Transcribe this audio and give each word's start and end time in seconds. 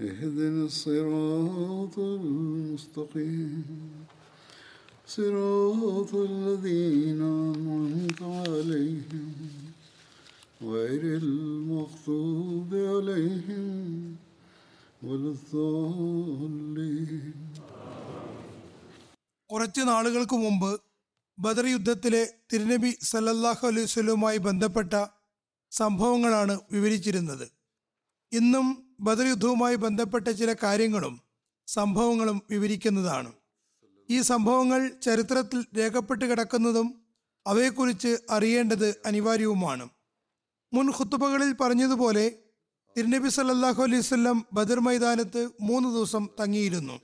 اهدنا 0.00 0.64
الصراط 0.64 1.98
المستقيم 1.98 3.64
صراط 5.08 6.14
الذين 6.14 7.22
أنعمت 7.22 8.22
عليهم 8.22 9.32
غير 10.64 11.16
المغضوب 11.16 12.74
عليهم 12.90 14.16
ولا 15.02 15.30
الضالين 15.30 17.34
കുറച്ച് 19.50 19.82
നാളുകൾക്ക് 19.88 20.36
മുമ്പ് 20.36 20.70
ബദർ 21.38 21.66
യുദ്ധത്തിലെ 21.68 22.20
തിരുനബി 22.50 22.90
സല്ലല്ലാഹു 23.08 23.62
അലൈഹി 23.66 23.86
വസല്ലവുമായി 23.88 24.38
ബന്ധപ്പെട്ട 24.46 24.94
സംഭവങ്ങളാണ് 25.72 26.54
വിവരിച്ചിരുന്നത് 26.74 27.44
ഇന്നും 28.32 28.66
ബദർ 29.01 29.27
യുദ്ധവുമായി 29.27 29.75
ബന്ധപ്പെട്ട 29.75 30.27
ചില 30.27 30.55
കാര്യങ്ങളും 30.63 31.21
സംഭവങ്ങളും 31.67 32.41
വിവരിക്കുന്നതാണ്. 32.49 33.31
ഈ 34.09 34.21
സംഭവങ്ങൾ 34.21 34.91
ചരിത്രത്തിൽ 35.03 35.65
രേഖപ്പെട്ട് 35.77 36.25
കിടക്കുന്നതും 36.25 37.01
അവയെക്കുറിച്ച് 37.47 38.17
അറിയേണ്ടത് 38.29 39.01
അനിവാര്യവുമാണ്. 39.05 39.89
മുൻ 40.73 40.89
ഖുത്തുബകളിൽ 40.89 41.53
പറഞ്ഞതുപോലെ 41.53 42.31
തിരുനബി 42.97 43.29
സല്ലാഹു 43.29 43.83
അലൈഹി 43.83 43.99
വസല്ലം 43.99 44.45
ബദർ 44.53 44.79
മൈതാനത്ത് 44.79 45.49
മൂന്ന് 45.61 45.89
ദിവസം 45.89 46.29
തങ്ങിയിരുന്നു. 46.41 46.99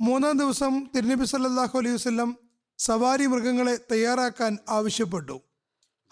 മൂന്നാം 0.00 0.38
ദിവസം 0.38 0.86
തിരുനബി 0.96 1.24
സല്ലാഹു 1.24 1.78
അലൈഹി 1.78 1.94
വസല്ലം 1.94 2.36
സവാരി 2.78 3.26
മൃഗങ്ങളെ 3.26 3.76
തയ്യാറാക്കാൻ 3.92 4.58
ആവശ്യപ്പെട്ടു. 4.68 5.40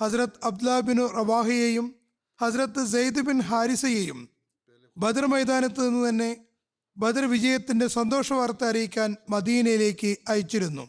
ഹസ്രത്ത് 0.01 0.45
അബ്ദുല്ലാ 0.45 0.81
ബിൻ 0.81 1.09
റവാഹയെയും 1.09 1.95
ഹസ്രത്ത് 2.43 2.87
സെയ്ദ് 2.87 3.21
ബിൻ 3.21 3.41
ഹാരിസയെയും 3.41 4.32
ബദർ 4.97 5.27
മൈതാനത്ത് 5.27 5.89
നിന്ന് 5.89 6.09
തന്നെ 6.09 6.37
ബദർ 6.99 7.25
വിജയത്തിന്റെ 7.25 7.87
സന്തോഷ 7.87 8.33
വാർത്ത 8.33 8.65
അറിയിക്കാൻ 8.65 9.17
മദീനയിലേക്ക് 9.31 10.17
അയച്ചിരുന്നു. 10.29 10.89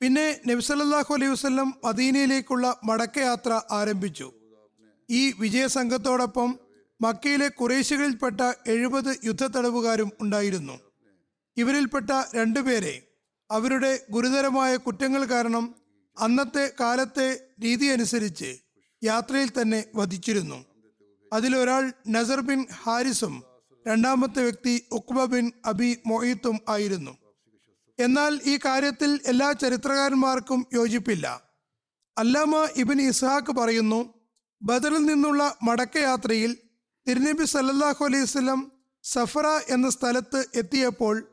പിന്നെ 0.00 0.40
നബി 0.48 0.60
സല്ലല്ലാഹു 0.60 1.14
അലൈഹി 1.14 1.32
വസല്ലം 1.32 1.74
മദീനയിലേക്കുള്ള 1.84 2.80
മടക്കയാത്ര 2.84 3.60
ആരംഭിച്ചു. 3.70 4.32
ഈ 5.10 5.32
വിജയസംഘത്തോടൊപ്പം 5.38 6.58
മക്കയിലെ 7.02 7.48
കുറേശികളിൽപ്പെട്ട 7.48 8.40
എഴുപത് 8.66 9.16
യുദ്ധത്തടവുകാരും 9.24 10.12
ഉണ്ടായിരുന്നു. 10.20 10.78
ഇവരിൽപ്പെട്ട 11.56 12.10
രണ്ടുപേരെ 12.34 13.02
അവരുടെ 13.50 14.06
ഗുരുതരമായ 14.10 14.76
കുറ്റങ്ങൾ 14.76 15.24
കാരണം 15.24 15.74
അന്നത്തെ 16.18 16.72
കാലത്തെ 16.80 17.40
രീതി 17.64 17.86
അനുസരിച്ച് 17.86 18.58
യാത്രയിൽ 19.04 19.50
തന്നെ 19.62 19.84
വധിച്ചിരുന്നു. 19.94 20.69
അതിലൊരാൾ 21.32 21.92
നസർ 22.08 22.40
ബിൻ 22.40 22.66
ഹാരിസും 22.82 23.42
രണ്ടാമത്തെ 23.88 24.42
വ്യക്തി 24.42 24.86
ഉക്ബ 24.92 25.24
ബിൻ 25.24 25.52
അബി 25.66 25.98
മൊയ്ത്തും 26.06 26.60
ആയിരുന്നു. 26.68 27.18
എന്നാൽ 27.98 28.40
ഈ 28.44 28.58
കാര്യത്തിൽ 28.64 29.20
എല്ലാ 29.26 29.52
ചരിത്രകാരന്മാർക്കും 29.52 30.66
യോജിപ്പില്ല. 30.72 31.42
അല്ലാമ 32.18 32.68
ഇബിൻ 32.76 33.00
ഇസ്ഹാഖ് 33.00 33.52
പറയുന്നു 33.52 34.14
ബദറിൽ 34.62 34.98
നിന്നുള്ള 34.98 35.56
മടക്കയാത്രയിൽ 35.62 36.56
തിരുനബി 37.08 37.44
സല്ലാഹു 37.44 38.04
അലൈഹി 38.04 38.24
സഫറ 39.02 39.46
എന്ന 39.46 39.90
സ്ഥലത്ത് 39.90 40.46
എത്തിയപ്പോൾ 40.54 41.28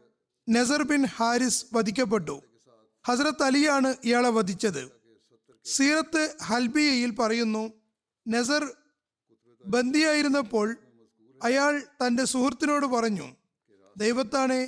നസർ 0.50 0.84
ബിൻ 0.84 1.06
ഹാരിസ് 1.06 1.66
വധിക്കപ്പെട്ടു. 1.74 2.42
ഹസ്രത്ത് 3.08 3.44
അലിയാണ് 3.44 3.96
ഇയാളെ 4.04 4.30
വധിച്ചത്. 4.30 4.92
സീറത്ത് 5.66 6.36
ഹൽബിയയിൽ 6.44 7.12
പറയുന്നു 7.12 7.74
നസർ 8.28 8.64
ബന്ദിയായിരുന്നപ്പോൾ 9.74 10.68
അയാൾ 11.42 11.74
തന്റെ 12.02 12.24
സുഹൃത്തിനോട് 12.26 12.86
പറഞ്ഞു 12.86 13.28
ദൈവത്താണെ 13.96 14.62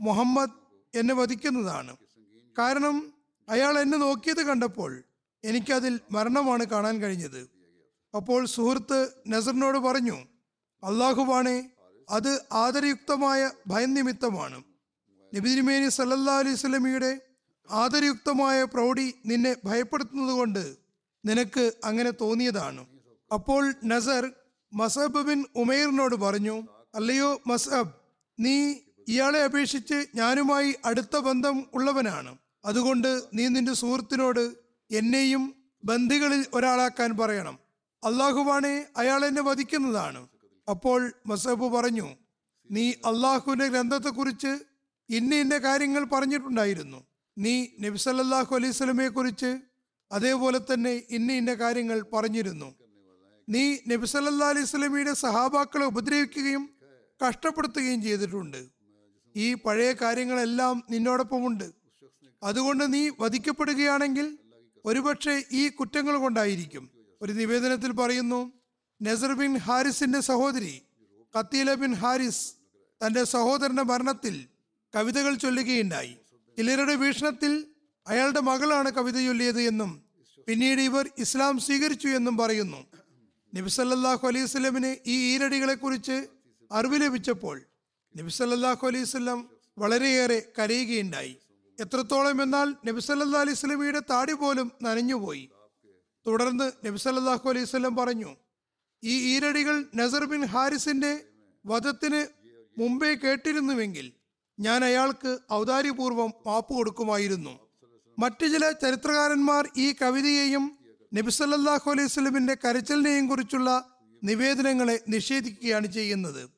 മുഹമ്മദ് 0.00 0.56
എന്നെ 0.94 1.14
വധിക്കുന്നതാണ്. 1.14 1.92
കാരണം 2.56 2.96
അയാൾ 3.48 3.74
എന്നെ 3.78 3.98
നോക്കിയത് 3.98 4.42
കണ്ടപ്പോൾ 4.46 4.90
എനിക്കതിൽ 5.44 5.94
മരണമാണ് 6.10 6.64
കാണാൻ 6.64 6.94
കഴിഞ്ഞത്. 7.02 7.40
അപ്പോൾ 8.14 8.40
സുഹൃത്ത് 8.46 8.98
നസറിനോട് 9.26 9.78
പറഞ്ഞു 9.78 10.16
അള്ളാഹുവാണെ 10.82 11.56
അത് 12.08 12.32
ആദരയുക്തമായ 12.52 13.50
ഭയം 13.66 13.90
നിമിത്തമാണ് 13.94 14.58
നബിതിരുമേനി 15.32 15.88
സല്ലല്ലാ 15.88 16.36
അലൈഹി 16.42 16.58
സ്വലമിയുടെ 16.60 17.12
ആദരയുക്തമായ 17.68 18.58
പ്രൗഢി 18.74 19.08
നിന്നെ 19.30 19.52
ഭയപ്പെടുത്തുന്നത് 19.64 20.34
കൊണ്ട് 20.36 20.62
നിനക്ക് 21.24 21.64
അങ്ങനെ 21.84 22.10
തോന്നിയതാണ്. 22.20 22.82
അപ്പോൾ 23.30 23.62
നസർ 23.84 24.24
മസബ് 24.72 25.22
ബിൻ 25.22 25.44
ഉമേറിനോട് 25.56 26.14
പറഞ്ഞു 26.14 26.56
അല്ലയോ 26.94 27.40
മസബ് 27.46 27.92
നീ 28.38 28.74
ഇയാളെ 29.08 29.44
അപേക്ഷിച്ച് 29.44 30.06
ഞാനുമായി 30.14 30.74
അടുത്ത 30.84 31.16
ബന്ധം 31.16 31.66
ഉള്ളവനാണ്. 31.74 32.38
അതുകൊണ്ട് 32.64 33.22
നീ 33.34 33.48
നിന്റെ 33.48 33.74
സുഹൃത്തിനോട് 33.74 34.54
എന്നെയും 34.90 35.54
ബന്ധികളിൽ 35.84 36.46
ഒരാളാക്കാൻ 36.54 37.16
പറയണം. 37.16 37.58
അള്ളാഹുവാണെ 38.04 38.86
അയാൾ 38.96 39.24
എന്നെ 39.24 39.42
വധിക്കുന്നതാണ്. 39.42 40.28
അപ്പോൾ 40.68 41.12
മസബ് 41.26 41.72
പറഞ്ഞു 41.72 42.08
നീ 42.70 42.90
അള്ളാഹുവിന്റെ 42.90 43.68
ഗ്രന്ഥത്തെക്കുറിച്ച് 43.68 44.58
ഇന്ന 45.10 45.34
ഇന്ന 45.34 45.58
കാര്യങ്ങൾ 45.58 46.04
പറഞ്ഞിട്ടുണ്ടായിരുന്നു. 46.04 46.98
നീ 47.38 47.66
നബിസല്ലാഹു 47.80 48.56
അലൈഹി 48.56 48.72
സ്വലമയെ 48.72 49.08
കുറിച്ച് 49.08 49.58
അതേപോലെ 50.12 50.58
തന്നെ 50.58 51.02
ഇന്ന 51.10 51.32
ഇന്ന 51.32 51.54
കാര്യങ്ങൾ 51.54 52.06
പറഞ്ഞിരുന്നു. 52.12 52.74
നീ 53.48 53.76
നബിസല്ലാ 53.88 54.48
അലൈഹി 54.48 54.66
സ്വലമിയുടെ 54.66 55.12
സഹാബാക്കളെ 55.12 55.84
ഉപദ്രവിക്കുകയും 55.84 56.70
കഷ്ടപ്പെടുത്തുകയും 57.26 58.02
ചെയ്തിട്ടുണ്ട്. 58.02 58.66
ഈ 59.36 59.54
പഴയ 59.54 59.92
കാര്യങ്ങളെല്ലാം 59.92 60.82
നിന്നോടൊപ്പമുണ്ട്. 60.90 61.64
അതുകൊണ്ട് 62.42 62.94
നീ 62.94 63.10
വധിക്കപ്പെടുകയാണെങ്കിൽ 63.20 64.38
ഒരുപക്ഷെ 64.84 65.44
ഈ 65.52 65.68
കുറ്റങ്ങൾ 65.68 66.16
കൊണ്ടായിരിക്കും. 66.16 66.90
ഒരു 67.22 67.32
നിവേദനത്തിൽ 67.32 67.92
പറയുന്നു 67.92 68.52
നസർ 69.02 69.32
ബിൻ 69.32 69.56
ഹാരിസിന്റെ 69.56 70.20
സഹോദരി 70.20 70.82
കത്തീല 71.38 71.74
ബിൻ 71.74 71.94
ഹാരിസ് 71.94 72.54
തന്റെ 73.06 73.24
സഹോദരന്റെ 73.24 73.82
മരണത്തിൽ 73.82 74.46
കവിതകൾ 74.94 75.34
ചൊല്ലുകയുണ്ടായി. 75.34 76.16
ചിലരുടെ 76.56 76.94
വീക്ഷണത്തിൽ 76.94 77.66
അയാളുടെ 78.06 78.40
മകളാണ് 78.40 78.90
കവിത 78.92 79.14
ചൊല്ലിയത് 79.26 79.60
എന്നും 79.60 80.02
പിന്നീട് 80.48 80.80
ഇവർ 80.80 81.10
ഇസ്ലാം 81.18 81.58
സ്വീകരിച്ചു 81.58 82.08
എന്നും 82.08 82.36
പറയുന്നു. 82.36 82.86
നബിസല്ലാഹു 83.54 84.28
അലൈഹി 84.28 84.46
സ്വലമിന് 84.46 84.96
ഈ 85.06 85.34
ഈരടികളെ 85.34 85.74
കുറിച്ച് 85.74 86.28
അറിവ് 86.72 87.02
ലഭിച്ചപ്പോൾ 87.02 87.62
നബിസല്ലാഹു 88.16 88.86
അലൈഹി 88.86 89.04
സ്വലം 89.04 89.50
വളരെയേറെ 89.78 90.52
കരയുകയുണ്ടായി. 90.58 91.38
എത്രത്തോളം 91.80 92.42
എന്നാൽ 92.42 92.74
നബിസല്ലാ 92.86 93.40
അലൈഹി 93.40 93.56
സ്വലമിയുടെ 93.56 94.00
താടി 94.10 94.32
പോലും 94.32 94.72
നനഞ്ഞുപോയി. 94.82 95.50
തുടർന്ന് 96.26 96.72
നബിസല്ലാഹു 96.86 97.48
അലൈഹി 97.48 97.64
സ്വലം 97.64 97.96
പറഞ്ഞു 97.96 98.36
ഈ 99.04 99.36
ഈരടികൾ 99.36 99.84
നസർ 99.94 100.24
ബിൻ 100.24 100.44
ഹാരിസിന്റെ 100.44 101.24
വധത്തിന് 101.66 102.26
മുമ്പേ 102.78 103.14
കേട്ടിരുന്നുവെങ്കിൽ 103.14 104.12
ഞാൻ 104.60 104.84
അയാൾക്ക് 104.84 105.38
ഔദാര്യപൂർവം 105.52 106.30
മാപ്പ് 106.46 106.74
കൊടുക്കുമായിരുന്നു. 106.74 107.60
മറ്റു 108.18 108.46
ചില 108.46 108.70
ചരിത്രകാരന്മാർ 108.70 109.68
ഈ 109.76 109.94
കവിതയെയും 110.02 110.77
നബിസല്ലാഹു 111.12 111.90
അലൈഹി 111.90 112.08
സ്വലമിന്റെ 112.08 112.56
കരച്ചിലിനെയും 112.64 113.28
കുറിച്ചുള്ള 113.28 113.70
നിവേദനങ്ങളെ 114.22 115.00
നിഷേധിക്കുകയാണ് 115.08 115.86
ചെയ്യുന്നത്. 115.86 116.48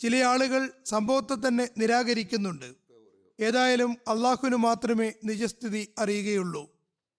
ചില 0.00 0.16
ആളുകൾ 0.16 0.70
സംഭവത്തെ 0.86 1.48
തന്നെ 1.48 1.68
നിരാകരിക്കുന്നുണ്ട്. 1.78 2.74
ഏതായാലും 3.40 3.96
അള്ളാഹുവിന് 4.08 4.56
മാത്രമേ 4.56 5.12
നിജസ്ഥിതി 5.24 5.88
അറിയുകയുള്ളൂ. 5.98 6.70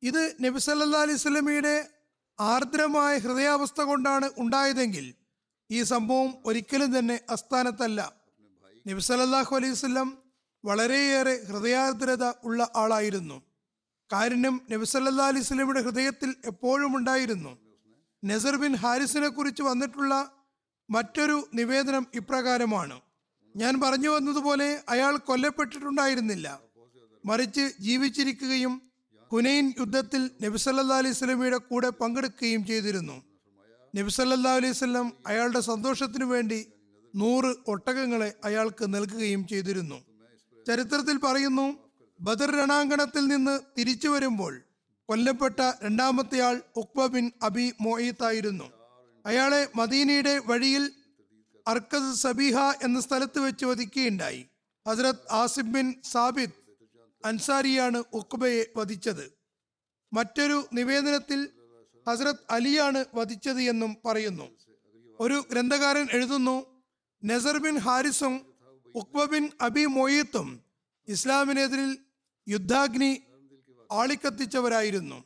ഇത് 0.04 0.36
നബി 0.44 0.60
സല്ലാ 0.60 1.02
അലൈഹി 1.02 1.18
സ്വലമിയുടെ 1.18 1.90
ആർദ്രമായ 2.40 3.18
ഹൃദയാവസ്ഥ 3.18 3.82
കൊണ്ടാണ് 3.82 4.30
ഉണ്ടായതെങ്കിൽ 4.38 5.14
ഈ 5.72 5.84
സംഭവം 5.84 6.34
ഒരിക്കലും 6.46 7.00
തന്നെ 7.00 7.20
അസ്ഥാനത്തല്ല 7.30 8.14
നബി 8.88 9.02
സല്ലല്ലാഹു 9.02 9.56
അലൈഹി 9.56 9.72
വസല്ലം 9.72 10.18
വളരെയേറെ 10.66 11.36
ഹൃദയാർദ്രത 11.48 12.26
ഉള്ള 12.44 12.72
ആളായിരുന്നു. 12.76 13.42
കാരുണ്യം 14.14 14.62
നബിസല്ലാ 14.72 15.28
അലിസ്ലമിയുടെ 15.28 15.82
ഹൃദയത്തിൽ 15.82 16.36
എപ്പോഴും 16.46 16.98
ഉണ്ടായിരുന്നു. 16.98 17.58
നസർ 18.26 18.56
ബിൻ 18.56 18.76
ഹാരിസിനെ 18.76 19.28
കുറിച്ച് 19.28 19.64
വന്നിട്ടുള്ള 19.64 20.32
മറ്റൊരു 20.90 21.48
നിവേദനം 21.54 22.08
ഇപ്രകാരമാണ്. 22.14 23.02
ഞാൻ 23.56 23.82
പറഞ്ഞു 23.82 24.10
വന്നതുപോലെ 24.10 24.84
അയാൾ 24.90 25.18
കൊല്ലപ്പെട്ടിട്ടുണ്ടായിരുന്നില്ല. 25.18 26.62
മറിച്ച് 27.26 27.72
ജീവിച്ചിരിക്കുകയും 27.80 28.82
ഹുനൈൻ 29.32 29.74
യുദ്ധത്തിൽ 29.80 30.32
നബിസല്ലാ 30.42 30.98
അലൈഹി 30.98 31.14
സ്വലമിയുടെ 31.14 31.58
കൂടെ 31.58 31.90
പങ്കെടുക്കുകയും 31.90 32.66
ചെയ്തിരുന്നു. 32.66 33.24
നബിസല്ലാ 33.96 34.54
അലൈഹി 34.54 34.74
സ്വലം 34.74 35.14
അയാളുടെ 35.28 35.60
സന്തോഷത്തിനു 35.60 36.26
വേണ്ടി 36.26 36.66
നൂറ് 37.16 37.56
ഒട്ടകങ്ങളെ 37.68 38.34
അയാൾക്ക് 38.44 38.96
നൽകുകയും 38.96 39.48
ചെയ്തിരുന്നു. 39.48 40.06
ചരിത്രത്തിൽ 40.68 41.18
പറയുന്നു 41.18 41.87
ബദർ 42.20 42.52
രണാങ്കണത്തിൽ 42.52 43.28
നിന്ന് 43.28 43.60
തിരിച്ചു 43.78 44.08
വരുമ്പോൾ 44.08 44.62
കൊല്ലപ്പെട്ട 45.10 45.60
രണ്ടാമത്തെയാൾ 45.84 46.62
ഉക്ബ 46.76 47.06
ബിൻ 47.06 47.32
അബി 47.42 47.74
മോയിത്തായിരുന്നു 47.82 48.64
അയാളെ 49.26 49.68
മദീനയുടെ 49.76 50.42
വഴിയിൽ 50.46 50.92
അർക്കസ് 51.68 52.22
സബീഹ 52.22 52.58
എന്ന 52.60 53.00
സ്ഥലത്ത് 53.00 53.40
വെച്ച് 53.40 53.66
വധിക്കുകയുണ്ടായി. 53.66 54.46
ഹസ്രത് 54.88 55.32
ആസിബ് 55.32 55.74
ബിൻ 55.74 55.96
സാബിദ് 56.12 56.52
അൻസാരിയാണ് 57.26 58.04
ഉക്ബയെ 58.14 58.66
വധിച്ചത്. 58.78 59.34
മറ്റൊരു 60.14 60.68
നിവേദനത്തിൽ 60.74 61.50
ഹസ്രത് 62.08 62.44
അലിയാണ് 62.50 63.06
വധിച്ചത് 63.16 63.62
എന്നും 63.62 63.98
പറയുന്നു. 64.06 64.48
ഒരു 65.20 65.46
ഗ്രന്ഥകാരൻ 65.52 66.08
എഴുതുന്നു 66.12 66.66
നസർ 67.26 67.58
ബിൻ 67.58 67.78
ഹാരിസും 67.78 68.42
ഉക്ബ 68.96 69.24
ബിൻ 69.24 69.50
അബി 69.62 69.86
മൊയ്യത്തും 69.86 70.62
ഇസ്ലാമിനെതിരിൽ 71.08 72.07
യുദ്ധാഗ്നി 72.48 73.22
ആളിക്കത്തിച്ചവരായിരുന്നു. 73.92 75.24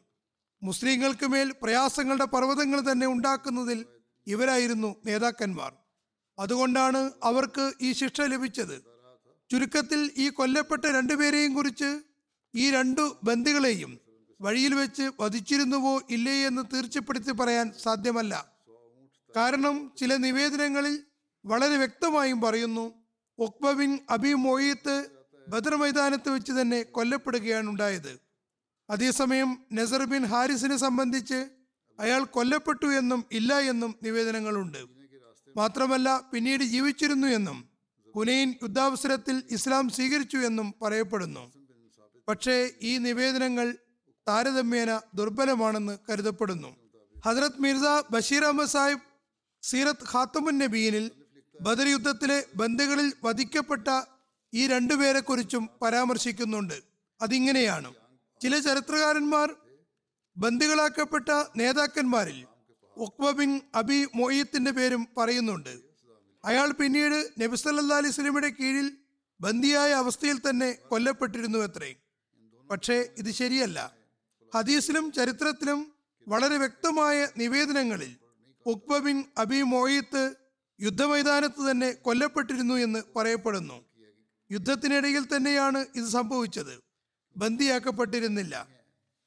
മുസ്ലിങ്ങൾക്ക് 0.63 1.25
മേൽ 1.25 1.53
പ്രയാസങ്ങളുടെ 1.61 2.25
പർവതങ്ങൾ 2.25 2.91
തന്നെ 2.91 3.07
ഉണ്ടാക്കുന്നതിൽ 3.07 3.85
ഇവരായിരുന്നു 4.27 4.95
നേതാക്കന്മാർ. 5.05 5.73
അതുകൊണ്ടാണ് 6.39 7.11
അവർക്ക് 7.23 7.71
ഈ 7.81 7.93
ശിക്ഷ 7.93 8.21
ലഭിച്ചത്. 8.21 8.81
ചുരുക്കത്തിൽ 9.51 10.11
ഈ 10.17 10.29
കൊല്ലപ്പെട്ട 10.29 10.85
രണ്ടുപേരെയും 10.85 11.53
കുറിച്ച് 11.53 11.99
ഈ 12.55 12.71
രണ്ടു 12.71 13.19
ബന്ദികളെയും 13.23 13.99
വഴിയിൽ 14.41 14.73
വെച്ച് 14.73 15.11
വധിച്ചിരുന്നുവോ 15.19 16.01
ഇല്ലേ 16.09 16.47
എന്ന് 16.47 16.75
തീർച്ചപ്പെടുത്തി 16.75 17.31
പറയാൻ 17.31 17.73
സാധ്യമല്ല. 17.83 18.51
കാരണം 19.35 19.91
ചില 19.97 20.15
നിവേദനങ്ങളിൽ 20.15 21.03
വളരെ 21.45 21.77
വ്യക്തമായും 21.77 22.41
പറയുന്നു 22.41 22.93
Uqba 23.39 23.71
bin 23.71 23.99
Abi 24.09 24.33
Muayt 24.33 25.10
Badr 25.51 25.75
മൈതാനത്ത് 25.75 26.29
വെച്ച് 26.29 26.51
തന്നെ 26.51 26.79
കൊല്ലപ്പെടുകയാണ് 26.95 27.69
ഉണ്ടായത്. 27.69 28.11
അതേസമയം 28.89 29.49
നസർ 29.73 30.03
ബിൻ 30.03 30.23
ഹാരിസിനെ 30.25 30.77
സംബന്ധിച്ച് 30.77 31.39
അയാൾ 31.99 32.21
കൊല്ലപ്പെട്ടു 32.23 32.87
എന്നും 32.99 33.25
ഇല്ല 33.31 33.59
എന്നും 33.71 33.95
നിവേദനങ്ങളുണ്ട്. 34.03 34.81
മാത്രമല്ല 35.57 36.29
പിന്നീട് 36.33 36.63
ജീവിച്ചിരുന്നു 36.63 37.27
എന്നും 37.27 37.57
ഹുനൈൻ 38.15 38.49
യുദ്ധാവസരത്തിൽ 38.63 39.43
ഇസ്ലാം 39.51 39.89
സ്വീകരിച്ചു 39.89 40.37
എന്നും 40.37 40.73
പറയപ്പെടുന്നു. 40.81 41.43
പക്ഷേ 42.27 42.55
ഈ 42.81 42.97
നിവേദനങ്ങൾ 42.97 43.67
താരതമ്യേന 44.27 45.01
ദുർബലമാണെന്ന് 45.15 45.97
കരുതപ്പെടുന്നു. 46.09 46.71
ഹജ്രത് 47.25 47.59
മിർസ 47.59 47.85
ബഷീർ 48.11 48.43
അഹമ്മദ് 48.43 48.73
സാഹിബ് 48.75 49.05
സീറത്ത് 49.61 50.07
ഖാത്തമുൻ 50.13 50.57
നബീനിൽ 50.57 51.11
ബദർ 51.61 51.87
യുദ്ധത്തിലെ 51.87 52.37
ബന്ധുകളിൽ 52.55 53.13
വധിക്കപ്പെട്ട 53.23 53.87
ഈ 54.53 54.67
രണ്ടുപേരെ 54.67 55.19
കുറിച്ചും 55.19 55.69
പരാമർശിക്കുന്നുണ്ട്. 55.81 56.83
അതിങ്ങനെയാണ്. 57.21 57.93
ചില 58.41 58.59
ചരിത്രകാരന്മാർ 58.59 59.55
ബന്ദികളാക്കപ്പെട്ട 60.37 61.43
നേതാക്കന്മാരിൽ 61.55 62.45
ഉക്വ 62.97 63.31
ബിൻ 63.31 63.61
അബി 63.75 64.07
മൊയ്യത്തിന്റെ 64.15 64.71
പേരും 64.71 65.07
പറയുന്നുണ്ട്. 65.17 65.79
അയാൾ 66.45 66.71
പിന്നീട് 66.71 67.41
നബി 67.41 67.55
സല്ലല്ലാഹു 67.55 68.01
അലൈഹി 68.01 68.49
കീഴിൽ 68.49 68.91
ബന്ദിയായ 69.41 69.91
അവസ്ഥയിൽ 69.91 70.39
തന്നെ 70.39 70.71
കൊല്ലപ്പെട്ടിരുന്നു 70.71 71.59
അത്രേ. 71.59 71.95
പക്ഷേ 72.71 73.09
ഇത് 73.17 73.31
ശരിയല്ല. 73.31 73.93
ഹദീസിലും 74.55 75.11
ചരിത്രത്തിലും 75.11 75.93
വളരെ 76.27 76.57
വ്യക്തമായ 76.57 77.27
നിവേദനങ്ങളിൽ 77.37 78.15
ഉക്ബ 78.65 78.97
ബിൻ 78.97 79.23
അബി 79.37 79.61
മോയിത്ത് 79.61 80.35
യുദ്ധമൈതാനത്ത് 80.81 81.71
തന്നെ 81.71 81.91
കൊല്ലപ്പെട്ടിരുന്നു 81.91 82.73
എന്ന് 82.73 82.99
പറയപ്പെടുന്നു. 83.15 83.90
യുദ്ധത്തിനിടയിൽ 84.51 85.25
തന്നെയാണ് 85.25 85.85
ഇത് 85.95 86.05
സംഭവിച്ചത്. 86.05 86.79
ബന്ദിയാക്കപ്പെട്ടിരുന്നില്ല. 87.37 88.67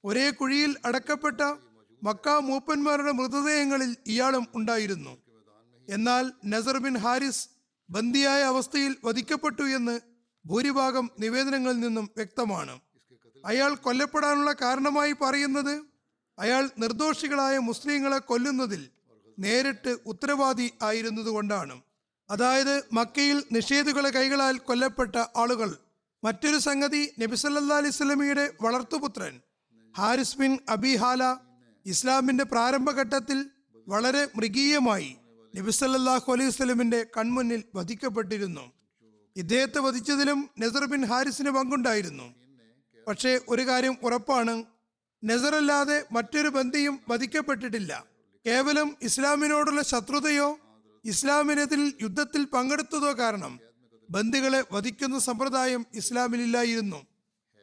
ഒരേ 0.04 0.30
കുഴിയിൽ 0.30 0.76
അടക്കപ്പെട്ട 0.84 1.40
മക്ക 2.02 2.28
മൂപ്പന്മാരുടെ 2.28 3.12
മൃതദേഹങ്ങളിൽ 3.12 3.96
ഇയാളും 4.06 4.46
ഉണ്ടായിരുന്നു. 4.54 5.22
എന്നാൽ 5.88 6.32
നസർ 6.46 6.78
ബിൻ 6.78 6.96
ഹാരിസ് 6.96 7.48
ബന്ദിയായ 7.90 8.42
അവസ്ഥയിൽ 8.42 8.96
വധിക്കപ്പെട്ടു 9.04 9.62
എന്ന് 9.62 10.00
ഭൂരിഭാഗം 10.46 11.10
നിവേദനങ്ങളിൽ 11.20 11.80
നിന്നും 11.80 12.10
വ്യക്തമാണ്. 12.16 12.80
അയാൾ 13.44 13.74
കൊല്ലപ്പെടാനുള്ള 13.74 14.52
കാരണമായി 14.52 15.12
പറയുന്നത് 15.12 15.84
അയാൾ 16.38 16.70
നിർദോഷികളായ 16.78 17.58
മുസ്ലിങ്ങളെ 17.58 18.18
കൊല്ലുന്നതിൽ 18.18 18.90
നേരിട്ട് 19.38 19.96
ഉത്തരവാദി 20.06 20.72
ആയിരുന്നതുകൊണ്ടാണ്. 20.82 21.82
അതായത് 22.30 22.82
മക്കയിൽ 22.92 23.44
നിഷേധികളെ 23.52 24.10
കൈകളാൽ 24.10 24.58
കൊല്ലപ്പെട്ട 24.58 25.24
ആളുകൾ. 25.36 25.76
മറ്റൊരു 26.24 26.58
സംഗതി 26.58 27.10
നബിസല്ലാ 27.18 27.90
സ്വലമിയുടെ 27.90 28.52
വളർത്തുപുത്രൻ 28.62 29.40
ഹാരിസ് 29.96 30.38
ബിൻ 30.38 30.58
അബി 30.68 30.96
ഹാല 30.96 31.36
ഇസ്ലാമിന്റെ 31.86 32.44
പ്രാരംഭഘട്ടത്തിൽ 32.44 33.46
വളരെ 33.88 34.28
മൃഗീയമായി 34.36 35.16
നബിസല്ലാഹു 35.56 36.32
അലൈഹി 36.32 36.48
വസല്ലമിന്റെ 36.48 37.06
കൺമുന്നിൽ 37.16 37.64
വധിക്കപ്പെട്ടിരുന്നു. 37.74 38.72
ഇദ്ദേഹത്തെ 39.36 39.78
വധിച്ചതിലും 39.78 40.50
നസർ 40.58 40.84
ബിൻ 40.84 41.04
ഹാരിസിന് 41.04 41.50
പങ്കുണ്ടായിരുന്നു. 41.50 42.34
പക്ഷേ 43.08 43.40
ഒരു 43.48 43.62
കാര്യം 43.62 43.96
ഉറപ്പാണ് 44.02 44.64
നസറല്ലാതെ 45.24 46.04
മറ്റൊരു 46.12 46.48
ബന്ധിയും 46.48 47.00
വധിക്കപ്പെട്ടിട്ടില്ല. 47.08 48.04
കേവലം 48.46 48.96
ഇസ്ലാമിനോടുള്ള 49.02 49.82
ശത്രുതയോ 49.82 50.58
ഇസ്ലാമിനെതിരിൽ 51.04 51.94
യുദ്ധത്തിൽ 52.02 52.44
പങ്കെടുത്തതോ 52.44 53.18
കാരണം 53.18 53.60
ബന്ദികളെ 54.10 54.64
വധിക്കുന്ന 54.72 55.18
സമ്പ്രദായം 55.18 55.86
ഇസ്ലാമിലില്ലായിരുന്നു. 55.94 57.06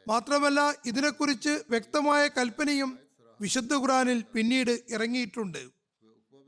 മാത്രമല്ല 0.08 0.74
ഇതിനെക്കുറിച്ച് 0.86 1.64
വ്യക്തമായ 1.70 2.28
കൽപ്പനയും 2.28 3.00
വിശുദ്ധ 3.42 3.74
ഖുറാനിൽ 3.74 4.24
പിന്നീട് 4.34 4.80
ഇറങ്ങിയിട്ടുണ്ട്. 4.90 5.70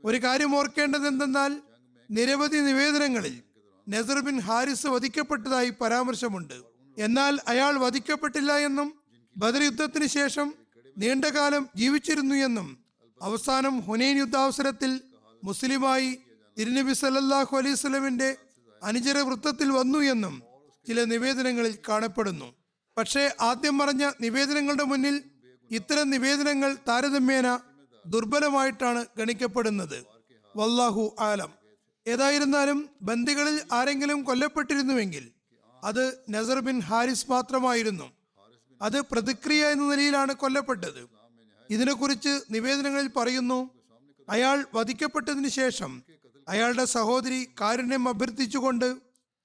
ഒരു 0.04 0.18
കാര്യം 0.24 0.56
ഓർക്കേണ്ടത് 0.56 1.06
എന്തെന്നാൽ 1.06 1.62
നിരവധി 2.10 2.56
നിവേദനങ്ങളിൽ 2.56 3.42
നസർ 3.88 4.20
ബിൻ 4.20 4.40
ഹാരിസ് 4.40 4.86
വധിക്കപ്പെട്ടതായി 4.86 5.70
പരാമർശമുണ്ട്. 5.70 6.54
എന്നാൽ 6.98 7.38
അയാൾ 7.48 7.78
വധിക്കപ്പെട്ടില്ല 7.78 8.52
എന്നും 8.52 8.94
ബദർ 9.36 9.62
യുദ്ധത്തിന് 9.62 10.06
ശേഷം 10.06 10.54
നീണ്ടകാലം 10.98 11.68
ജീവിച്ചിരുന്നു 11.76 12.34
എന്നും 12.34 12.68
അവസാനം 13.22 13.80
ഹുനൈൻ 13.80 14.16
യുദ്ധാവസരത്തിൽ 14.18 15.00
മുസ്ലിമായി 15.44 16.18
തിരുനബി 16.58 16.92
സല്ലല്ലാഹു 16.92 17.56
അലൈഹി 17.56 17.74
സ്വലമിന്റെ 17.74 18.36
അനുചര 18.82 19.18
വൃത്തത്തിൽ 19.18 19.70
വന്നു 19.70 19.98
എന്നും 19.98 20.42
ചില 20.86 21.04
നിവേദനങ്ങളിൽ 21.04 21.78
കാണപ്പെടുന്നു. 21.88 22.54
പക്ഷേ 22.96 23.30
ആദ്യം 23.40 23.78
പറഞ്ഞ 23.78 24.10
നിവേദനങ്ങളുടെ 24.20 24.84
മുന്നിൽ 24.84 25.24
ഇത്തരം 25.70 26.10
നിവേദനങ്ങൾ 26.10 26.76
താരതമ്യേന 26.88 27.58
ദുർബലമായിട്ടാണ് 28.06 29.06
ഗണിക്കപ്പെടുന്നത്. 29.18 30.04
വല്ലാഹു 30.56 31.16
ആലം. 31.20 31.50
ഏതായിരുന്നാലും 32.06 32.90
ബന്ദികളിൽ 33.02 33.60
ആരെങ്കിലും 33.72 34.22
കൊല്ലപ്പെട്ടിരുന്നുവെങ്കിൽ 34.22 35.30
അത് 35.84 36.18
നസർ 36.30 36.60
ബിൻ 36.60 36.80
ഹാരിസ് 36.80 37.30
മാത്രമായിരുന്നു. 37.30 38.12
അത് 38.82 39.00
പ്രതിക്രിയ 39.00 39.66
എന്ന 39.66 39.84
നിലയിലാണ് 39.90 40.34
കൊല്ലപ്പെട്ടത്. 40.34 41.08
ഇതിനെക്കുറിച്ച് 41.70 42.40
നിവേദനങ്ങളിൽ 42.50 43.08
പറയുന്നു 43.16 43.70
അയാൾ 44.28 44.66
വധിക്കപ്പെട്ടതിന് 44.74 45.48
ശേഷം 45.48 46.02
അയാളുടെ 46.48 46.84
സഹോദരി 46.84 47.48
കാരുണ്യം 47.60 48.08
അഭ്യർത്ഥിച്ചുകൊണ്ട് 48.08 48.88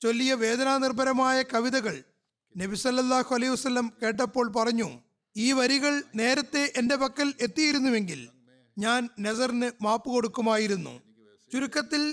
ചൊല്ലിയ 0.04 0.34
വേദനാനിർഭരമായ 0.34 1.38
കവിതകൾ 1.44 2.04
നബി 2.58 2.76
സല്ലല്ലാഹു 2.76 3.36
അലൈഹി 3.36 3.54
വസ്ലം 3.54 3.86
കേട്ടപ്പോൾ 4.02 4.48
പറഞ്ഞു 4.58 4.90
ഈ 5.36 5.52
വരികൾ 5.52 6.04
നേരത്തെ 6.16 6.74
എന്റെ 6.78 6.96
പക്കൽ 6.96 7.34
എത്തിയിരുന്നുവെങ്കിൽ 7.46 8.22
ഞാൻ 8.78 9.10
നസറിന് 9.20 9.70
മാപ്പ് 9.82 10.10
കൊടുക്കുമായിരുന്നു. 10.10 10.94
ചുരുക്കത്തിൽ 11.52 12.04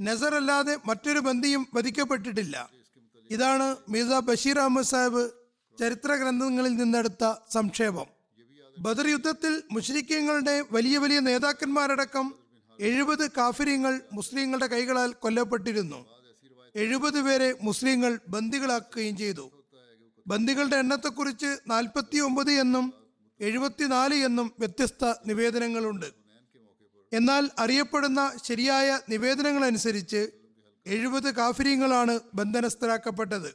നസർ 0.00 0.34
അല്ലാതെ 0.34 0.78
മറ്റൊരു 0.86 1.20
ബന്ധിയും 1.20 1.62
വധിക്കപ്പെട്ടിട്ടില്ല. 1.74 2.56
ഇതാണ് 3.30 3.76
മിർസ 3.88 4.12
ബഷീർ 4.28 4.58
അഹമ്മദ് 4.58 4.90
സാഹിബ് 4.92 5.30
ചരിത്ര 5.78 6.12
ഗ്രന്ഥങ്ങളിൽ 6.14 6.72
നിന്നെടുത്ത 6.74 7.24
സംക്ഷേപം. 7.52 8.08
ബദർ 8.78 9.06
യുദ്ധത്തിൽ 9.06 9.62
മുഷരിക്കങ്ങളുടെ 9.72 10.64
വലിയ 10.72 10.98
വലിയ 10.98 11.20
നേതാക്കന്മാരടക്കം 11.20 12.26
എഴുപത് 12.80 13.30
കാഫര്യങ്ങൾ 13.30 14.00
മുസ്ലിങ്ങളുടെ 14.12 14.66
കൈകളാൽ 14.66 15.12
കൊല്ലപ്പെട്ടിരുന്നു. 15.12 16.06
എഴുപത് 16.74 17.22
പേരെ 17.22 17.54
മുസ്ലിങ്ങൾ 17.62 18.20
ബന്ദികളാക്കുകയും 18.28 19.16
ചെയ്തു. 19.16 19.64
ബന്ദികളുടെ 20.26 20.76
എണ്ണത്തെക്കുറിച്ച് 20.76 21.56
നാൽപ്പത്തി 21.66 22.18
ഒമ്പത് 22.18 22.50
എന്നും 22.50 22.92
എഴുപത്തിനാല് 23.40 24.14
എന്നും 24.14 24.52
വ്യത്യസ്ത 24.58 25.14
നിവേദനങ്ങളുണ്ട്. 25.26 26.06
എന്നാൽ 27.12 27.50
അറിയപ്പെടുന്ന 27.58 28.36
ശരിയായ 28.44 29.00
നിവേദനങ്ങൾ 29.08 29.64
അനുസരിച്ച് 29.64 30.30
എഴുപത് 30.86 31.34
കാഫര്യങ്ങളാണ് 31.34 32.20
ബന്ധനസ്ഥരാക്കപ്പെട്ടത്. 32.34 33.50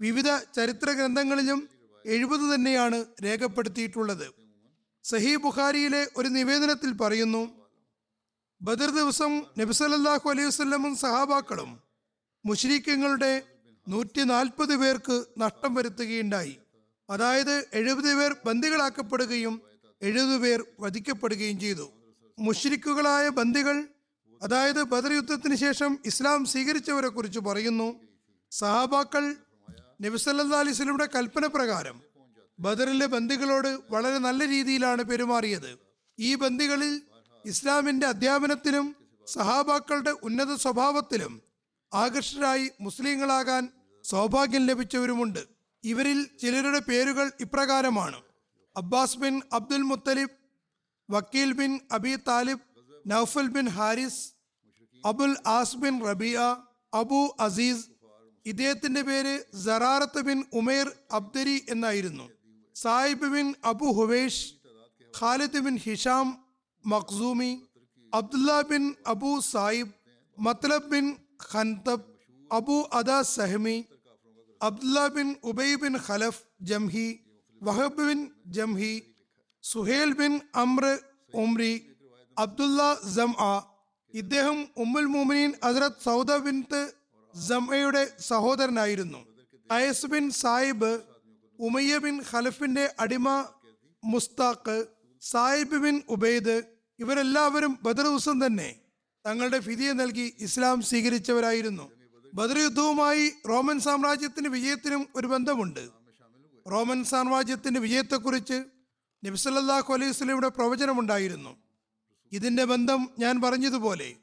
വിവിധ 0.00 0.28
ചരിത്ര 0.54 0.90
ഗ്രന്ഥങ്ങളിലും 0.90 1.68
എഴുപത് 2.06 2.54
തന്നെയാണ് 2.54 3.04
രേഖപ്പെടുത്തിയിട്ടുള്ളത്. 3.24 4.26
സഹി 5.04 5.36
ബുഖാരിയിലെ 5.36 6.08
ഒരു 6.16 6.28
നിവേദനത്തിൽ 6.28 6.92
പറയുന്നു 6.92 7.63
ബദർ 8.66 8.90
ദിവസം 8.90 9.32
നബിസലല്ലാഹു 9.60 10.30
അലൈഹി 10.30 10.48
വസ്ലമും 10.48 10.96
സഹാബാക്കളും 10.96 11.70
മുഷ്രീഖ്യങ്ങളുടെ 12.46 13.42
നൂറ്റി 13.88 14.22
നാൽപ്പത് 14.22 14.74
പേർക്ക് 14.76 15.16
നഷ്ടം 15.38 15.74
വരുത്തുകയുണ്ടായി. 15.74 16.54
അതായത് 17.10 17.54
എഴുപത് 17.72 18.10
പേർ 18.18 18.36
ബന്ദികളാക്കപ്പെടുകയും 18.46 19.54
എഴുപത് 20.02 20.36
പേർ 20.44 20.64
വധിക്കപ്പെടുകയും 20.80 21.60
ചെയ്തു. 21.60 21.92
മുഷ്രിക്കുകളായ 22.38 23.28
ബന്ദികൾ 23.28 23.76
അതായത് 24.42 24.82
ബദർ 24.82 25.12
യുദ്ധത്തിന് 25.12 25.54
ശേഷം 25.54 25.98
ഇസ്ലാം 26.06 26.46
സ്വീകരിച്ചവരെ 26.46 27.08
കുറിച്ച് 27.08 27.38
പറയുന്നു 27.38 27.88
സഹാബാക്കൾ 28.50 29.24
നബിസല്ലാ 30.04 30.58
അലിസ്ലമിയുടെ 30.58 31.08
കൽപ്പന 31.16 31.46
പ്രകാരം 31.46 31.96
ബദറിലെ 32.58 33.06
ബന്ദികളോട് 33.06 33.70
വളരെ 33.90 34.18
നല്ല 34.18 34.48
രീതിയിലാണ് 34.48 35.02
പെരുമാറിയത്. 35.02 35.70
ഈ 36.18 36.34
ബന്ദികളിൽ 36.34 37.02
ഇസ്ലാമിന്റെ 37.44 38.06
അധ്യാപനത്തിലും 38.06 38.96
സഹാബാക്കളുടെ 39.26 40.10
ഉന്നത 40.10 40.54
സ്വഭാവത്തിലും 40.54 41.42
ആകർഷകരായി 41.94 42.70
മുസ്ലിങ്ങളാകാൻ 42.80 43.68
സൗഭാഗ്യം 44.04 44.66
ലഭിച്ചവരുമുണ്ട്. 44.66 45.46
ഇവരിൽ 45.84 46.28
ചിലരുടെ 46.40 46.78
പേരുകൾ 46.78 47.32
ഇപ്രകാരമാണ്. 47.40 48.22
Abbas 48.76 49.18
bin 49.18 49.42
Abdul 49.52 49.82
Muttalib 49.82 50.30
Aqil 51.10 51.52
bin 51.52 51.80
Abi 51.92 52.16
Talib 52.16 52.60
Nawfal 53.06 53.46
bin 53.46 53.68
Harith 53.68 54.32
Abul 55.06 55.36
As 55.46 55.76
bin 55.76 56.04
Rabia 56.04 56.56
Abu 56.94 57.36
Aziz 57.40 57.86
ഇദ്ദേഹത്തിന്റെ 58.46 59.02
പേര് 59.02 59.56
സറാറത്ത് 59.64 60.20
ബിൻ 60.20 60.44
ഉമേർ 60.52 60.92
അബ്ദരി 61.12 61.66
എന്നായിരുന്നു. 61.68 62.30
Saib 62.74 63.26
bin 63.26 63.54
Abu 63.64 63.84
Huwaysh 63.84 64.54
Khalid 65.20 65.58
bin 65.58 65.76
Hisham 65.76 66.43
Makhzumi 66.84 67.50
Abdullah 68.12 68.60
bin 68.62 68.82
Abu 69.06 69.40
Saib 69.52 69.92
Muttalib 70.38 70.88
bin 70.88 71.06
Hantab 71.52 72.06
Abu 72.50 72.76
Wada 72.92 73.20
Sahmi 73.30 73.76
Abdullah 74.60 75.06
bin 75.08 75.28
Ubay 75.44 75.74
bin 75.74 75.94
Khalaf 76.06 76.42
Jumahi 76.62 77.08
Wahb 77.60 78.04
bin 78.08 78.20
Jumahi 78.50 78.94
Suhail 79.64 80.10
bin 80.12 80.32
Amr 80.54 80.86
Umri 81.34 81.74
Abdullah 82.36 82.80
ജം 83.16 83.32
ഇദ്ദേഹം 84.14 84.58
ഉമ്മുൽ 84.76 85.06
മുമിനീൻ 85.06 85.52
Hazrat 85.64 86.02
Sauda 86.04 86.32
bin 86.38 86.58
ജംഅയുടെ 87.34 88.02
സഹോദരനായിരുന്നു. 88.28 89.20
Ayas 89.70 90.06
bin 90.06 90.30
Saib 90.30 90.90
Umayya 91.58 91.94
bin 91.98 92.16
ഖലഫിന്റെ 92.30 92.84
അടിമ 92.98 93.26
Mushtaq 94.02 94.76
സായിബ് 95.22 95.78
bin 95.78 95.96
Ubaid 96.08 96.56
ഇവരെല്ലാവരും 96.98 97.78
ബദർ 97.82 98.04
ദിവസം 98.04 98.46
തന്നെ 98.46 98.74
തങ്ങളുടെ 99.26 99.58
ഫിതിയെ 99.58 99.92
നൽകി 99.92 100.34
ഇസ്ലാം 100.38 100.82
സ്വീകരിച്ചവരായിരുന്നു. 100.82 101.90
ബദർ 102.34 102.58
യുദ്ധവുമായി 102.58 103.32
റോമൻ 103.48 103.80
സാമ്രാജ്യത്തിന്റെ 103.80 104.50
വിജയത്തിനും 104.50 105.08
ഒരു 105.16 105.26
ബന്ധമുണ്ട്. 105.26 105.88
റോമൻ 106.70 107.04
സാമ്രാജ്യത്തിന്റെ 107.04 107.80
വിജയത്തെക്കുറിച്ച് 107.80 108.64
നബ്സല്ലാഹു 109.24 109.94
അലൈഹി 109.94 110.12
സ്വലമിയുടെ 110.12 110.48
പ്രവചനമുണ്ടായിരുന്നു. 110.48 111.56
ഇതിന്റെ 112.32 112.64
ബന്ധം 112.64 113.10
ഞാൻ 113.18 113.40
പറഞ്ഞതുപോലെ 113.40 114.14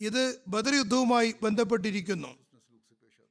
ഇത് 0.00 0.40
ബദർ 0.48 0.74
യുദ്ധവുമായി 0.74 1.34
ബന്ധപ്പെട്ടിരിക്കുന്നു. 1.42 2.28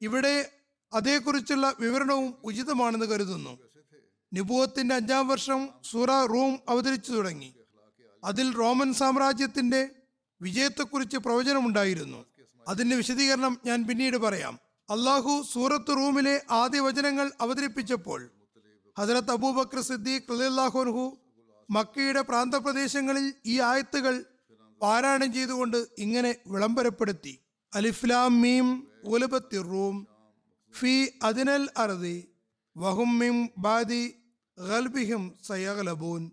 ഇവിടെ 0.02 0.52
അതേക്കുറിച്ചുള്ള 0.94 1.74
വിവരണവും 1.80 2.34
ഉചിതമാണെന്ന് 2.44 3.06
കരുതുന്നു. 3.06 3.60
നിബുവത്തിന്റെ 4.34 4.96
അഞ്ചാം 4.96 5.28
വർഷം 5.28 5.70
സൂറ 5.92 6.12
റൂം 6.26 6.60
അവതരിച്ചു 6.70 7.12
തുടങ്ങി. 7.12 7.56
അതിൽ 8.24 8.54
റോമൻ 8.54 8.94
സാമ്രാജ്യത്തിന്റെ 8.94 9.90
വിജയത്തെക്കുറിച്ച് 10.42 11.18
പ്രവചനമുണ്ടായിരുന്നു. 11.18 12.26
അതിന്റെ 12.68 12.96
വിശദീകരണം 12.96 13.58
ഞാൻ 13.66 13.88
പിന്നീട് 13.88 14.18
പറയാം. 14.18 14.60
അള്ളാഹു 14.90 15.46
സൂറത്ത് 15.52 15.92
റൂമിലെ 15.92 16.42
ആദ്യ 16.52 16.80
വചനങ്ങൾ 16.80 17.32
അവതരിപ്പിച്ചപ്പോൾ 17.42 18.30
ഹസരത്ത് 19.00 19.32
അബൂബക്കർ 19.32 19.82
സിദ്ദീഖ് 19.82 20.30
റളിയല്ലാഹുഅൻഹു 20.30 21.18
മക്കയുടെ 21.70 22.22
പ്രാന്തപ്രദേശങ്ങളിൽ 22.22 23.34
ഈ 23.46 23.60
ആയത്തുകൾ 23.60 24.26
പാരായണം 24.82 25.34
ചെയ്തുകൊണ്ട് 25.34 25.88
ഇങ്ങനെ 25.98 26.36
വിളംബരപ്പെടുത്തി. 26.48 27.40
അലിഫ്ലാം 27.76 28.42
മീം 28.42 28.88
ഉലബത്തി 29.04 29.58
റൂം 29.58 30.08
ഫി 30.80 31.10
അദിനൽ 31.24 31.68
അർദി 31.78 32.28
വഹും 32.78 33.20
മിം 33.20 33.50
ബാദി 33.58 34.14
ഗൽബിഹിം 34.58 35.34
സയഗലബൂൻ. 35.48 36.32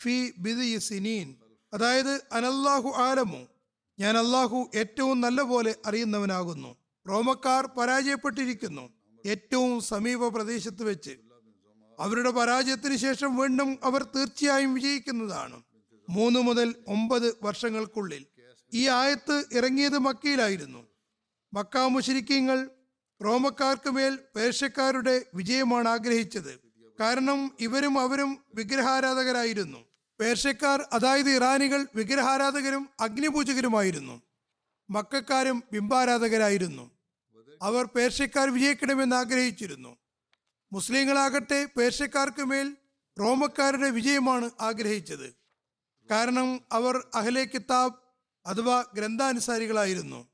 ഫി 0.00 0.32
ബിദി 0.38 0.78
സിനീൻ 0.78 1.34
അതായത് 1.72 2.22
അനല്ലാഹു 2.32 2.92
ആലമു. 2.96 3.46
ഞാൻ 3.98 4.16
അള്ളാഹു 4.16 4.70
ഏറ്റവും 4.74 5.20
നല്ല 5.20 5.42
പോലെ 5.42 5.76
അറിയുന്നവനാകുന്നു. 5.86 6.76
റോമക്കാർ 7.08 7.66
പരാജയപ്പെട്ടിരിക്കുന്നു. 7.66 8.88
ഏറ്റവും 9.26 9.80
സമീപ 9.80 10.28
പ്രദേശത്ത് 10.28 10.82
വെച്ച്. 10.82 11.16
അവരുടെ 12.00 12.30
പരാജയത്തിന് 12.30 12.96
ശേഷം 12.96 13.36
വീണ്ടും 13.36 13.78
അവർ 13.84 14.02
തീർച്ചയായും 14.02 14.74
വിജയിക്കുന്നതാണ്. 14.74 15.62
മൂന്ന് 16.08 16.40
മുതൽ 16.40 16.74
ഒമ്പത് 16.88 17.36
വർഷങ്ങൾക്കുള്ളിൽ 17.42 18.26
ഈ 18.74 18.88
ആയത്ത് 18.88 19.44
ഇറങ്ങിയത് 19.52 19.98
മക്കയിലായിരുന്നു. 19.98 20.86
മക്ക 21.54 21.78
മുശരിക്കങ്ങൾ 21.78 22.70
റോമക്കാർക്ക് 23.24 23.90
മേൽ 23.90 24.18
പേർഷ്യക്കാരുടെ 24.36 25.24
വിജയമാണ് 25.34 25.88
ആഗ്രഹിച്ചത്. 25.88 26.65
കാരണം 27.00 27.56
ഇവരും 27.60 27.98
അവരും 27.98 28.44
വിഗ്രഹാരാധകരായിരുന്നു. 28.54 29.84
പേർഷ്യക്കാർ 30.20 30.88
അതായത് 30.92 31.30
ഇറാനികൾ 31.30 31.86
വിഗ്രഹാരാധകരും 31.94 32.88
അഗ്നിപൂജകരുമായിരുന്നു. 33.00 34.22
മക്കാരും 34.90 35.62
ബിംബാരാധകരായിരുന്നു. 35.72 36.90
അവർ 37.62 37.84
പേർഷ്യക്കാർ 37.84 38.48
വിജയിക്കണമെന്ന് 38.48 39.16
ആഗ്രഹിച്ചിരുന്നു. 39.16 39.96
മുസ്ലിങ്ങളാകട്ടെ 40.72 41.68
പേർഷ്യക്കാർക്ക് 41.76 42.44
മേൽ 42.44 42.76
റോമക്കാരുടെ 43.20 43.90
വിജയമാണ് 43.90 44.50
ആഗ്രഹിച്ചത്. 44.60 45.36
കാരണം 46.10 46.60
അവർ 46.72 47.06
അഹ്ലെ 47.14 47.44
കിതാബ് 47.44 47.94
അഥവാ 48.46 48.84
ഗ്രന്ഥാനുസാരികളായിരുന്നു. 48.94 50.28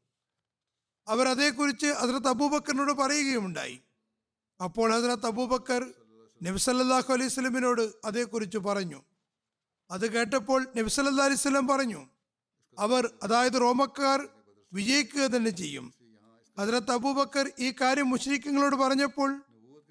അവർ 1.09 1.29
അതേക്കുറിച്ച് 1.29 1.87
ഹസ്രത്ത് 1.87 2.29
അബൂബക്കറിനോട് 2.29 2.93
പറയുകയുമുണ്ടായി. 2.93 3.81
അപ്പോൾ 4.65 4.93
ഹസ്രത്ത് 4.93 5.27
അബൂബക്കർ 5.27 5.93
നബ്സല്ലാഹു 6.43 7.13
അലൈഹി 7.13 7.29
സ്വലമിനോട് 7.29 7.93
അതേക്കുറിച്ച് 8.05 8.59
പറഞ്ഞു. 8.59 9.03
അത് 9.91 10.13
കേട്ടപ്പോൾ 10.13 10.67
നബ്സല്ലാ 10.77 11.25
അലൈഹി 11.25 11.41
സ്വലം 11.41 11.67
പറഞ്ഞു 11.67 12.07
അവർ 12.79 13.11
അതായത് 13.23 13.61
റോമക്കാർ 13.61 14.29
വിജയിക്കുക 14.73 15.21
തന്നെ 15.21 15.51
ചെയ്യും. 15.51 15.95
ഹസ്രത്ത് 16.59 16.91
അബൂബക്കർ 16.91 17.51
ഈ 17.59 17.73
കാര്യം 17.81 18.11
മുഷ്രിഖങ്ങളോട് 18.11 18.77
പറഞ്ഞപ്പോൾ 18.77 19.43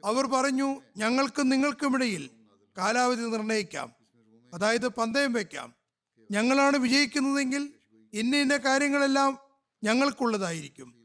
അവർ 0.06 0.26
പറഞ്ഞു 0.26 0.82
ഞങ്ങൾക്കും 0.98 1.50
നിങ്ങൾക്കുമിടയിൽ 1.50 2.30
കാലാവധി 2.78 3.22
നിർണയിക്കാം. 3.22 3.96
അതായത് 4.54 4.88
പന്തയം 4.88 5.34
വയ്ക്കാം 5.34 5.76
ഞങ്ങളാണ് 6.32 6.78
വിജയിക്കുന്നതെങ്കിൽ 6.78 7.74
ഇന്ന 8.14 8.36
ഇന്ന 8.36 8.58
കാര്യങ്ങളെല്ലാം 8.58 9.38
ഞങ്ങൾക്കുള്ളതായിരിക്കും. 9.84 10.96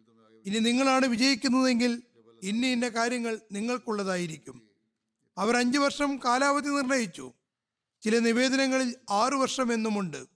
ഇനി 0.47 0.59
നിങ്ങളാണ് 0.59 1.07
വിജയിക്കുന്നതെങ്കിൽ 1.07 2.03
ഇന്ന 2.43 2.67
ഇന്ന 2.67 2.89
കാര്യങ്ങൾ 2.89 3.41
നിങ്ങൾക്കുള്ളതായിരിക്കും. 3.53 4.66
അവർ 5.39 5.57
അഞ്ച് 5.57 5.79
വർഷം 5.79 6.21
കാലാവധി 6.25 6.69
നിർണയിച്ചു. 6.69 7.33
ചില 8.03 8.19
നിവേദനങ്ങളിൽ 8.19 8.95
ആറു 9.11 9.37
വർഷം 9.37 9.73
എന്നുമുണ്ട്. 9.73 10.27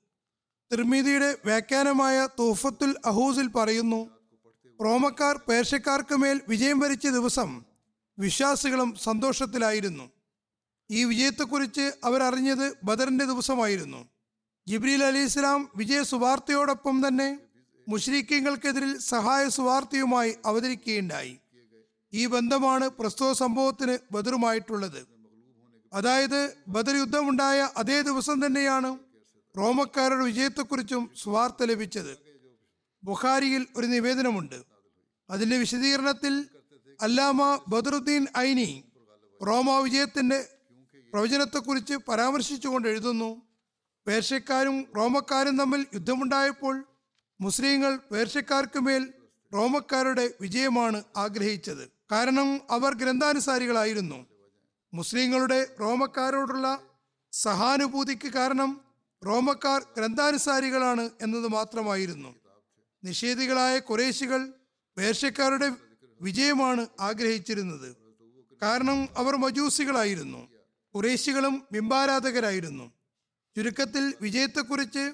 തിർമീതിയുടെ 0.73 1.37
വ്യാഖ്യാനമായ 1.45 2.29
തൂഫത്തുൽ 2.39 2.95
അഹൂസിൽ 3.05 3.49
പറയുന്നു 3.49 4.11
റോമക്കാർ 4.85 5.37
പേർഷ്യക്കാർക്ക് 5.49 6.15
മേൽ 6.15 6.41
വിജയം 6.49 6.79
വരിച്ച 6.79 7.07
ദിവസം 7.07 7.63
വിശ്വാസികളും 8.19 8.97
സന്തോഷത്തിലായിരുന്നു. 8.97 10.11
ഈ 10.91 11.05
വിജയത്തെക്കുറിച്ച് 11.05 11.93
അവരറിഞ്ഞത് 12.05 12.77
ബദറിന്റെ 12.85 13.25
ദിവസമായിരുന്നു. 13.25 14.09
ജിബ്രീൽ 14.69 15.03
അലി 15.05 15.19
ഇസ്ലാം 15.19 15.69
വിജയ 15.77 16.03
സുവാർത്തയോടൊപ്പം 16.03 17.09
തന്നെ 17.09 17.39
മുഷ്രീഖ്യങ്ങൾക്കെതിരിൽ 17.89 18.99
സഹായ 18.99 19.49
സുവാർത്തയുമായി 19.49 20.35
അവതരിക്കുകയുണ്ടായി. 20.47 21.39
ഈ 22.13 22.27
ബന്ധമാണ് 22.27 22.89
പ്രസ്തുത 22.89 23.33
സംഭവത്തിന് 23.33 23.99
ബദറുമായിട്ടുള്ളത്. 24.13 25.07
അതായത് 25.93 26.55
ബദർ 26.69 26.97
യുദ്ധമുണ്ടായ 26.97 27.71
അതേ 27.77 28.03
ദിവസം 28.03 28.47
തന്നെയാണ് 28.47 28.99
റോമക്കാരുടെ 29.59 30.25
വിജയത്തെക്കുറിച്ചും 30.25 31.11
സുവാർത്ത 31.17 31.63
ലഭിച്ചത്. 31.63 32.19
ബുഖാരിയിൽ 33.05 33.67
ഒരു 33.77 33.87
നിവേദനമുണ്ട്. 33.87 34.63
അതിന്റെ 35.31 35.57
വിശദീകരണത്തിൽ 35.59 36.47
അല്ലാമ 37.01 37.59
ബദറുദ്ദീൻ 37.69 38.27
ഐനി 38.39 38.85
റോമ 39.47 39.81
വിജയത്തിന്റെ 39.81 40.49
പ്രവചനത്തെക്കുറിച്ച് 41.13 41.95
പരാമർശിച്ചുകൊണ്ട് 41.95 42.89
എഴുതുന്നു. 42.89 43.43
പേർഷ്യക്കാരും 44.07 44.87
റോമക്കാരും 44.97 45.59
തമ്മിൽ 45.59 45.87
യുദ്ധമുണ്ടായപ്പോൾ 45.95 46.85
മുസ്ലിങ്ങൾ 47.41 47.97
പേർഷ്യക്കാർക്ക് 47.97 48.79
മേൽ 48.79 49.13
റോമക്കാരുടെ 49.55 50.35
വിജയമാണ് 50.41 51.05
ആഗ്രഹിച്ചത്. 51.17 52.00
കാരണം 52.11 52.61
അവർ 52.71 52.95
ഗ്രന്ഥാനുസാരികളായിരുന്നു. 52.95 54.27
മുസ്ലിങ്ങളുടെ 54.95 55.67
റോമക്കാരോടുള്ള 55.81 56.79
സഹാനുഭൂതിക്ക് 57.33 58.29
കാരണം 58.29 58.81
റോമക്കാർ 59.27 59.87
ഗ്രന്ഥാനുസാരികളാണ് 59.97 61.11
എന്നത് 61.23 61.49
മാത്രമായിരുന്നു. 61.49 62.35
നിഷേധികളായ 63.05 63.79
കുറേശികൾ 63.79 64.53
പേർഷ്യക്കാരുടെ 64.99 65.73
വിജയമാണ് 66.21 66.87
ആഗ്രഹിച്ചിരുന്നത്. 67.01 67.97
കാരണം 68.63 69.09
അവർ 69.17 69.37
മജൂസികളായിരുന്നു. 69.37 70.49
കുറേശികളും 70.95 71.63
ബിംബാരാധകരായിരുന്നു. 71.73 72.93
ചുരുക്കത്തിൽ 73.57 74.15
വിജയത്തെക്കുറിച്ച് 74.21 75.13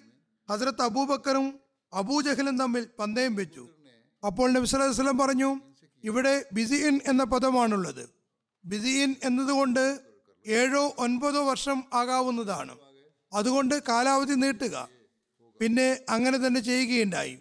ഹസ്രത്ത് 0.50 0.83
അബൂബക്കറും 0.83 1.61
അബൂജഹലും 1.93 2.59
തമ്മിൽ 2.59 2.88
പന്തയം 2.99 3.35
വെച്ചു. 3.35 3.69
അപ്പോൾ 4.26 4.53
നബി 4.53 4.67
സല്ലല്ലാഹു 4.67 5.03
അലൈഹി 5.03 5.26
പറഞ്ഞു 5.26 5.61
ഇവിടെ 6.05 6.45
ബിസിഇൻ 6.53 7.00
എന്ന 7.07 7.25
പദമാണുള്ളത്. 7.25 8.09
ബിസിഇൻ 8.65 9.15
എന്നതുകൊണ്ട് 9.25 10.00
ഏഴോ 10.47 10.95
ഒൻപതോ 10.99 11.45
വർഷം 11.45 11.85
ആകാവുന്നതാണ്. 11.95 12.79
അതുകൊണ്ട് 13.33 13.83
കാലാവധി 13.88 14.35
നീട്ടുക. 14.35 14.88
പിന്നെ 15.61 16.00
അങ്ങനെ 16.09 16.47
തന്നെ 16.47 16.61
ചെയ്യുകയുണ്ടായി. 16.61 17.38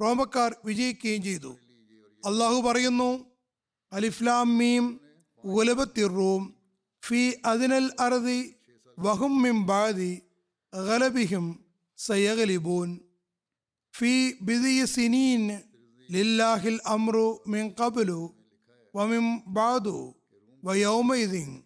റോമക്കാർ 0.00 0.56
വിജയിക്കുകയും 0.64 1.22
ചെയ്തു. 1.22 1.56
അള്ളാഹു 2.26 2.60
പറയുന്നു 2.60 3.24
അലിഫ്ലാം 3.92 4.58
മീം 4.58 5.00
ഉലബത്തിറൂം 5.44 6.54
ഫി 7.04 7.34
അതിനൽ 7.44 7.90
അറതി 8.00 8.54
വഹും 8.98 9.42
മിം 9.42 9.66
ബാദി 9.66 10.22
ഗലബിഹിം 10.74 11.64
സയഗലിബൂൻ 11.96 12.98
ഫി 13.96 14.36
ബിദി 14.42 14.84
സിനീൻ 14.84 15.60
ലില്ലാഹിൽ 16.10 16.80
അമ്രു 16.86 17.42
മിൻ 17.48 17.74
ഖബ്ലു 17.80 18.34
വമിൻ 18.94 19.40
ബാദു 19.46 20.14
വയൗമൈദിൻ 20.64 21.62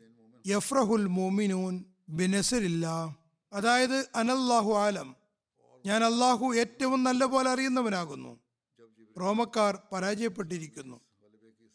യഫ്രഹുൽ 0.47 1.07
മോമിനൂൻ 1.07 1.85
ബിനസരില്ല. 2.09 3.17
അതായത് 3.53 4.09
അനല്ലാഹു 4.15 4.73
ആലം. 4.73 5.17
ഞാൻ 5.87 6.05
അള്ളാഹു 6.05 6.55
ഏറ്റവും 6.55 7.05
നല്ല 7.05 7.25
പോലെ 7.25 7.51
അറിയുന്നവനാകുന്നു. 7.51 8.41
റോമക്കാർ 9.21 9.79
പരാജയപ്പെട്ടിരിക്കുന്നു. 9.93 11.01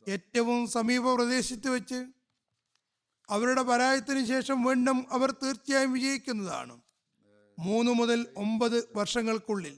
ഏറ്റവും 0.07 0.67
സമീപ 0.67 1.13
പ്രദേശത്ത് 1.13 1.69
വെച്ച് 1.69 2.05
അവരുടെ 3.29 3.61
പരാജയത്തിന് 3.61 4.25
ശേഷം 4.25 4.63
വീണ്ടും 4.63 5.05
അവർ 5.11 5.31
തീർച്ചയായും 5.31 5.93
വിജയിക്കുന്നതാണ്. 5.93 6.81
മൂന്ന് 7.59 7.91
മുതൽ 7.91 8.27
ഒമ്പത് 8.37 8.89
വർഷങ്ങൾക്കുള്ളിൽ. 8.95 9.77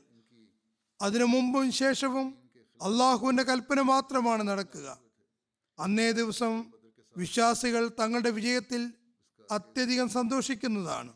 അതിനു 1.01 1.23
മുമ്പും 1.23 1.71
ശേഷവും 1.71 2.46
അള്ളാഹുവിന്റെ 2.81 3.43
കൽപ്പന 3.43 3.81
മാത്രമാണ് 3.81 4.47
നടക്കുക. 4.47 4.99
അന്നേ 5.79 6.11
ദിവസം 6.11 6.71
വിശ്വാസികൾ 7.17 7.87
തങ്ങളുടെ 7.87 8.29
വിജയത്തിൽ 8.29 8.93
അത്യധികം 9.51 10.09
സന്തോഷിക്കുന്നതാണ്. 10.09 11.13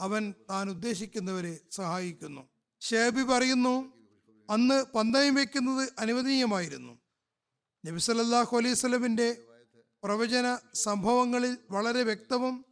അവൻ 0.00 0.34
താൻ 0.50 0.70
ഉദ്ദേശിക്കുന്നവരെ 0.70 1.58
സഹായിക്കുന്നു. 1.70 2.48
ഷേബി 2.80 3.22
പറയുന്നു 3.22 3.92
അന്ന് 4.50 4.84
പന്തയം 4.84 5.34
വയ്ക്കുന്നത് 5.34 5.88
അനുവദനീയമായിരുന്നു. 5.98 6.98
നബി 7.86 7.98
സല്ലല്ലാഹു 7.98 8.56
അലൈഹി 8.56 9.34
പ്രവചന 10.02 10.58
സംഭവങ്ങളിൽ 10.74 11.58
വളരെ 11.70 12.02
വ്യക്തവും 12.02 12.64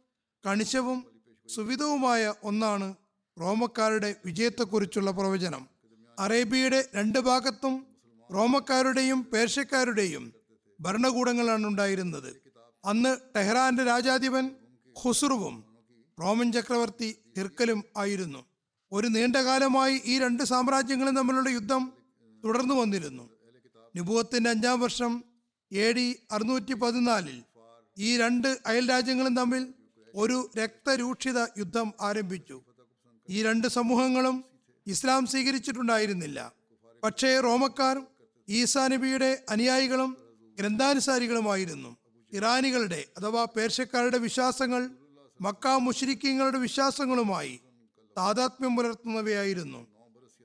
കണിശവും 0.45 1.21
സുവിധവുമായ 1.47 2.33
ഒന്നാണ് 2.43 2.95
റോമക്കാരുടെ 3.39 4.15
വിജയത്തെക്കുറിച്ചുള്ള 4.25 5.11
പ്രവചനം. 5.11 5.67
അറേബ്യയുടെ 6.19 6.89
രണ്ട് 6.95 7.19
ഭാഗത്തും 7.19 7.86
റോമക്കാരുടെയും 8.33 9.23
പേർഷ്യക്കാരുടെയും 9.23 10.33
ഭരണകൂടങ്ങളാണ് 10.79 11.67
ഉണ്ടായിരുന്നത്. 11.67 12.41
അന്ന് 12.85 13.17
ടെഹ്റാന്റെ 13.35 13.83
രാജാധിപൻ 13.83 14.51
ഖുസ്രുവും 15.05 15.63
റോമൻ 16.21 16.51
ചക്രവർത്തി 16.51 17.17
ഹിർക്കലും 17.37 17.83
ആയിരുന്നു. 17.97 18.45
ഒരു 18.91 19.07
നീണ്ടകാലമായി 19.07 20.01
ഈ 20.05 20.19
രണ്ട് 20.19 20.43
സാമ്രാജ്യങ്ങളും 20.43 21.15
തമ്മിലുള്ള 21.15 21.49
യുദ്ധം 21.49 21.93
തുടർന്നു 22.45 22.75
വന്നിരുന്നു. 22.75 23.29
നിബുവത്തിന്റെ 23.95 24.49
അഞ്ചാം 24.49 24.79
വർഷം 24.79 25.23
എ 25.71 25.91
ഡി 25.91 26.19
അറുന്നൂറ്റി 26.31 26.73
പതിനാലിൽ 26.73 27.43
ഈ 27.97 28.17
രണ്ട് 28.17 28.57
അയൽ 28.65 28.89
രാജ്യങ്ങളും 28.89 29.35
തമ്മിൽ 29.35 29.73
ഒരു 30.15 30.51
രക്തരൂക്ഷിത 30.57 31.39
യുദ്ധം 31.39 31.93
ആരംഭിച്ചു. 32.01 32.61
ഈ 33.29 33.43
രണ്ട് 33.43 33.67
സമൂഹങ്ങളും 33.67 34.43
ഇസ്ലാം 34.87 35.25
സ്വീകരിച്ചിട്ടുണ്ടായിരുന്നില്ല. 35.25 36.53
പക്ഷേ 37.03 37.39
റോമക്കാർ 37.39 38.05
ഈസാ 38.49 38.87
നബിയുടെ 38.87 39.43
അനുയായികളും 39.49 40.17
ഗ്രന്ഥാനുസാരികളുമായിരുന്നു. 40.59 41.97
ഇറാനികളുടെ 42.33 43.05
അഥവാ 43.17 43.45
പേർഷ്യക്കാരുടെ 43.45 44.17
വിശ്വാസങ്ങൾ 44.17 44.89
മക്ക 45.41 45.67
മുഷരിക്കങ്ങളുടെ 45.67 46.57
വിശ്വാസങ്ങളുമായി 46.57 47.59
താതാത്മ്യം 48.17 48.75
പുലർത്തുന്നവയായിരുന്നു. 48.75 49.87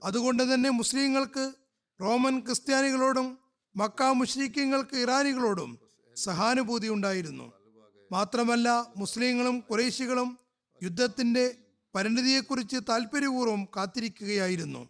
അതുകൊണ്ട് 0.04 0.54
തന്നെ 0.54 0.70
മുസ്ലിങ്ങൾക്ക് 0.70 1.52
റോമൻ 2.00 2.40
ക്രിസ്ത്യാനികളോടും 2.40 3.38
മക്ക 3.76 4.02
മുഷരിക്കങ്ങൾക്ക് 4.02 4.96
ഇറാനികളോടും 4.96 5.78
സഹാനുഭൂതി 6.16 6.88
ഉണ്ടായിരുന്നു. 6.88 7.52
മാത്രമല്ല 8.12 8.86
മുസ്ലിങ്ങളും 8.96 9.60
കുറേശികളും 9.60 10.38
യുദ്ധത്തിന്റെ 10.82 11.54
പരിണിതിയെക്കുറിച്ച് 11.94 12.76
താല്പര്യപൂർവം 12.88 13.64
കാത്തിരിക്കുകയായിരുന്നു. 13.64 14.88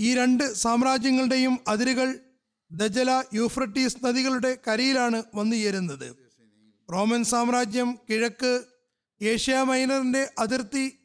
ഈ 0.00 0.14
രണ്ട് 0.14 0.54
സാമ്രാജ്യങ്ങളുടെയും 0.54 1.58
അതിരുകൾ 1.68 2.20
ദജല 2.70 3.22
യൂഫ്രട്ടീസ് 3.34 3.96
നദികളുടെ 4.04 4.58
കരയിലാണ് 4.68 5.22
വന്നു 5.34 5.56
ചേരുന്നത് 5.56 6.08
റോമൻ 6.92 7.24
സാമ്രാജ്യം 7.24 7.98
കിഴക്ക് 8.10 8.64
ഏഷ്യ 9.22 9.62
മൈനറിന്റെ 9.62 10.30
അതിർത്തി 10.38 10.98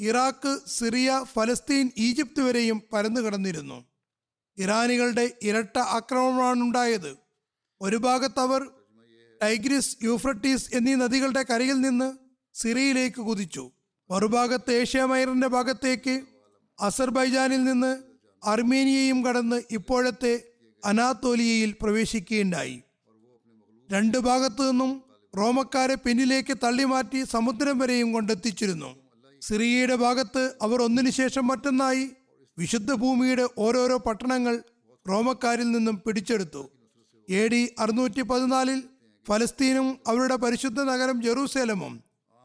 ഇറാഖ് 0.00 0.58
സിറിയ 0.66 1.24
ഫലസ്തീൻ 1.32 1.90
ഈജിപ്ത് 1.98 2.42
വരെയും 2.42 2.82
പരന്നു 2.92 3.20
കിടന്നിരുന്നു. 3.20 3.84
ഇറാനികളുടെ 4.58 5.30
ഇരട്ട 5.42 5.78
ആക്രമണമാണ് 5.78 6.62
ഉണ്ടായത് 6.62 7.16
ഒരു 7.80 7.96
ഭാഗത്ത് 7.96 8.40
അവർ 8.40 8.70
ടൈഗ്രിസ് 9.42 9.96
യൂഫ്രട്ടീസ് 10.02 10.74
എന്നീ 10.74 10.94
നദികളുടെ 10.94 11.42
കരയിൽ 11.42 11.80
നിന്ന് 11.80 12.08
സിറിയയിലേക്ക് 12.54 13.20
കുതിച്ചു. 13.20 13.70
മറുഭാഗത്ത് 14.10 14.72
ഏഷ്യ 14.72 15.04
മൈനറിന്റെ 15.04 15.46
ഭാഗത്തേക്ക് 15.46 16.22
അസർബൈജാനിൽ 16.80 17.64
നിന്ന് 17.64 17.92
അർമേനിയയും 18.44 19.24
കടന്ന് 19.24 19.62
ഇപ്പോഴത്തെ 19.70 20.34
അനാത്തോലിയയിൽ 20.84 21.74
പ്രവേശിക്കുകയുണ്ടായി. 21.82 22.82
രണ്ടു 23.92 24.18
ഭാഗത്തു 24.18 24.62
നിന്നും 24.62 25.02
റോമക്കാരെ 25.36 25.94
പിന്നിലേക്ക് 25.94 26.56
തള്ളിമാറ്റി 26.64 27.24
സമുദ്രം 27.24 27.78
വരെയും 27.78 28.12
കൊണ്ടെത്തിച്ചിരുന്നു. 28.12 28.96
സിറിയയുടെ 29.40 29.94
ഭാഗത്ത് 29.94 30.54
അവർ 30.62 30.82
ഒന്നിനു 30.82 31.10
ശേഷം 31.10 31.46
മറ്റൊന്നായി 31.46 32.10
വിശുദ്ധ 32.58 32.92
ഭൂമിയുടെ 32.92 33.48
ഓരോരോ 33.58 33.98
പട്ടണങ്ങൾ 33.98 34.62
റോമക്കാരിൽ 35.08 35.70
നിന്നും 35.70 36.02
പിടിച്ചെടുത്തു. 36.06 36.70
എ 37.28 37.48
ഡി 37.48 37.74
അറുന്നൂറ്റി 37.78 38.22
പതിനാലിൽ 38.22 38.82
ഫലസ്തീനും 39.28 39.98
അവരുടെ 40.06 40.36
പരിശുദ്ധ 40.36 40.80
നഗരം 40.80 41.22
ജെറൂസലേമും 41.22 42.00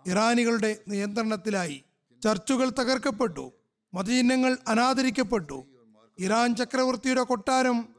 ഇറാനികളുടെ 0.08 0.78
നിയന്ത്രണത്തിലായി. 0.88 1.84
ചർച്ചുകൾ 2.24 2.70
തകർക്കപ്പെട്ടു 2.70 3.52
മതചിഹ്നങ്ങൾ 3.94 4.58
അനാദരിക്കപ്പെട്ടു. 4.68 5.66
ഇറാൻ 6.20 6.56
ചക്രവർത്തിയുടെ 6.56 7.22
കൊട്ടാരം 7.22 7.99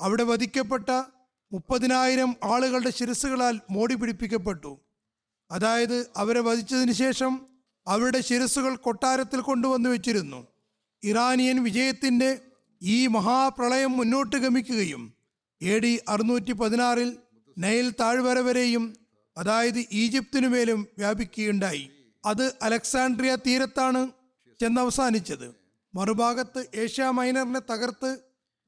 അവിടെ 0.00 0.22
വധിക്കപ്പെട്ട 0.22 1.02
മുപ്പതിനായിരം 1.52 2.36
ആളുകളുടെ 2.44 2.90
ശിരസ്സുകളാൽ 2.90 3.60
മോടി 3.70 3.94
പിടിപ്പിക്കപ്പെട്ടു. 3.94 4.80
അതായത് 5.50 6.10
അവരെ 6.16 6.40
വധിച്ചതിന് 6.40 6.92
ശേഷം 6.92 7.46
അവരുടെ 7.88 8.20
ശിരസ്സുകൾ 8.20 8.76
കൊട്ടാരത്തിൽ 8.76 9.40
കൊണ്ടുവന്നു 9.40 9.90
വെച്ചിരുന്നു. 9.90 10.46
ഇറാനിയൻ 11.02 11.64
വിജയത്തിന്റെ 11.64 12.40
ഈ 12.82 13.06
മഹാപ്രളയം 13.06 13.92
മുന്നോട്ട് 13.92 14.36
ഗമിക്കുകയും 14.36 15.14
എ 15.62 15.78
ഡി 15.78 16.00
അറുന്നൂറ്റി 16.08 16.52
പതിനാറിൽ 16.52 17.16
നൈൽ 17.58 17.90
താഴ്വര 18.00 18.38
വരെയും 18.38 18.96
അതായത് 19.36 19.84
ഈജിപ്തിനു 19.92 20.48
മേലും 20.48 20.86
വ്യാപിക്കുകയുണ്ടായി. 20.98 21.90
അത് 22.24 22.54
അലക്സാണ്ട്രിയ 22.62 23.36
തീരത്താണ് 23.46 24.10
ചെന്നവസാനിച്ചത്. 24.60 25.54
മറുഭാഗത്ത് 25.94 26.66
ഏഷ്യ 26.74 27.04
മൈനറിനെ 27.04 27.60
തകർത്ത് 27.72 28.18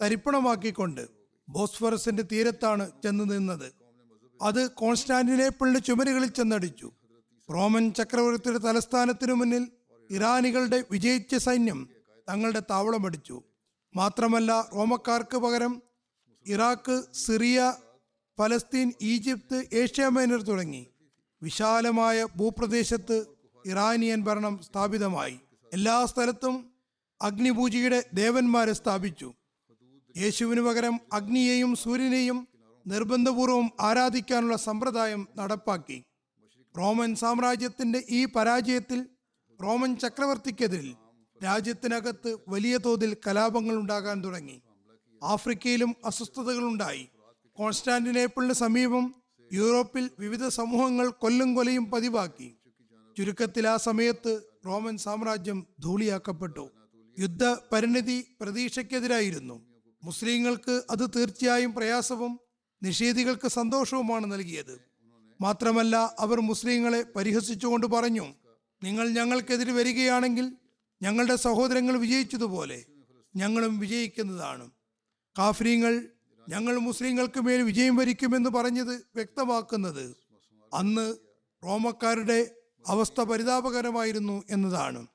തരിപ്പണമാക്കിക്കൊണ്ട് 0.03 1.16
ബോസ്ഫറസിന്റെ 1.49 2.23
തീരത്താണ് 2.33 2.91
ചെന്ന് 3.05 3.31
നിന്നത്. 3.31 3.73
അത് 4.43 4.71
കോൺസ്റ്റാന്റിനേപ്പിളിന്റെ 4.71 5.81
ചുമരുകളിൽ 5.81 6.29
ചെന്നടിച്ചു. 6.29 6.93
റോമൻ 7.51 7.93
ചക്രവർത്തിയുടെ 7.93 8.59
തലസ്ഥാനത്തിനു 8.59 9.33
മുന്നിൽ 9.33 9.69
ഇറാനികളുടെ 10.11 10.85
വിജയിച്ച 10.91 11.35
സൈന്യം 11.35 11.89
തങ്ങളുടെ 12.29 12.61
താവളമടിച്ചു 12.61 13.43
മാത്രമല്ല 13.97 14.69
റോമക്കാർക്ക് 14.75 15.37
പകരം 15.37 15.83
ഇറാഖ് 16.47 17.03
സിറിയ 17.15 17.75
ഫലസ്തീൻ 18.39 18.93
ഈജിപ്ത് 19.03 19.69
ഏഷ്യ 19.73 20.09
മൈനർ 20.09 20.43
തുടങ്ങി. 20.43 20.87
വിശാലമായ 21.43 22.27
ഭൂപ്രദേശത്ത് 22.37 23.27
ഇറാനിയൻ 23.67 24.23
ഭരണം 24.23 24.61
സ്ഥാപിതമായി. 24.63 25.41
എല്ലാ 25.73 26.05
സ്ഥലത്തും 26.05 26.71
അഗ്നിപൂജയുടെ 27.23 28.05
ദേവന്മാരെ 28.15 28.73
സ്ഥാപിച്ചു. 28.73 29.35
യേശുവിന് 30.17 30.61
പകരം 30.61 31.01
അഗ്നിയെയും 31.13 31.77
സൂര്യനെയും 31.77 32.49
നിർബന്ധപൂർവം 32.87 33.71
ആരാധിക്കാനുള്ള 33.81 34.57
സമ്പ്രദായം 34.57 35.29
നടപ്പാക്കി. 35.37 36.05
റോമൻ 36.79 37.15
സാമ്രാജ്യത്തിന്റെ 37.15 38.05
ഈ 38.11 38.25
പരാജയത്തിൽ 38.25 39.07
റോമൻ 39.63 39.97
ചക്രവർത്തിക്കെതിരിൽ 39.97 40.95
രാജ്യത്തിനകത്ത് 41.45 42.39
വലിയ 42.49 42.77
തോതിൽ 42.77 43.17
കലാപങ്ങൾ 43.27 43.77
ഉണ്ടാകാൻ 43.77 44.25
തുടങ്ങി. 44.25 44.63
ആഫ്രിക്കയിലും 45.25 45.97
അസ്വസ്ഥതകളുണ്ടായി. 46.05 47.09
കോൺസ്റ്റാന്റിനേപ്പിളിന് 47.59 48.53
സമീപം 48.53 49.15
യൂറോപ്പിൽ 49.53 50.11
വിവിധ 50.19 50.49
സമൂഹങ്ങൾ 50.49 51.09
കൊല്ലും 51.09 51.55
കൊലയും 51.55 51.91
പതിവാക്കി. 51.91 52.57
ചുരുക്കത്തിൽ 53.19 53.69
ആ 53.69 53.77
സമയത്ത് 53.77 54.41
റോമൻ 54.67 54.97
സാമ്രാജ്യം 54.97 55.67
ധൂളിയാക്കപ്പെട്ടു. 55.81 56.69
യുദ്ധ 57.19 57.45
പരിണിതി 57.73 58.27
പ്രതീക്ഷയ്ക്കെതിരായിരുന്നു. 58.41 59.76
മുസ്ലിങ്ങൾക്ക് 60.07 60.75
അത് 60.91 61.05
തീർച്ചയായും 61.17 61.75
പ്രയാസവും 61.75 62.33
നിഷേധികൾക്ക് 62.83 63.49
സന്തോഷവുമാണ് 63.49 64.27
നൽകിയത്. 64.33 64.75
മാത്രമല്ല 65.41 65.97
അവർ 66.19 66.41
മുസ്ലിങ്ങളെ 66.41 67.01
പരിഹസിച്ചുകൊണ്ട് 67.17 67.87
പറഞ്ഞു 67.87 68.27
നിങ്ങൾ 68.83 69.09
ഞങ്ങൾക്കെതിരെ 69.09 69.73
വരികയാണെങ്കിൽ 69.73 70.47
ഞങ്ങളുടെ 71.03 71.37
സഹോദരങ്ങൾ 71.37 71.95
വിജയിച്ചതുപോലെ 71.97 72.79
ഞങ്ങളും 73.37 73.79
വിജയിക്കുന്നതാണ്. 73.79 74.71
കാഫ്രീങ്ങൾ 75.39 75.95
ഞങ്ങൾ 76.49 76.75
മുസ്ലിങ്ങൾക്ക് 76.79 77.41
മേൽ 77.41 77.63
വിജയം 77.63 77.97
വരിക്കുമെന്ന് 77.97 78.51
പറഞ്ഞത് 78.51 78.95
വ്യക്തമാക്കുന്നത് 79.15 80.05
അന്ന് 80.75 81.07
റോമക്കാരുടെ 81.65 82.39
അവസ്ഥ 82.87 83.21
പരിതാപകരമായിരുന്നു 83.21 84.37
എന്നതാണ്. 84.51 85.07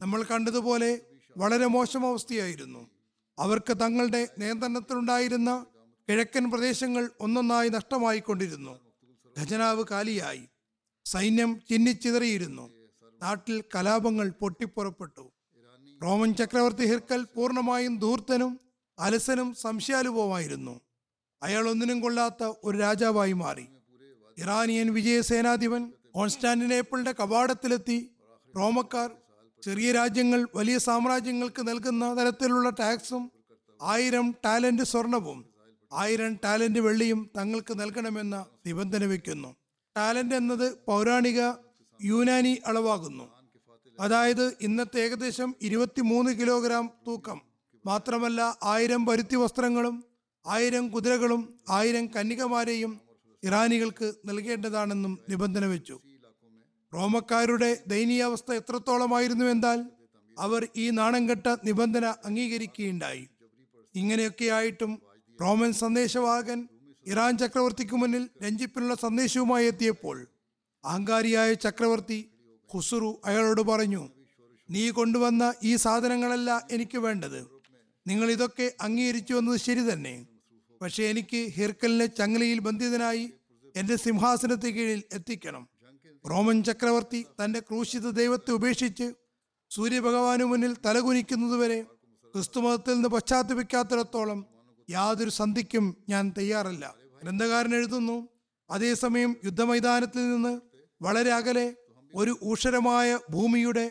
നമ്മൾ 0.00 0.22
കണ്ടതുപോലെ 0.22 0.90
വളരെ 1.36 1.66
മോശം 1.66 2.06
അവസ്ഥയായിരുന്നു. 2.06 2.82
അവർക്ക് 3.40 3.80
തങ്ങളുടെ 3.80 4.28
നിയന്ത്രണത്തിലുണ്ടായിരുന്ന 4.38 5.66
കിഴക്കൻ 6.08 6.50
പ്രദേശങ്ങൾ 6.50 7.10
ഒന്നൊന്നായി 7.20 7.68
നഷ്ടമായിക്കൊണ്ടിരുന്നു. 7.68 8.80
ഖജനാവ് 9.38 9.84
കാലിയായി. 9.90 10.42
സൈന്യം 11.04 11.60
ചിന്നിച്ചിതറിയിരുന്നു. 11.70 12.64
നാട്ടിൽ 13.22 13.64
കലാപങ്ങൾ 13.74 14.30
പൊട്ടിപ്പുറപ്പെട്ടു. 14.30 15.32
റോമൻ 16.02 16.34
ചക്രവർത്തി 16.34 16.86
ഹിർക്കൽ 16.86 17.26
പൂർണമായും 17.34 17.98
ധൂർത്തനും 17.98 18.60
അലസനും 18.98 19.54
സംശയാലുഭവമായിരുന്നു 19.54 20.80
അയാൾ 21.42 21.68
ഒന്നിനും 21.68 22.00
കൊള്ളാത്ത 22.00 22.52
ഒരു 22.64 22.78
രാജാവായി 22.78 23.32
മാറി. 23.32 23.66
ഇറാനിയൻ 24.38 24.92
വിജയസേനാധിപൻ 24.92 25.92
കോൺസ്റ്റാന്റിനേപ്പിളിന്റെ 26.14 27.12
കവാടത്തിലെത്തി 27.12 28.10
റോമക്കാർ 28.56 29.10
ചെറിയ 29.62 29.92
രാജ്യങ്ങൾ 29.92 30.48
വലിയ 30.54 30.78
സാമ്രാജ്യങ്ങൾക്ക് 30.78 31.68
നൽകുന്ന 31.68 32.14
തരത്തിലുള്ള 32.14 32.70
ടാക്സും 32.70 33.30
ആയിരം 33.82 34.34
ടാലന്റ് 34.44 34.82
സ്വർണവും 34.82 35.44
ആയിരം 35.92 36.38
ടാലന്റ് 36.44 36.80
വെള്ളിയും 36.80 37.30
തങ്ങൾക്ക് 37.36 37.80
നൽകണമെന്ന 37.80 38.46
നിബന്ധന 38.66 39.04
വയ്ക്കുന്നു. 39.04 39.56
ടാലന്റ് 39.96 40.34
എന്നത് 40.34 40.78
പൗരാണിക 40.86 41.40
യുനാനി 42.04 42.58
അളവാകുന്നു. 42.66 43.24
അതായത് 44.00 44.56
ഇന്നത്തെ 44.60 45.00
ഏകദേശം 45.00 45.54
ഇരുപത്തിമൂന്ന് 45.62 46.32
കിലോഗ്രാം 46.32 46.90
തൂക്കം. 47.06 47.40
മാത്രമല്ല 47.86 48.56
ആയിരം 48.62 49.06
പരുത്തി 49.06 49.36
വസ്ത്രങ്ങളും 49.36 50.04
ആയിരം 50.46 50.88
കുതിരകളും 50.88 51.60
ആയിരം 51.70 52.06
കന്യകമാരെയും 52.06 53.00
ഇറാനികൾക്ക് 53.44 54.14
നൽകേണ്ടതാണെന്നും 54.26 55.18
നിബന്ധന 55.28 55.64
വെച്ചു. 55.64 56.00
റോമക്കാരുടെ 56.94 57.82
ദയനീയാവസ്ഥ 57.86 58.52
എത്രത്തോളമായിരുന്നു 58.52 59.44
എന്നാൽ 59.44 59.84
അവർ 60.38 60.68
ഈ 60.76 60.90
നാണംകെട്ട 60.90 61.56
നിബന്ധന 61.64 62.14
അംഗീകരിക്കുകയുണ്ടായി. 62.24 63.28
ഇങ്ങനെയൊക്കെയായിട്ടും 63.94 65.02
റോമൻ 65.40 65.72
സന്ദേശവാഹകൻ 65.72 66.68
ഇറാൻ 67.06 67.38
ചക്രവർത്തിക്ക് 67.38 67.94
മുന്നിൽ 67.94 68.28
രഞ്ജിപ്പിനുള്ള 68.42 68.94
സന്ദേശവുമായി 68.94 69.66
എത്തിയപ്പോൾ 69.66 70.26
അഹങ്കാരിയായ 70.84 71.54
ചക്രവർത്തി 71.54 72.30
ഖുസുറു 72.74 73.20
അയാളോട് 73.24 73.60
പറഞ്ഞു 73.60 74.08
നീ 74.70 74.90
കൊണ്ടുവന്ന 74.90 75.54
ഈ 75.64 75.76
സാധനങ്ങളല്ല 75.76 76.66
എനിക്ക് 76.70 76.98
വേണ്ടത്. 76.98 77.46
നിങ്ങൾ 78.06 78.30
ഇതൊക്കെ 78.30 78.72
അംഗീകരിച്ചു 78.80 79.34
എന്നത് 79.34 79.56
ശരി 79.56 79.92
തന്നെ. 79.92 80.26
പക്ഷെ 80.82 81.02
എനിക്ക് 81.02 81.50
ഹിർക്കലിനെ 81.50 82.06
ചങ്ങലയിൽ 82.06 82.58
ബന്ധിതനായി 82.58 83.32
എന്റെ 83.76 83.96
സിംഹാസനത്തിന് 83.96 84.72
കീഴിൽ 84.72 85.02
എത്തിക്കണം. 85.12 85.69
റോമൻ 86.24 86.64
ചക്രവർത്തി 86.64 87.26
തന്റെ 87.44 87.60
ക്രൂശിത 87.60 88.10
ദൈവത്തെ 88.10 88.50
ഉപേക്ഷിച്ച് 88.50 89.12
സൂര്യഭഗവാനു 89.70 90.44
മുന്നിൽ 90.44 90.76
തലകുനിക്കുന്നതുവരെ 90.86 91.82
ക്രിസ്തുമതത്തിൽ 92.34 92.94
നിന്ന് 92.94 93.08
പശ്ചാത്തപിക്കാത്തിടത്തോളം 93.08 94.46
യാതൊരു 94.90 95.30
സന്ധിക്കും 95.30 95.96
ഞാൻ 96.08 96.32
തയ്യാറല്ല. 96.38 96.94
ഗ്രന്ഥകാരൻ 97.22 97.74
എഴുതുന്നു 97.74 98.28
അതേസമയം 98.70 99.36
യുദ്ധമൈതാനത്തിൽ 99.44 100.30
നിന്ന് 100.30 100.60
വളരെ 101.02 101.30
അകലെ 101.30 101.76
ഒരു 102.14 102.36
ഊഷരമായ 102.42 103.18
ഭൂമിയുടെ 103.30 103.90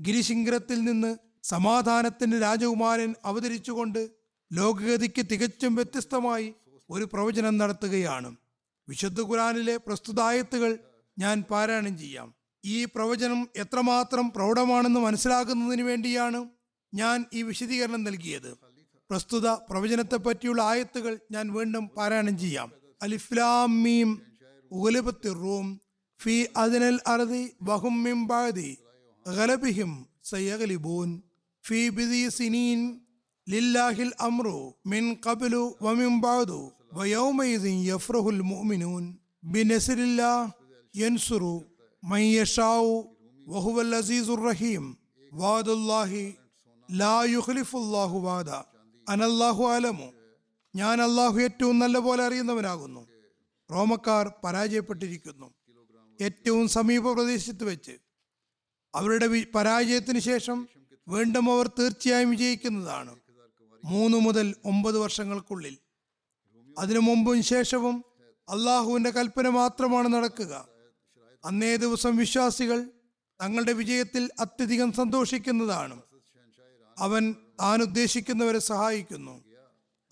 ഗിരിശിംഗരത്തിൽ 0.00 0.84
നിന്ന് 0.84 1.16
സമാധാനത്തിന്റെ 1.42 2.38
രാജകുമാരൻ 2.38 3.14
അവതരിച്ചുകൊണ്ട് 3.24 4.10
ലോകഗതിക്ക് 4.52 5.26
തികച്ചും 5.32 5.74
വ്യത്യസ്തമായി 5.74 6.54
ഒരു 6.90 7.04
പ്രവചനം 7.04 7.58
നടത്തുകയാണ്. 7.58 8.36
വിശുദ്ധ 8.88 9.20
ഖുറാനിലെ 9.20 9.76
പ്രസ്തുത 9.76 10.20
ആയത്തുകൾ 10.20 10.78
ഞാൻ 11.18 11.42
പാരായണം 11.50 11.98
ചെയ്യാം. 11.98 12.34
ഈ 12.64 12.84
പ്രവചനം 12.84 13.48
എത്രമാത്രം 13.56 14.32
പ്രൗഢമാണെന്ന് 14.36 15.00
മനസ്സിലാക്കുന്നതിന് 15.00 15.82
വേണ്ടിയാണ് 15.82 16.48
ഞാൻ 16.94 17.24
ഈ 17.34 17.42
വിശദീകരണം 17.42 18.04
നൽകിയത്. 18.04 18.50
പ്രസ്തുത 19.10 19.48
പ്രവചനത്തെ 19.70 20.16
പറ്റിയുള്ള 20.16 20.62
ആയത്തുകൾ 20.62 21.18
ഞാൻ 21.30 21.52
വീണ്ടും 21.52 21.90
പാരായണം 21.96 22.38
ചെയ്യാം. 22.38 22.72
അലിഫ്ലാമീം 23.02 23.82
മീം 23.82 24.10
ഉഗലിബത്തി 24.70 25.28
റൂം 25.28 25.80
ഫി 26.20 26.46
അദിനൽ 26.56 26.98
അർദി 27.06 27.44
വഹും 27.62 28.26
ബാദി 28.26 28.70
ഗലബിഹിം 29.26 30.06
സയ്യഗലിബൂൻ 30.24 31.22
ഫി 31.64 31.88
ബിദി 31.88 32.28
സിനീൻ 32.28 32.80
ലില്ലാഹിൽ 33.46 34.12
അംറു 34.20 34.58
മിൻ 34.86 35.04
ഖബ്ലു 35.26 35.62
വമിം 35.82 36.20
ബാദു 36.20 36.60
വയൗമൈദിൻ 36.92 37.76
യഫ്റഹുൽ 37.90 38.40
മുഅ്മിനൂൻ 38.42 39.04
ബിനസ്രില്ലാഹ് 39.44 40.63
യൻസുറു 40.96 41.64
മയ്യഷാവു 42.04 43.16
വഹുവൽ 43.46 43.94
അസീസുർ 43.94 44.40
റഹീം 44.40 44.98
വാദുല്ലാഹി 45.32 46.34
ലാ 46.92 47.24
യുഖ്ലിഫുല്ലാഹു 47.24 48.18
വാദ 48.18 48.50
അനല്ലാഹു 49.08 49.64
അലമു 49.64 50.12
ഞാൻ 50.76 51.02
അള്ളാഹു 51.02 51.40
ഏറ്റവും 51.40 51.78
നല്ല 51.78 51.98
പോലെ 51.98 52.24
അറിയുന്നവനാകുന്നു. 52.24 53.08
റോമക്കാർ 53.72 54.32
പരാജയപ്പെട്ടിരിക്കുന്നു. 54.44 55.54
ഏറ്റവും 56.20 56.68
സമീപ 56.68 57.12
പ്രദേശത്ത് 57.12 57.64
വെച്ച്. 57.64 57.92
അവരുടെ 58.94 59.44
പരാജയത്തിന് 59.54 60.18
ശേഷം 60.18 60.68
വീണ്ടും 61.08 61.52
അവർ 61.52 61.66
തീർച്ചയായും 61.66 62.30
വിജയിക്കുന്നതാണ്. 62.30 63.16
മൂന്ന് 63.84 64.18
മുതൽ 64.18 64.54
ഒമ്പത് 64.64 64.98
വർഷങ്ങൾക്കുള്ളിൽ. 64.98 65.78
അതിനു 66.78 66.98
മുമ്പും 66.98 67.42
ശേഷവും 67.42 68.04
അള്ളാഹുവിന്റെ 68.48 69.10
കൽപ്പന 69.10 69.48
മാത്രമാണ് 69.48 70.08
നടക്കുക. 70.14 70.73
അന്നേ 71.44 71.76
ദിവസം 71.76 72.16
വിശ്വാസികൾ 72.16 72.90
തങ്ങളുടെ 73.42 73.72
വിജയത്തിൽ 73.72 74.30
അത്യധികം 74.40 74.92
സന്തോഷിക്കുന്നതാണ്. 74.92 76.00
അവൻ 76.98 77.34
താൻ 77.60 77.82
ഉദ്ദേശിക്കുന്നവരെ 77.82 78.58
സഹായിക്കുന്നു. 78.58 79.44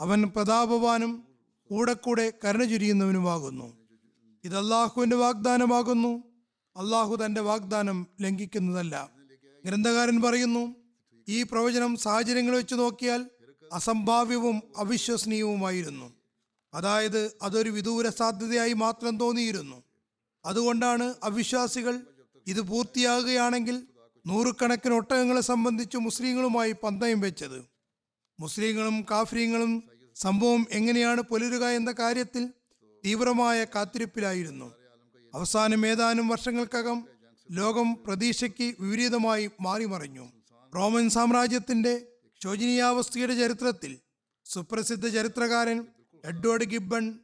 അവൻ 0.00 0.22
പ്രതാപവാനും 0.22 1.24
കൂടെ 1.70 1.92
കൂടെ 1.92 2.32
കരുണ 2.44 2.64
ചുരിയുന്നവനുമാകുന്നു. 2.64 3.76
ഇത് 4.44 4.56
അള്ളാഹുവിന്റെ 4.56 5.16
വാഗ്ദാനമാകുന്നു. 5.16 6.22
അള്ളാഹു 6.76 7.16
തന്റെ 7.16 7.40
വാഗ്ദാനം 7.40 8.06
ലംഘിക്കുന്നതല്ല. 8.20 9.10
ഗ്രന്ഥകാരൻ 9.64 10.20
പറയുന്നു 10.20 10.76
ഈ 11.28 11.42
പ്രവചനം 11.42 11.96
സാഹചര്യങ്ങൾ 11.96 12.56
വെച്ച് 12.56 12.74
നോക്കിയാൽ 12.74 13.30
അസംഭാവ്യവും 13.72 14.62
അവിശ്വസനീയവുമായിരുന്നു. 14.76 16.12
അതായത് 16.74 17.36
അതൊരു 17.42 17.70
വിദൂര 17.70 18.08
സാധ്യതയായി 18.08 18.72
മാത്രം 18.72 19.18
തോന്നിയിരുന്നു. 19.18 19.82
അതുകൊണ്ടാണ് 20.44 21.14
അവിശ്വാസികൾ 21.22 22.00
ഇത് 22.46 22.61
പൂർത്തിയാകുകയാണെങ്കിൽ 22.61 23.83
നൂറുകണക്കിന് 24.26 24.94
ഒട്ടകങ്ങളെ 24.94 25.40
സംബന്ധിച്ച് 25.40 25.96
മുസ്ലിങ്ങളുമായി 25.96 26.72
പന്തയം 26.72 27.20
വെച്ചത്. 27.20 27.64
മുസ്ലിങ്ങളും 28.40 29.07
കാഫ്രീങ്ങളും 29.11 29.83
സംഭവം 30.14 30.66
എങ്ങനെയാണ് 30.70 31.20
പുലരുക 31.20 31.64
എന്ന 31.64 31.92
കാര്യത്തിൽ 31.92 32.48
തീവ്രമായ 33.05 33.64
കാത്തിരിപ്പിലായിരുന്നു. 33.64 34.72
അവസാനം 35.35 35.87
ഏതാനും 35.87 36.28
വർഷങ്ങൾക്കകം 36.28 37.09
ലോകം 37.50 37.94
പ്രതീക്ഷയ്ക്ക് 38.07 38.74
വിപരീതമായി 38.81 39.50
മാറിമറിഞ്ഞു. 39.61 40.33
റോമൻ 40.74 41.11
സാമ്രാജ്യത്തിന്റെ 41.11 42.07
ശോചനീയാവസ്ഥയുടെ 42.44 43.35
ചരിത്രത്തിൽ 43.35 43.98
സുപ്രസിദ്ധ 44.44 45.09
ചരിത്രകാരൻ 45.09 45.87
എഡ്വേർഡ് 46.24 46.64
ഗിബൺ 46.64 47.18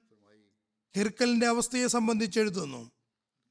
ഹിർക്കലിന്റെ 0.96 1.46
അവസ്ഥയെ 1.46 1.86
സംബന്ധിച്ച് 1.86 2.40
എഴുതുന്നു. 2.40 2.90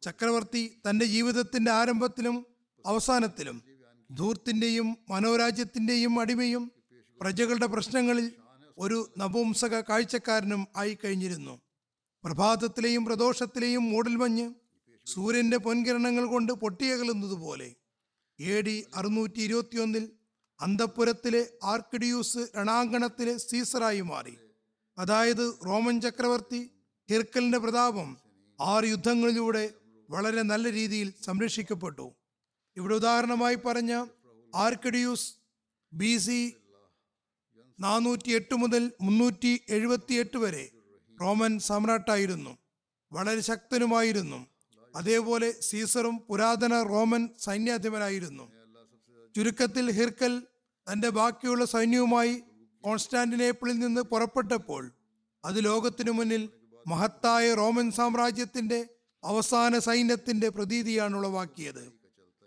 ചക്രവർത്തി 0.01 0.81
തന്റെ 0.89 1.05
ജീവിതത്തിന്റെ 1.05 1.71
ആരംഭത്തിലും 1.71 2.45
അവസാനത്തിലും 2.86 3.63
ധൂർത്തിന്റെയും 4.12 4.97
മനോരാജ്യത്തിന്റെയും 5.10 6.19
അടിമയും 6.19 6.71
പ്രജകളുടെ 7.21 7.65
പ്രശ്നങ്ങളിൽ 7.65 8.31
ഒരു 8.77 9.10
നപുംസക 9.17 9.79
കാഴ്ചക്കാരനും 9.79 10.67
ആയി 10.75 10.97
കഴിഞ്ഞിരുന്നു. 11.05 11.62
പ്രഭാതത്തിലെയും 12.23 13.05
പ്രദോഷത്തിലെയും 13.05 13.89
മൂടൽമഞ്ഞ് 13.91 14.53
സൂര്യന്റെ 15.05 15.57
പൊൻകിരണങ്ങൾ 15.57 16.25
കൊണ്ട് 16.25 16.53
പൊട്ടിയകലുന്നതുപോലെ. 16.53 17.75
എ 18.39 18.62
ഡി 18.62 18.86
അറുന്നൂറ്റി 18.95 19.39
ഇരുപത്തിയൊന്നിൽ 19.39 20.12
അന്തപ്പുരത്തിലെ 20.62 21.47
ആർക്കിഡിയൂസ് 21.63 22.38
രണാങ്കണത്തിലെ 22.55 23.38
സീസറായി 23.38 24.01
മാറി. 24.01 24.38
അതായത് 24.97 25.53
റോമൻ 25.65 26.01
ചക്രവർത്തി 26.01 26.69
ഹിർക്കലിന്റെ 27.10 27.57
പ്രതാപം 27.57 28.17
ആറ് 28.62 28.83
യുദ്ധങ്ങളിലൂടെ 28.83 29.73
വളരെ 30.09 30.41
നല്ല 30.41 30.71
രീതിയിൽ 30.71 31.13
സംരക്ഷിക്കപ്പെട്ടു. 31.25 32.15
ഇവിടെ 32.77 32.95
ഉദാഹരണമായി 32.95 33.55
പറഞ്ഞ 33.55 34.05
ആർക്കിഡിയൂസ് 34.55 35.33
ബി 35.93 36.17
സി 36.17 36.55
നാനൂറ്റി 37.79 38.31
എട്ട് 38.31 38.55
മുതൽ 38.55 38.91
മുന്നൂറ്റി 39.01 39.61
എഴുപത്തി 39.69 40.13
എട്ട് 40.13 40.37
വരെ 40.37 40.69
റോമൻ 41.21 41.59
സമ്രാട്ടായിരുന്നു. 41.59 42.57
വളരെ 43.11 43.41
ശക്തനുമായിരുന്നു. 43.41 44.47
അതേപോലെ 44.95 45.51
സീസറും 45.61 46.17
പുരാതന 46.29 46.83
റോമൻ 46.83 47.29
സൈന്യാധിപനായിരുന്നു. 47.39 48.51
ചുരുക്കത്തിൽ 49.35 49.91
ഹിർക്കൽ 49.91 50.43
തന്റെ 50.91 51.09
ബാക്കിയുള്ള 51.09 51.65
സൈന്യവുമായി 51.65 52.43
കോൺസ്റ്റാന്റിനേപ്പിളിൽ 52.81 53.79
നിന്ന് 53.79 54.01
പുറപ്പെട്ടപ്പോൾ 54.01 54.91
അത് 55.45 55.65
ലോകത്തിനു 55.65 56.11
മുന്നിൽ 56.11 56.49
മഹത്തായ 56.87 57.53
റോമൻ 57.53 57.91
സാമ്രാജ്യത്തിന്റെ 57.91 58.89
അവസാന 59.23 59.80
സൈന്യത്തിന്റെ 59.80 60.49
പ്രതീതിയാണ് 60.49 61.15
ഉളവാക്കിയത് 61.15 61.93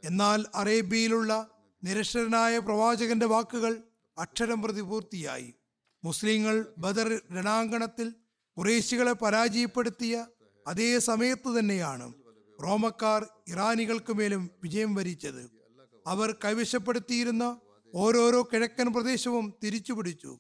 എന്നാൽ 0.04 0.44
അറേബ്യയിലുള്ള 0.54 1.50
നിരക്ഷരനായ 1.84 2.58
പ്രവാചകന്റെ 2.58 3.26
വാക്കുകൾ 3.26 3.82
അക്ഷരം 4.18 4.62
പ്രതി 4.62 4.80
പൂർത്തിയായി. 4.80 5.54
മുസ്ലിങ്ങൾ 6.04 6.66
ബദർ 6.78 7.20
രണാങ്കണത്തിൽ 7.32 8.14
കുറേശികളെ 8.56 9.12
പരാജയപ്പെടുത്തിയ 9.12 10.26
അതേ 10.66 10.98
സമയത്ത് 10.98 11.58
തന്നെയാണ് 11.58 12.12
റോമക്കാർ 12.62 13.26
ഇറാനികൾക്ക് 13.48 14.12
മേലും 14.12 14.50
വിജയം 14.62 14.94
വരിച്ചത്. 14.94 15.50
അവർ 16.06 16.36
കൈവശപ്പെടുത്തിയിരുന്ന 16.44 17.60
ഓരോരോ 17.94 18.48
കിഴക്കൻ 18.52 18.92
പ്രദേശവും 18.92 19.54
തിരിച്ചുപിടിച്ചു 19.64 20.38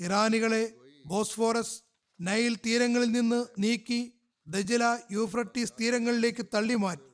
ഇറാനികളെ 0.00 0.74
ബോസ്ഫോറസ് 1.06 1.82
നൈൽ 2.20 2.56
തീരങ്ങളിൽ 2.66 3.10
നിന്ന് 3.10 3.46
നീക്കി 3.58 4.00
ദജല 4.48 4.98
യൂഫ്രട്ടീസ് 5.12 5.72
തീരങ്ങളിലേക്ക് 5.80 6.46
തള്ളിമാറ്റി. 6.54 7.08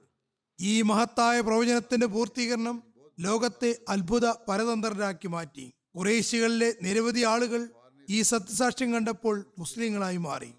ഈ 0.61 0.83
മഹത്തായ 0.83 1.41
പ്രവചനത്തിന്റെ 1.41 2.07
പൂർത്തീകരണം 2.07 2.83
ലോകത്തെ 3.21 3.79
അത്ഭുത 3.89 4.27
പരതന്ത്രരാക്കി 4.31 5.29
മാറ്റി. 5.29 5.73
കുറേശികളിലെ 5.97 6.75
നിരവധി 6.83 7.25
ആളുകൾ 7.25 7.69
ഈ 8.11 8.23
സത്യസാക്ഷ്യം 8.23 8.95
കണ്ടപ്പോൾ 8.95 9.47
മുസ്ലിങ്ങളായി 9.59 10.17
മാറി. 10.17 10.53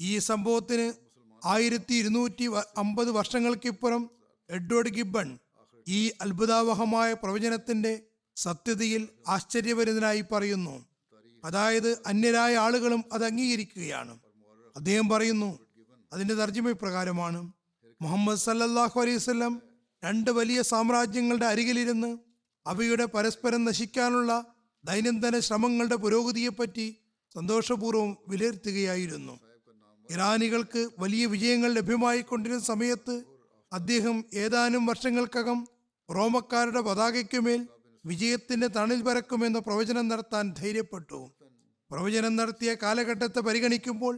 ഈ 0.00 0.18
സംഭവത്തിന് 0.18 0.92
ആയിരത്തി 1.44 1.94
ഇരുന്നൂറ്റി 1.94 2.50
അമ്പത് 2.76 3.10
വർഷങ്ങൾക്കിപ്പുറം 3.10 4.10
എഡ്വേർഡ് 4.50 4.88
ഗിബൺ 4.88 5.38
ഈ 5.88 6.12
അത്ഭുതാവഹമായ 6.20 7.12
പ്രവചനത്തിന്റെ 7.12 8.02
സത്യതയിൽ 8.36 9.08
ആശ്ചര്യപരിതനായി 9.28 10.24
പറയുന്നു. 10.32 10.84
അതായത് 11.44 12.02
അന്യരായ 12.06 12.56
ആളുകളും 12.56 13.04
അത് 13.12 13.24
അംഗീകരിക്കുകയാണ്. 13.24 14.18
അദ്ദേഹം 14.76 15.08
പറയുന്നു 15.08 15.61
അതിന്റെ 16.12 16.34
തർജമ 16.34 16.72
പ്രകാരമാണ് 16.72 17.40
മുഹമ്മദ് 18.00 18.42
സല്ലല്ലാഹു 18.46 19.00
അലൈഹി 19.00 19.16
വസല്ലം 19.16 19.52
രണ്ട് 20.02 20.30
വലിയ 20.30 20.62
സാമ്രാജ്യങ്ങളുടെ 20.62 21.46
അരികിലിരുന്ന് 21.46 22.18
അവയുടെ 22.66 23.04
പരസ്പരം 23.04 23.64
നശിക്കാനുള്ള 23.64 24.32
ദൈനംദിന 24.84 25.38
ശ്രമങ്ങളുടെ 25.38 25.96
പുരോഗതിയെപ്പറ്റി 25.96 26.86
സന്തോഷപൂർവം 27.34 28.16
വിലയിരുത്തുകയായിരുന്നു. 28.28 29.34
ഇറാനികൾക്ക് 30.10 30.90
വലിയ 30.98 31.26
വിജയങ്ങൾ 31.26 31.70
ലഭ്യമായിക്കൊണ്ടിരുന്ന 31.72 32.64
സമയത്ത് 32.64 33.14
അദ്ദേഹം 33.72 34.24
ഏതാനും 34.34 34.86
വർഷങ്ങൾക്കകം 34.86 35.66
റോമക്കാരുടെ 36.08 36.80
പതാകയ്ക്കുമേൽ 36.80 37.60
വിജയത്തിന്റെ 38.04 38.66
തണിൽ 38.66 39.02
പരക്കുമെന്ന 39.02 39.58
പ്രവചനം 39.58 40.08
നടത്താൻ 40.08 40.54
ധൈര്യപ്പെട്ടു. 40.60 41.20
പ്രവചനം 41.90 42.36
നടത്തിയ 42.36 42.74
കാലഘട്ടത്തെ 42.82 43.40
പരിഗണിക്കുമ്പോൾ 43.40 44.14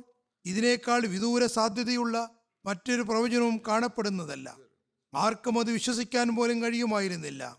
ഇതിനേക്കാൾ 0.46 1.06
വിദൂര 1.06 1.46
സാധ്യതയുള്ള 1.46 2.30
മറ്റൊരു 2.66 3.02
പ്രവചനവും 3.02 3.60
കാണപ്പെടുന്നതല്ല. 3.68 4.56
ആർക്കും 5.14 5.58
അത് 5.58 5.70
വിശ്വസിക്കാൻ 5.70 6.36
പോലും 6.36 6.62
കഴിയുമായിരുന്നില്ല. 6.62 7.58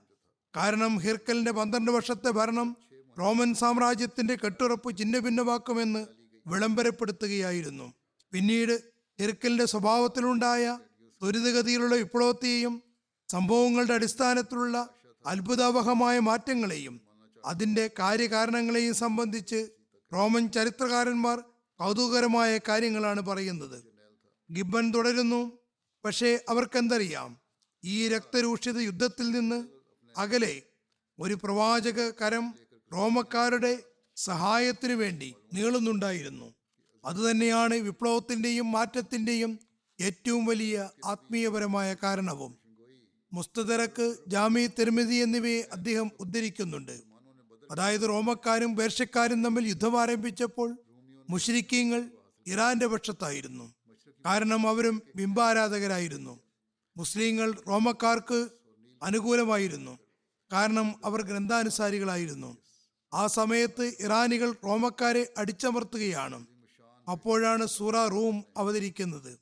കാരണം 0.56 1.00
ഹിർക്കലിന്റെ 1.00 1.52
പന്ത്രണ്ട് 1.52 1.92
വർഷത്തെ 1.92 2.30
ഭരണം 2.30 2.78
റോമൻ 3.20 3.54
സാമ്രാജ്യത്തിന്റെ 3.54 4.36
കെട്ടുറപ്പ് 4.36 4.98
ചിഹ്നഭിന്നമാക്കുമെന്ന് 4.98 6.06
വിളംബരപ്പെടുത്തുകയായിരുന്നു. 6.48 7.94
പിന്നീട് 8.34 8.84
ഹിർക്കലിന്റെ 9.22 9.66
സ്വഭാവത്തിലുണ്ടായ 9.66 10.80
ത്വരിതഗതിയിലുള്ള 11.22 11.96
വിപ്ലവത്തെയും 11.96 12.84
സംഭവങ്ങളുടെ 13.30 13.94
അടിസ്ഥാനത്തിലുള്ള 13.94 14.90
അത്ഭുതാവഹമായ 15.26 16.20
മാറ്റങ്ങളെയും 16.20 17.02
അതിന്റെ 17.46 17.90
കാര്യകാരണങ്ങളെയും 18.00 18.94
സംബന്ധിച്ച് 18.94 19.70
റോമൻ 20.14 20.48
ചരിത്രകാരന്മാർ 20.48 21.44
കൗതുകകരമായ 21.80 22.58
കാര്യങ്ങളാണ് 22.58 23.22
പറയുന്നത്. 23.22 23.84
ഗിബൻ 24.52 24.94
തുടരുന്നു. 24.94 25.58
പക്ഷേ 26.06 26.40
അവർക്കെന്തറിയാം? 26.50 27.38
ഈ 27.86 28.08
രക്തരൂക്ഷിത 28.08 28.78
യുദ്ധത്തിൽ 28.78 29.30
നിന്ന് 29.30 29.68
അകലെ 30.18 30.62
ഒരു 31.20 31.38
പ്രവാചക 31.44 32.10
കരം 32.10 32.54
റോമക്കാരുടെ 32.94 33.84
സഹായത്തിനു 34.16 34.94
വേണ്ടി 34.94 35.36
നീളുന്നുണ്ടായിരുന്നു. 35.54 36.54
അതുതന്നെയാണ് 37.06 37.76
വിപ്ലവത്തിന്റെയും 37.76 38.72
മാറ്റത്തിന്റെയും 38.72 39.60
ഏറ്റവും 40.02 40.46
വലിയ 40.46 40.90
ആത്മീയപരമായ 41.06 41.96
കാരണവും. 42.04 42.58
മുസ്തദറക്ക് 43.34 44.16
ജാമി 44.28 44.70
തിരുമതി 44.80 45.16
എന്നിവയെ 45.16 45.62
അദ്ദേഹം 45.72 46.12
ഉദ്ധരിക്കുന്നുണ്ട്. 46.20 47.02
അതായത് 47.72 48.02
റോമക്കാരും 48.02 48.76
പേർഷ്യക്കാരും 48.76 49.44
തമ്മിൽ 49.44 49.68
യുദ്ധം 49.68 50.02
ആരംഭിച്ചപ്പോൾ 50.02 50.85
മുഷരിക്കീങ്ങൾ 51.30 52.10
ഇറാന്റെ 52.48 52.86
പക്ഷത്തായിരുന്നു. 52.88 53.74
കാരണം 54.26 54.70
അവരും 54.70 55.02
ബിംബാരാധകരായിരുന്നു. 55.16 56.40
മുസ്ലിങ്ങൾ 56.98 57.54
റോമക്കാർക്ക് 57.68 58.48
അനുകൂലമായിരുന്നു. 59.04 60.00
കാരണം 60.54 60.96
അവർ 61.06 61.22
ഗ്രന്ഥാനുസാരികളായിരുന്നു. 61.22 62.58
ആ 63.14 63.28
സമയത്ത് 63.28 63.94
ഇറാനികൾ 64.00 64.52
റോമക്കാരെ 64.52 65.34
അടിച്ചമർത്തുകയാണ്. 65.38 66.46
അപ്പോഴാണ് 67.12 67.66
സൂറ 67.66 68.06
റൂം 68.06 68.44
അവതരിക്കുന്നത്. 68.58 69.40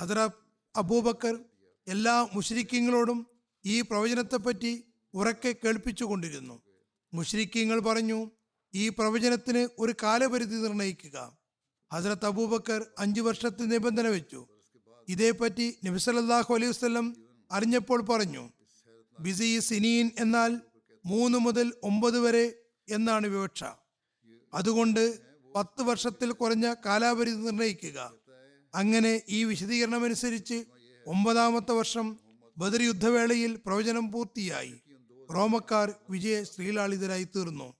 ഹദറ 0.00 0.28
അബൂബക്കർ 0.76 1.38
എല്ലാ 1.88 2.28
മുഷരിക്കങ്ങളോടും 2.34 3.26
ഈ 3.64 3.80
പ്രവചനത്തെപ്പറ്റി 3.80 4.84
ഉറക്കെ 5.14 5.54
കേൾപ്പിച്ചുകൊണ്ടിരുന്നു. 5.64 6.62
മുഷരിക്കങ്ങൾ 7.14 7.80
പറഞ്ഞു 7.80 8.30
ഈ 8.76 8.88
പ്രവചനത്തിന് 8.88 9.68
ഒരു 9.78 9.94
കാലപരിധി 10.02 10.56
നിർണയിക്കുക. 10.56 11.38
ഹസരത്ത് 11.92 12.26
അബൂബക്കർ 12.26 12.86
അഞ്ചു 12.98 13.20
വർഷത്തെ 13.20 13.62
നിബന്ധന 13.62 14.08
വെച്ചു. 14.08 14.46
ഇതേപ്പറ്റി 15.08 15.66
നബിസലല്ലാഹു 15.84 16.54
അലൈഹി 16.54 16.70
വസ്ലം 16.70 17.16
അറിഞ്ഞപ്പോൾ 17.52 18.00
പറഞ്ഞു 18.00 18.50
ബിസി 19.20 19.58
സിനീൻ 19.58 20.10
എന്നാൽ 20.18 20.60
മൂന്ന് 21.06 21.38
മുതൽ 21.38 21.72
ഒമ്പത് 21.82 22.18
വരെ 22.18 22.54
എന്നാണ് 22.90 23.26
വിവക്ഷ. 23.26 23.64
അതുകൊണ്ട് 24.54 25.18
പത്ത് 25.56 25.82
വർഷത്തിൽ 25.82 26.32
കുറഞ്ഞ 26.32 26.74
കാലാപരിധി 26.86 27.36
നിർണയിക്കുക. 27.36 28.12
അങ്ങനെ 28.74 29.22
ഈ 29.28 29.44
വിശദീകരണം 29.44 30.04
അനുസരിച്ച് 30.04 30.64
ഒമ്പതാമത്തെ 31.06 31.72
വർഷം 31.72 32.06
ബദർ 32.58 32.82
യുദ്ധവേളയിൽ 32.82 33.58
പ്രവചനം 33.66 34.12
പൂർത്തിയായി. 34.12 34.74
റോമക്കാർ 35.34 35.94
വിജയ 36.10 36.44
ശ്രീലാളിതരായി 36.44 37.24
തീർന്നു. 37.24 37.75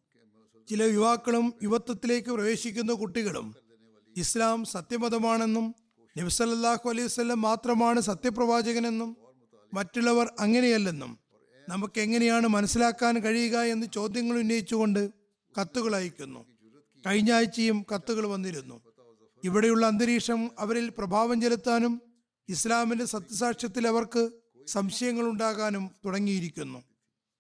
ചില 0.68 0.83
യുവാക്കളും 0.83 1.55
യുവത്വത്തിലേക്ക് 1.62 2.29
പ്രവേശിക്കുന്ന 2.29 2.92
കുട്ടികളും 2.92 3.55
ഇസ്ലാം 4.16 4.64
സത്യമതമാണെന്നും 4.64 5.74
നബ്സല്ലാഹു 6.18 6.88
അലൈഹി 6.88 7.07
വസല്ലം 7.07 7.40
മാത്രമാണ് 7.42 8.00
സത്യപ്രവാചകനെന്നും 8.00 9.16
മറ്റുള്ളവർ 9.74 10.33
അങ്ങനെയല്ലെന്നും 10.40 11.18
നമുക്ക് 11.68 12.00
എങ്ങനെയാണ് 12.00 12.46
മനസ്സിലാക്കാൻ 12.46 13.18
കഴിയുക 13.18 13.59
എന്ന് 13.59 13.87
ചോദ്യങ്ങൾ 13.94 14.38
ഉന്നയിച്ചുകൊണ്ട് 14.38 15.11
കത്തുകൾ 15.61 15.96
അയക്കുന്നു. 15.96 16.46
കഴിഞ്ഞ 17.07 17.33
ആഴ്ചയും 17.33 17.87
കത്തുകൾ 17.94 18.26
വന്നിരുന്നു. 18.26 18.81
ഇവിടെയുള്ള 19.44 19.87
അന്തരീക്ഷം 19.87 20.50
അവരിൽ 20.59 20.88
പ്രഭാവം 20.98 21.40
ചെലുത്താനും 21.40 22.02
ഇസ്ലാമിന്റെ 22.48 23.05
സത്യസാക്ഷ്യത്തിൽ 23.05 23.88
അവർക്ക് 23.88 24.31
സംശയങ്ങൾ 24.66 25.26
ഉണ്ടാകാനും 25.29 25.90
തുടങ്ങിയിരിക്കുന്നു. 26.05 26.83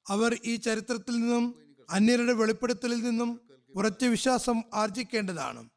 അവർ 0.08 0.40
ഈ 0.44 0.56
ചരിത്രത്തിൽ 0.56 1.12
നിന്നും 1.16 1.65
അന്യരുടെ 1.90 2.32
വെളിപ്പെടുത്തലിൽ 2.32 3.00
നിന്നും 3.02 3.40
ഉറച്ച 3.74 4.04
വിശ്വാസം 4.04 4.62
ആർജിക്കേണ്ടതാണ്. 4.74 5.68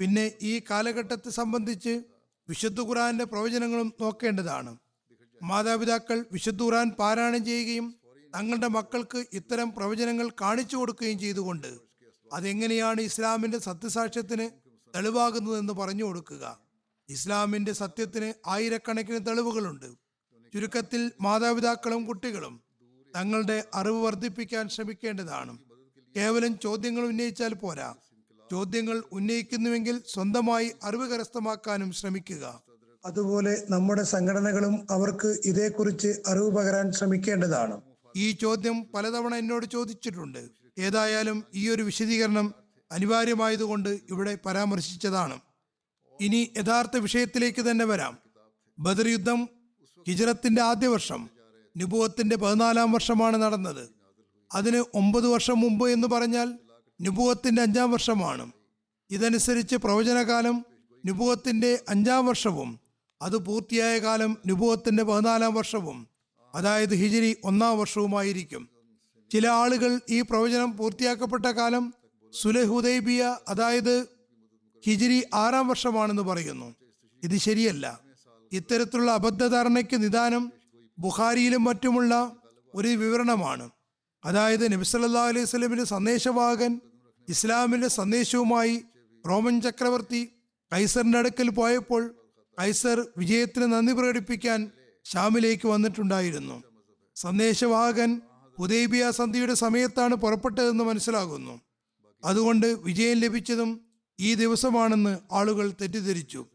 പിന്നെ 0.00 0.32
ഈ 0.42 0.62
കാലഘട്ടത്തെ 0.70 1.30
സംബന്ധിച്ച് 1.30 2.02
വിശുദ്ധ 2.48 2.80
ഖുറാന്റെ 2.80 3.24
പ്രവചനങ്ങളും 3.24 3.94
നോക്കേണ്ടതാണ്. 4.00 4.76
മാതാപിതാക്കൾ 5.42 6.24
വിശുദ്ധ 6.32 6.62
ഖുറാൻ 6.62 6.90
പാരായണം 6.90 7.44
ചെയ്യുകയും 7.44 7.94
തങ്ങളുടെ 8.34 8.68
മക്കൾക്ക് 8.68 9.24
ഇത്തരം 9.32 9.72
പ്രവചനങ്ങൾ 9.72 10.30
കാണിച്ചു 10.40 10.76
കൊടുക്കുകയും 10.76 11.18
ചെയ്തുകൊണ്ട് 11.18 11.78
അതെങ്ങനെയാണ് 12.32 13.00
ഇസ്ലാമിന്റെ 13.00 13.58
സത്യസാക്ഷ്യത്തിന് 13.58 14.50
തെളിവാകുന്നതെന്ന് 14.96 15.72
പറഞ്ഞു 15.72 16.04
കൊടുക്കുക. 16.04 16.58
ഇസ്ലാമിന്റെ 17.08 17.72
സത്യത്തിന് 17.72 18.32
ആയിരക്കണക്കിന് 18.46 19.26
തെളിവുകളുണ്ട്. 19.26 19.86
ചുരുക്കത്തിൽ 20.54 21.12
മാതാപിതാക്കളും 21.20 22.06
കുട്ടികളും 22.06 22.71
തങ്ങളുടെ 23.16 23.64
അറിവ് 23.74 24.04
വർദ്ധിപ്പിക്കാൻ 24.04 24.68
ശ്രമിക്കേണ്ടതാണ്. 24.68 25.58
കേവലം 26.16 26.58
ചോദ്യങ്ങൾ 26.58 27.02
ഉന്നയിച്ചാൽ 27.02 27.54
പോരാ. 27.54 27.94
ചോദ്യങ്ങൾ 28.50 29.02
ഉന്നയിക്കുന്നുവെങ്കിൽ 29.12 30.02
സ്വന്തമായി 30.08 30.72
അറിവ് 30.82 31.08
കരസ്ഥമാക്കാനും 31.08 31.92
ശ്രമിക്കുക. 31.92 32.62
അതുപോലെ 33.06 33.66
നമ്മുടെ 33.70 34.02
സംഘടനകളും 34.02 34.86
അവർക്ക് 34.90 35.40
ഇതേക്കുറിച്ച് 35.44 36.08
അറിവ് 36.26 36.50
പകരാൻ 36.50 36.92
ശ്രമിക്കേണ്ടതാണ്. 36.92 37.80
ഈ 38.16 38.30
ചോദ്യം 38.30 38.86
പലതവണ 38.94 39.34
എന്നോട് 39.34 39.66
ചോദിച്ചിട്ടുണ്ട്. 39.66 40.48
ഏതായാലും 40.78 41.44
ഈ 41.54 41.68
ഒരു 41.68 41.82
വിശദീകരണം 41.82 42.54
അനിവാര്യമായതുകൊണ്ട് 42.92 43.88
ഇവിടെ 43.88 44.38
പരാമർശിച്ചതാണ്. 44.46 45.40
ഇനി 46.20 46.50
യഥാർത്ഥ 46.56 46.96
വിഷയത്തിലേക്ക് 46.96 47.70
തന്നെ 47.70 47.84
വരാം. 47.84 48.18
ബദർ 48.78 49.08
യുദ്ധം 49.08 49.48
ഹിജറത്തിന്റെ 50.08 50.62
ആദ്യ 50.62 50.86
വർഷം. 50.86 51.30
നുബുവത്തിന്റെ 51.76 52.36
പതിനാലാം 52.36 52.92
വർഷമാണ് 52.92 53.36
നടന്നത്. 53.36 53.88
അതിന് 54.52 54.84
ഒമ്പത് 54.94 55.26
വർഷം 55.26 55.60
മുമ്പ് 55.60 55.90
എന്ന് 55.90 56.08
പറഞ്ഞാൽ 56.08 56.58
നുബുവത്തിന്റെ 57.02 57.62
അഞ്ചാം 57.62 57.92
വർഷമാണ്. 57.92 58.52
ഇതനുസരിച്ച് 59.10 59.76
പ്രവചനകാലം 59.76 60.66
നുബുവത്തിന്റെ 61.06 61.78
അഞ്ചാം 61.88 62.26
വർഷവും 62.26 62.80
അത് 63.22 63.36
പൂർത്തിയായ 63.36 63.98
കാലം 63.98 64.38
നുബുവത്തിന്റെ 64.46 65.02
പതിനാലാം 65.02 65.54
വർഷവും 65.54 66.08
അതായത് 66.54 66.94
ഹിജിരി 66.94 67.36
ഒന്നാം 67.44 67.78
വർഷവുമായിരിക്കും. 67.78 68.68
ചില 69.32 69.48
ആളുകൾ 69.48 70.00
ഈ 70.10 70.20
പ്രവചനം 70.20 70.76
പൂർത്തിയാക്കപ്പെട്ട 70.76 71.46
കാലം 71.46 71.94
സുലഹുദൈബിയ 72.32 73.36
അതായത് 73.48 74.06
ഹിജിരി 74.86 75.26
ആറാം 75.34 75.68
വർഷമാണെന്ന് 75.68 76.22
പറയുന്നു. 76.22 76.74
ഇത് 77.22 77.36
ശരിയല്ല. 77.36 78.00
ഇത്തരത്തിലുള്ള 78.52 79.10
അബദ്ധധാരണയ്ക്ക് 79.10 80.02
നിദാനം 80.02 80.52
ബുഖാരിയിലും 80.98 81.64
മറ്റുമുള്ള 81.64 82.36
ഒരു 82.74 82.88
വിവരണമാണ്. 82.88 83.70
അതായത് 84.24 84.72
നബിസല്ലാ 84.72 85.28
അലൈഹി 85.28 85.44
സ്വലമിന്റെ 85.44 85.84
സന്ദേശവാഹകൻ 85.84 86.80
ഇസ്ലാമിന്റെ 87.28 87.88
സന്ദേശവുമായി 87.88 88.84
റോമൻ 89.28 89.60
ചക്രവർത്തി 89.60 90.32
കൈസറിന്റെ 90.72 91.18
അടുക്കൽ 91.18 91.50
പോയപ്പോൾ 91.50 92.14
കൈസർ 92.60 93.06
വിജയത്തിന് 93.16 93.72
നന്ദി 93.72 93.92
പ്രകടിപ്പിക്കാൻ 93.92 94.70
ഷാമിലേക്ക് 95.04 95.68
വന്നിട്ടുണ്ടായിരുന്നു. 95.68 96.62
സന്ദേശവാഹകൻ 97.14 98.20
ഹുദൈബിയ 98.58 99.10
സന്ധിയുടെ 99.10 99.54
സമയത്താണ് 99.54 100.14
പുറപ്പെട്ടതെന്ന് 100.14 100.84
മനസ്സിലാകുന്നു. 100.84 101.60
അതുകൊണ്ട് 102.24 102.66
വിജയം 102.66 103.18
ലഭിച്ചതും 103.18 103.86
ഈ 104.20 104.34
ദിവസമാണെന്ന് 104.34 105.18
ആളുകൾ 105.32 105.70
തെറ്റിദ്ധരിച്ചു. 105.80 106.46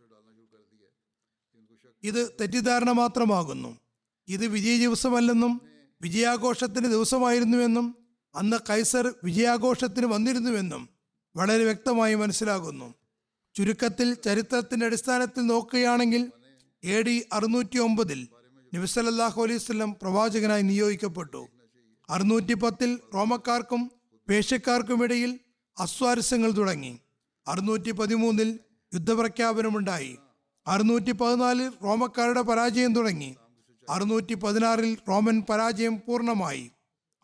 ഇത് 2.04 2.36
തെറ്റിദ്ധാരണ 2.41 2.91
മാത്രമാകുന്നു. 2.91 3.87
ഇത് 4.28 4.48
വിജയ 4.48 4.78
ദിവസമല്ലെന്നും 4.78 5.62
വിജയാഘോഷത്തിന്റെ 6.02 6.90
ദിവസമായിരുന്നുവെന്നും 6.90 7.98
അന്ന് 8.36 8.58
കൈസർ 8.70 9.13
വിജയാഘോഷത്തിന് 9.24 10.06
വന്നിരുന്നുവെന്നും 10.06 10.90
വളരെ 11.36 11.63
വ്യക്തമായി 11.63 12.16
മനസ്സിലാകുന്നു. 12.16 12.94
ചുരുക്കത്തിൽ 13.56 14.13
ചരിത്രത്തിന്റെ 14.13 14.86
അടിസ്ഥാനത്തിൽ 14.86 15.42
നോക്കുകയാണെങ്കിൽ 15.42 16.32
എ 16.84 17.02
ഡി 17.02 17.26
അറുന്നൂറ്റി 17.34 17.78
ഒമ്പതിൽ 17.78 18.28
നബിസലല്ലാഹു 18.76 19.44
അലൈഹി 19.44 19.58
സ്വലം 19.58 19.96
പ്രവാചകനായി 20.02 20.62
നിയോഗിക്കപ്പെട്ടു. 20.62 21.48
അറുന്നൂറ്റി 22.10 22.54
പത്തിൽ 22.54 23.00
റോമക്കാർക്കും 23.13 23.92
പേഷ്യക്കാർക്കുമിടയിൽ 24.30 25.40
അസ്വാരസ്യങ്ങൾ 25.80 26.52
തുടങ്ങി. 26.52 27.00
അറുന്നൂറ്റി 27.48 27.92
പതിമൂന്നിൽ 27.92 28.60
യുദ്ധപ്രഖ്യാപനമുണ്ടായി. 28.94 30.18
അറുന്നൂറ്റി 30.68 31.12
പതിനാലിൽ 31.12 31.72
റോമക്കാരുടെ 31.84 32.42
പരാജയം 32.42 32.96
തുടങ്ങി. 32.96 33.36
അറുന്നൂറ്റി 33.89 34.34
പതിനാറിൽ 34.34 34.97
റോമൻ 35.10 35.43
പരാജയം 35.50 36.02
പൂർണമായി. 36.08 36.71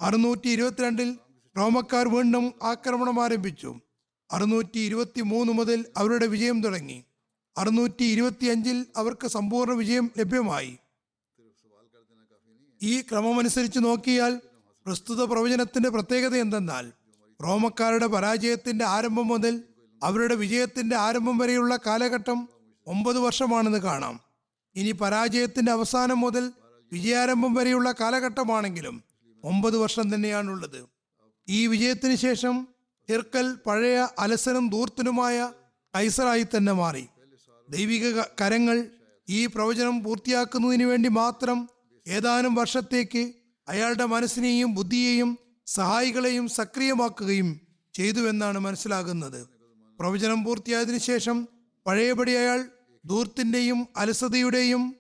അറുന്നൂറ്റി 0.01 0.49
ഇരുപത്തിരണ്ടിൽ 0.49 1.17
റോമക്കാർ 1.57 2.07
വീണ്ടും 2.07 2.53
ആക്രമണം 2.63 3.23
ആരംഭിച്ചു. 3.23 3.75
അറുന്നൂറ്റി 4.31 4.79
ഇരുപത്തി 4.79 5.21
മൂന്ന് 5.21 5.53
മുതൽ 5.53 5.85
അവരുടെ 5.97 6.27
വിജയം 6.27 6.61
തുടങ്ങി. 6.61 7.03
അറുന്നൂറ്റി 7.57 8.03
ഇരുപത്തി 8.03 8.45
അഞ്ചിൽ 8.45 8.85
അവർക്ക് 8.97 9.27
സമ്പൂർണ 9.27 9.73
വിജയം 9.73 10.11
ലഭ്യമായി. 10.17 10.77
ഈ 12.81 13.01
ക്രമമനുസരിച്ച് 13.01 13.79
നോക്കിയാൽ 13.79 14.41
പ്രസ്തുത 14.85 15.23
പ്രവചനത്തിന്റെ 15.23 15.89
പ്രത്യേകത 15.89 16.35
എന്തെന്നാൽ 16.35 16.91
റോമക്കാരുടെ 17.43 18.07
പരാജയത്തിന്റെ 18.07 18.85
ആരംഭം 18.85 19.27
മുതൽ 19.27 19.63
അവരുടെ 20.03 20.35
വിജയത്തിന്റെ 20.35 20.95
ആരംഭം 20.95 21.37
വരെയുള്ള 21.37 21.79
കാലഘട്ടം 21.85 22.49
ഒമ്പത് 22.87 23.19
വർഷമാണെന്ന് 23.19 23.77
കാണാം. 23.77 24.19
ഇനി 24.75 24.91
പരാജയത്തിന്റെ 24.91 25.71
അവസാനം 25.71 26.19
മുതൽ 26.19 26.51
വിജയാരംഭം 26.91 27.53
വരെയുള്ള 27.53 27.91
കാലഘട്ടമാണെങ്കിലും 27.91 29.03
ഒമ്പത് 29.43 29.77
വർഷം 29.77 30.15
തന്നെയാണുള്ളത്. 30.15 30.85
ഈ 31.49 31.67
വിജയത്തിന് 31.67 32.15
ശേഷം 32.15 32.67
തിർക്കൽ 33.09 33.57
പഴയ 33.65 34.07
അലസനും 34.19 34.69
ദൂർത്തനുമായ 34.69 35.51
കൈസറായി 35.95 36.43
തന്നെ 36.43 36.73
മാറി. 36.73 37.07
ദൈവിക 37.69 38.21
കരങ്ങൾ 38.41 38.89
ഈ 39.29 39.45
പ്രവചനം 39.45 40.03
പൂർത്തിയാക്കുന്നതിന് 40.03 40.83
വേണ്ടി 40.83 41.09
മാത്രം 41.09 41.69
ഏതാനും 42.07 42.55
വർഷത്തേക്ക് 42.55 43.33
അയാളുടെ 43.67 44.05
മനസ്സിനെയും 44.05 44.73
ബുദ്ധിയെയും 44.75 45.39
സഹായികളെയും 45.67 46.47
സക്രിയമാക്കുകയും 46.47 47.61
ചെയ്തുവെന്നാണ് 47.93 48.59
മനസ്സിലാകുന്നത്. 48.59 49.47
പ്രവചനം 49.99 50.43
പൂർത്തിയായതിനു 50.43 50.97
ശേഷം 50.97 51.47
പഴയപടി 51.85 52.31
അയാൾ 52.31 52.69
ദൂർത്തിന്റെയും 53.05 53.87
അലസതയുടെയും 53.97 54.95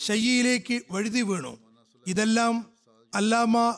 ശയ്യയിലേക്ക് 0.00 0.80
വഴുതി 0.90 1.22
വീണു. 1.22 1.58
ഇതെല്ലാം 2.06 2.66
അല്ലാമ 3.14 3.74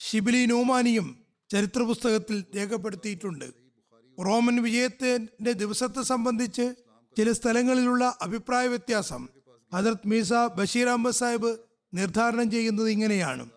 ഷിബിലി 0.00 0.46
നോമാനിയും 0.46 1.18
ചരിത്ര 1.52 1.82
പുസ്തകത്തിൽ 1.82 2.44
രേഖപ്പെടുത്തിയിട്ടുണ്ട്. 2.56 3.44
റോമൻ 4.24 4.62
വിജയത്തിന്റെ 4.62 5.52
ദിവസത്തെ 5.52 6.02
സംബന്ധിച്ച് 6.02 6.74
ചില 7.16 7.32
സ്ഥലങ്ങളിലുള്ള 7.32 8.18
അഭിപ്രായ 8.22 8.66
വ്യത്യാസം 8.66 9.28
ഹജറത് 9.74 10.08
മീസ 10.08 10.32
ബഷീർ 10.32 10.88
അഹമ്മദ് 10.88 11.14
സാഹിബ് 11.14 11.58
നിർദ്ധാരണം 11.94 12.50
ചെയ്യുന്നത് 12.50 12.90
ഇങ്ങനെയാണ്. 12.90 13.50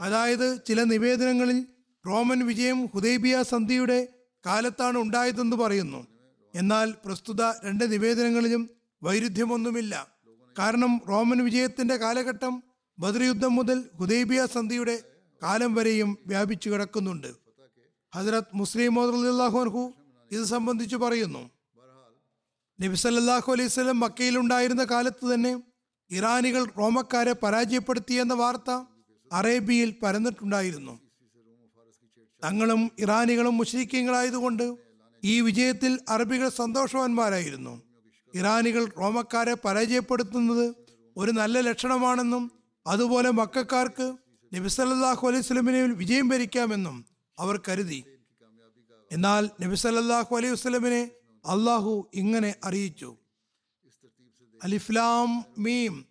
അതായത് 0.00 0.64
ചില 0.68 0.82
നിവേദനങ്ങളിൽ 0.82 1.66
റോമൻ 2.06 2.46
വിജയം 2.46 2.86
ഹുദൈബിയ 2.86 3.42
സന്ധിയുടെ 3.42 4.08
കാലത്താണ് 4.46 4.98
ഉണ്ടായതെന്ന് 4.98 5.56
പറയുന്നു. 5.56 6.17
എന്നാൽ 6.54 6.94
പ്രസ്തുത 7.04 7.42
രണ്ട് 7.42 7.92
നിവേദനങ്ങളിലും 7.92 8.70
വൈരുദ്ധ്യമൊന്നുമില്ല. 9.02 10.08
കാരണം 10.58 11.00
റോമൻ 11.08 11.44
വിജയത്തിന്റെ 11.44 11.96
കാലഘട്ടം 11.96 12.62
ബദർ 12.98 13.22
യുദ്ധം 13.22 13.54
മുതൽ 13.54 13.84
ഹുദൈബിയ 13.94 14.46
സന്ധിയുടെ 14.46 15.02
കാലം 15.42 15.74
വരെയും 15.74 16.18
വ്യാപിച്ചു 16.26 16.70
കിടക്കുന്നുണ്ട്. 16.70 17.34
ഹജറത് 18.14 18.44
മുസ്ലിം 18.54 19.00
അൻഹു 19.02 19.92
ഇത് 20.32 20.44
സംബന്ധിച്ച് 20.44 20.96
പറയുന്നു. 20.96 21.50
നബി 22.80 22.94
സല്ലല്ലാഹു 22.94 23.52
അലൈഹി 23.52 23.68
സ്വലം 23.68 24.00
മക്കയിലുണ്ടായിരുന്ന 24.00 24.84
കാലത്ത് 24.84 25.34
തന്നെ 25.34 25.62
ഇറാനികൾ 26.10 26.64
റോമക്കാരെ 26.78 27.32
പരാജയപ്പെടുത്തിയെന്ന 27.32 28.34
വാർത്ത 28.34 28.70
അറേബ്യയിൽ 29.32 29.94
പരന്നിട്ടുണ്ടായിരുന്നു. 30.02 31.00
തങ്ങളും 32.44 32.90
ഇറാനികളും 32.98 33.56
മുസ്ലിക്കീങ്ങളായതുകൊണ്ട് 33.56 34.87
ഈ 35.24 35.40
വിജയത്തിൽ 35.40 35.98
അറബികൾ 36.08 36.48
സന്തോഷവാന്മാരായിരുന്നു. 36.48 37.82
ഇറാനികൾ 38.34 38.86
റോമക്കാരെ 38.98 39.54
പരാജയപ്പെടുത്തുന്നത് 39.54 40.74
ഒരു 41.16 41.30
നല്ല 41.30 41.60
ലക്ഷണമാണെന്നും 41.60 42.52
അതുപോലെ 42.86 43.30
മക്കാർക്ക് 43.30 44.16
നബി 44.54 44.68
സല്ലല്ലാഹു 44.68 45.28
അലൈഹി 45.28 45.42
സ്വലമിനെ 45.42 45.82
വിജയം 45.82 46.28
ഭരിക്കാമെന്നും 46.28 47.06
അവർ 47.38 47.60
കരുതി. 47.68 48.04
എന്നാൽ 49.12 49.50
നബി 49.60 49.74
സല്ലല്ലാഹു 49.74 50.36
അലൈഹി 50.36 50.52
വസ്ലമിനെ 50.52 51.10
അള്ളാഹു 51.46 52.10
ഇങ്ങനെ 52.14 52.54
അറിയിച്ചു. 52.64 53.16
അലിഫ്ലാം 54.64 55.44
മീം 55.58 56.06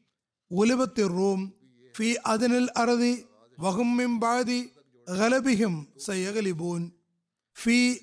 ഉലബത്തി 0.51 1.01
റൂം 1.01 1.53
ഫി 1.97 2.15
അദനൽ 2.25 2.67
അറദി 2.77 3.25
വഹും 3.59 3.97
മിൻ 3.97 4.19
ബാദി 4.19 4.69
ഗലബിഹിം 5.09 5.87
സയഗലിബൂൻ. 6.05 6.91
ഫി 7.57 7.99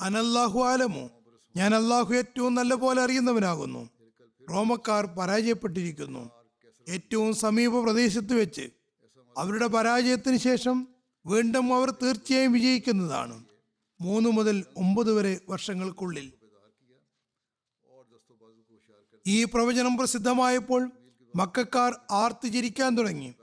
അനല്ലാഹു 0.00 0.60
ആലമു. 0.60 1.10
ഞാൻ 1.56 1.74
അള്ളാഹു 1.74 2.14
ഏറ്റവും 2.14 2.54
നല്ല 2.54 2.74
പോലെ 2.74 3.02
അറിയുന്നവനാകുന്നു. 3.02 3.90
റോമക്കാർ 4.50 5.06
പരാജയപ്പെട്ടിരിക്കുന്നു. 5.06 6.30
ഏറ്റവും 6.88 7.34
സമീപ 7.34 7.82
പ്രദേശത്ത് 7.82 8.34
വെച്ച് 8.34 8.70
അവരുടെ 9.38 9.66
പരാജയത്തിന് 9.66 10.36
ശേഷം 10.36 10.88
വീണ്ടും 11.26 11.74
അവർ 11.74 11.90
തീർച്ചയായും 11.90 12.52
വിജയിക്കുന്നതാണ്. 12.52 13.44
മൂന്ന് 14.00 14.30
മുതൽ 14.30 14.64
ഒമ്പത് 14.76 15.12
വരെ 15.12 15.40
വർഷങ്ങൾക്കുള്ളിൽ. 15.48 16.32
ഈ 19.26 19.44
പ്രവചനം 19.44 19.96
പ്രസിദ്ധമായപ്പോൾ 19.96 20.90
മക്കാർ 21.36 22.00
ആർത്തിചിരിക്കാൻ 22.10 22.94
തുടങ്ങി. 22.94 23.34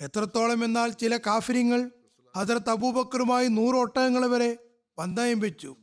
എത്രത്തോളം 0.00 0.64
എന്നാൽ 0.64 0.90
ചില 0.90 1.16
കാഫിര്യങ്ങൾ 1.16 1.90
ഹജറത്ത് 2.38 2.70
അബൂബക്കറുമായി 2.70 3.48
നൂറ് 3.48 3.76
ഒട്ടകങ്ങൾ 3.76 4.26
വരെ 4.26 4.58
പന്തയം 4.98 5.40
വെച്ചു. 5.40 5.76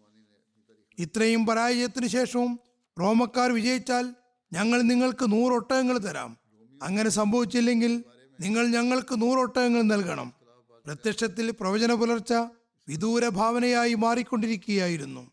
ഇത്രയും 1.00 1.46
പരാജയത്തിന് 1.46 2.08
ശേഷവും 2.08 2.60
റോമക്കാർ 3.00 3.52
വിജയിച്ചാൽ 3.52 4.16
ഞങ്ങൾ 4.54 4.82
നിങ്ങൾക്ക് 4.82 5.32
നൂറ് 5.32 5.54
ഒട്ടകങ്ങൾ 5.54 5.98
തരാം. 5.98 6.38
അങ്ങനെ 6.84 7.10
സംഭവിച്ചില്ലെങ്കിൽ 7.10 8.04
നിങ്ങൾ 8.40 8.68
ഞങ്ങൾക്ക് 8.68 9.22
നൂറ് 9.22 9.40
ഒട്ടകങ്ങൾ 9.40 9.82
നൽകണം. 9.82 10.34
പ്രത്യക്ഷത്തിൽ 10.86 11.52
പ്രവചന 11.52 11.94
പുലർച്ച 11.94 12.34
വിദൂര 12.88 13.28
ഭാവനയായി 13.28 13.94
മാറിക്കൊണ്ടിരിക്കുകയായിരുന്നു. 13.94 15.32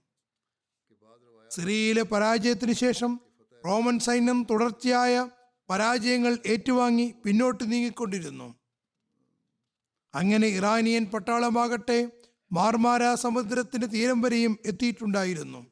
സിറിയയിലെ 1.50 2.02
പരാജയത്തിന് 2.02 2.72
ശേഷം 2.72 3.20
റോമൻ 3.66 3.98
സൈന്യം 3.98 4.46
തുടർച്ചയായ 4.50 5.28
പരാജയങ്ങൾ 5.70 6.38
ഏറ്റുവാങ്ങി 6.46 7.14
പിന്നോട്ട് 7.24 7.72
നീങ്ങിക്കൊണ്ടിരുന്നു. 7.72 8.61
അങ്ങനെ 10.14 10.48
ഇറാനിയൻ 10.48 11.04
പട്ടാളമാകട്ടെ 11.04 12.10
മാർമാര 12.52 13.14
സമുദ്രത്തിന്റെ 13.14 13.86
തീരം 13.86 14.20
വരെയും 14.20 14.58
എത്തിയിട്ടുണ്ടായിരുന്നു. 14.66 15.66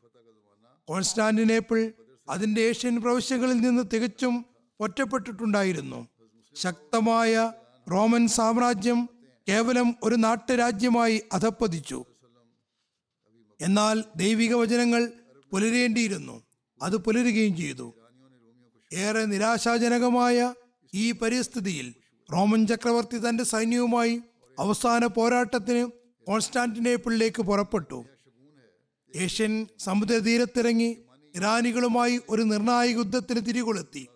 കോൺസ്റ്റാന്റിനേപ്പിൾ 0.88 1.92
അതിന്റെ 2.28 2.60
ഏഷ്യൻ 2.60 3.00
പ്രവിശ്യകളിൽ 3.00 3.56
നിന്ന് 3.56 3.82
തികച്ചും 3.94 4.46
ഒറ്റപ്പെട്ടിട്ടുണ്ടായിരുന്നു. 4.80 6.08
ശക്തമായ 6.54 7.52
റോമൻ 7.90 8.28
സാമ്രാജ്യം 8.28 9.08
കേവലം 9.48 9.94
ഒരു 10.02 10.14
നാട്ടുരാജ്യമായി 10.14 11.22
അധപ്പതിച്ചു 11.32 12.04
എന്നാൽ 13.60 14.04
ദൈവിക 14.16 14.54
വചനങ്ങൾ 14.54 15.12
പുലരേണ്ടിയിരുന്നു. 15.50 16.42
അത് 16.82 16.96
പുലരുകയും 16.96 17.56
ചെയ്തു. 17.56 17.94
ഏറെ 18.92 19.24
നിരാശാജനകമായ 19.24 20.54
ഈ 20.94 21.12
പരിസ്ഥിതിയിൽ 21.12 21.94
റോമൻ 22.32 22.66
ചക്രവർത്തി 22.66 23.18
തന്റെ 23.18 23.44
സൈന്യവുമായി 23.44 24.22
അവസാന 24.60 25.06
പോരാട്ടത്തിന് 25.06 25.82
കോൺസ്റ്റാന്റിനേപ്പിളിലേക്ക് 26.26 27.42
പുറപ്പെട്ടു. 27.42 28.04
ഏഷ്യൻ 29.16 29.66
സമുദ്രതീരത്തിറങ്ങി 29.78 30.90
ഇറാനികളുമായി 31.36 32.20
ഒരു 32.28 32.42
നിർണായക 32.42 32.98
യുദ്ധത്തിന് 32.98 33.40
തിരികൊളുത്തി. 33.46 34.08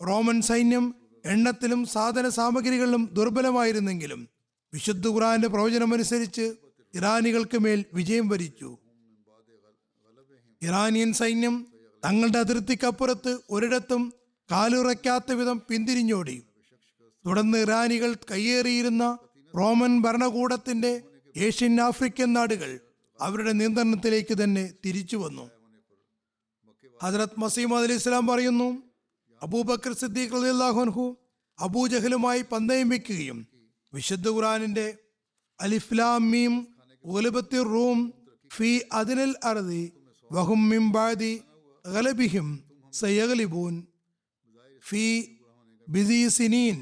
റോമൻ 0.00 0.40
സൈന്യം 0.40 0.94
എണ്ണത്തിലും 1.24 1.80
സാധന 1.86 2.28
സാമഗ്രികളിലും 2.28 3.10
ദുർബലമായിരുന്നെങ്കിലും 3.12 4.28
വിശുദ്ധ 4.74 5.08
ഖുറാന്റെ 5.08 5.48
പ്രവചനമനുസരിച്ച് 5.48 6.46
ഇറാനികൾക്ക് 6.94 7.58
മേൽ 7.58 7.84
വിജയം 7.94 8.28
വരിച്ചു. 8.28 8.78
ഇറാനിയൻ 10.62 11.12
സൈന്യം 11.12 11.66
തങ്ങളുടെ 12.04 12.38
അതിർത്തിക്കപ്പുറത്ത് 12.38 13.38
ഒരിടത്തും 13.50 14.12
കാലുറയ്ക്കാത്ത 14.50 15.32
വിധം 15.32 15.62
പിന്തിരിഞ്ഞോടി. 15.68 16.36
തുടർന്ന് 17.24 17.58
ഇറാനികൾ 17.58 18.14
കയ്യേറിയിരുന്ന 18.30 19.04
റോമൻ 19.54 20.02
ഭരണകൂടത്തിന്റെ 20.02 20.92
ഏഷ്യൻ 21.36 21.80
ആഫ്രിക്കൻ 21.80 22.32
നാടുകൾ 22.32 22.70
അവരുടെ 23.18 23.52
നിയന്ത്രണത്തിലേക്ക് 23.52 24.42
തന്നെ 24.42 24.72
തിരിച്ചു 24.84 25.16
വന്നു. 25.16 25.44
ഹജറത് 27.00 27.38
മസീം 27.38 27.74
അലി 27.74 27.92
ഇസ്ലാം 27.92 28.26
പറയുന്നു 28.26 28.68
അബൂബക്കർ 29.42 29.92
സിദ്ദീഖ് 29.92 30.36
അലിഹു 30.36 31.06
അബൂജഹലുമായി 31.58 32.42
പന്തയം 32.42 32.88
വെക്കുകയും 32.88 33.38
വിശുദ്ധ 33.92 34.28
ഖുറാനിന്റെ 34.28 34.86
അലിഫ്ലാം 35.60 36.30
മീം 36.30 36.54
ഉലബത്തി 37.04 37.56
റൂം 37.64 37.98
ഫി 38.50 38.70
അതിനൽ 38.92 39.34
അർദി 39.44 39.82
വഹും 40.30 40.68
മിംബാദി 40.68 41.32
ഗലബിഹിം 41.84 42.48
സയഗലിബൂൻ 42.92 43.74
ഫി 44.84 45.04
ബിസി 45.88 46.28
സിനീൻ 46.28 46.76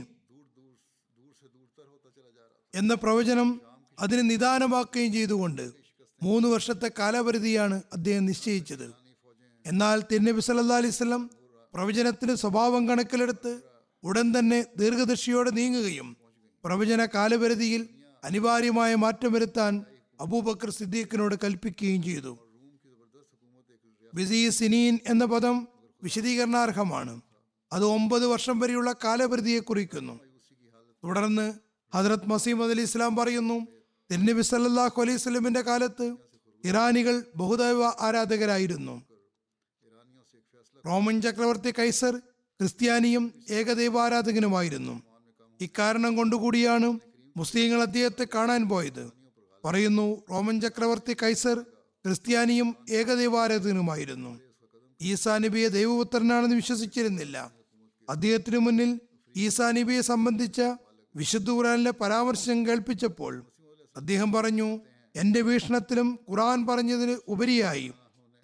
എന്ന 2.74 2.94
പ്രവചനം 2.94 3.60
അതിന് 3.98 4.30
നിദാനമാക്കുകയും 4.30 5.12
ചെയ്തുകൊണ്ട് 5.12 5.70
മൂന്ന് 6.22 6.48
വർഷത്തെ 6.48 6.90
കാലപരിധിയാണ് 6.98 7.82
അദ്ദേഹം 7.92 8.26
നിശ്ചയിച്ചത്. 8.26 8.92
എന്നാൽ 9.66 10.02
തിരുനബി 10.12 10.40
സല്ലാ 10.40 10.76
അലൈവല്ലം 10.76 11.30
പ്രവചനത്തിന്റെ 11.74 12.34
സ്വഭാവം 12.34 12.88
കണക്കിലെടുത്ത് 12.88 13.60
ഉടൻ 14.04 14.38
തന്നെ 14.38 14.66
ദീർഘദൃഷ്ടിയോടെ 14.76 15.50
നീങ്ങുകയും 15.50 16.16
പ്രവചന 16.64 17.06
കാലപരിധിയിൽ 17.06 17.88
അനിവാര്യമായ 18.24 18.94
മാറ്റം 18.94 19.32
വരുത്താൻ 19.32 19.84
അബൂബക്കർ 20.20 20.70
സിദ്ദീഖിനോട് 20.70 21.34
കൽപ്പിക്കുകയും 21.44 22.02
ചെയ്തു. 22.02 22.38
ബിസി 24.14 24.48
സിനീൻ 24.48 24.98
എന്ന 25.06 25.24
പദം 25.24 25.68
വിശദീകരണാർഹമാണ്. 26.02 27.20
അത് 27.72 27.84
ഒമ്പത് 27.84 28.26
വർഷം 28.26 28.58
വരെയുള്ള 28.58 28.94
കാലപരിധിയെ 29.04 29.58
കുറിക്കുന്നു. 29.58 30.20
തുടർന്ന് 31.04 31.69
ഹജറത് 31.94 32.26
മസീം 32.26 32.70
അലി 32.70 32.82
ഇസ്ലാം 32.82 33.16
പറയുന്നു 33.16 33.66
തിരുനബി 34.10 34.42
സല്ലാഹു 34.42 35.02
അലൈഹി 35.02 35.16
സ്വലമിന്റെ 35.16 35.60
കാലത്ത് 35.60 36.16
ഇറാനികൾ 36.64 37.24
ബഹുദൈവ 37.36 37.84
ആരാധകരായിരുന്നു. 37.84 39.02
റോമൻ 40.86 41.22
ചക്രവർത്തി 41.22 41.74
കൈസർ 41.78 42.16
ക്രിസ്ത്യാനിയും 42.60 43.44
ഏകദൈവ 43.50 44.00
ആരാധകനുമായിരുന്നു. 44.00 45.02
ഇക്കാരണം 45.60 46.16
കൊണ്ടുകൂടിയാണ് 46.16 46.98
മുസ്ലിങ്ങൾ 47.36 47.82
അദ്ദേഹത്തെ 47.82 48.26
കാണാൻ 48.34 48.68
പോയത്. 48.68 49.12
പറയുന്നു 49.64 50.22
റോമൻ 50.30 50.60
ചക്രവർത്തി 50.60 51.16
കൈസർ 51.22 51.60
ക്രിസ്ത്യാനിയും 52.04 52.76
ഏകദൈവ 52.90 53.38
ആരാധകനുമായിരുന്നു. 53.38 54.40
ഈസാ 55.02 55.38
നബിയെ 55.38 55.68
ദൈവപുത്രനാണെന്ന് 55.68 56.56
വിശ്വസിച്ചിരുന്നില്ല. 56.56 57.52
അദ്ദേഹത്തിനു 58.08 58.58
മുന്നിൽ 58.58 59.00
ഈസാ 59.36 59.70
നബിയെ 59.70 60.00
സംബന്ധിച്ച 60.00 60.60
വിശുദ്ധ 61.16 61.50
ഖുറാനിലെ 61.50 61.90
പരാമർശം 61.90 62.66
കേൾപ്പിച്ചപ്പോൾ 62.66 63.46
അദ്ദേഹം 63.96 64.32
പറഞ്ഞു 64.32 64.80
എന്റെ 65.16 65.40
വീക്ഷണത്തിലും 65.40 66.18
ഖുറാൻ 66.30 66.66
പറഞ്ഞതിന് 66.66 67.16
ഉപരിയായി 67.28 67.92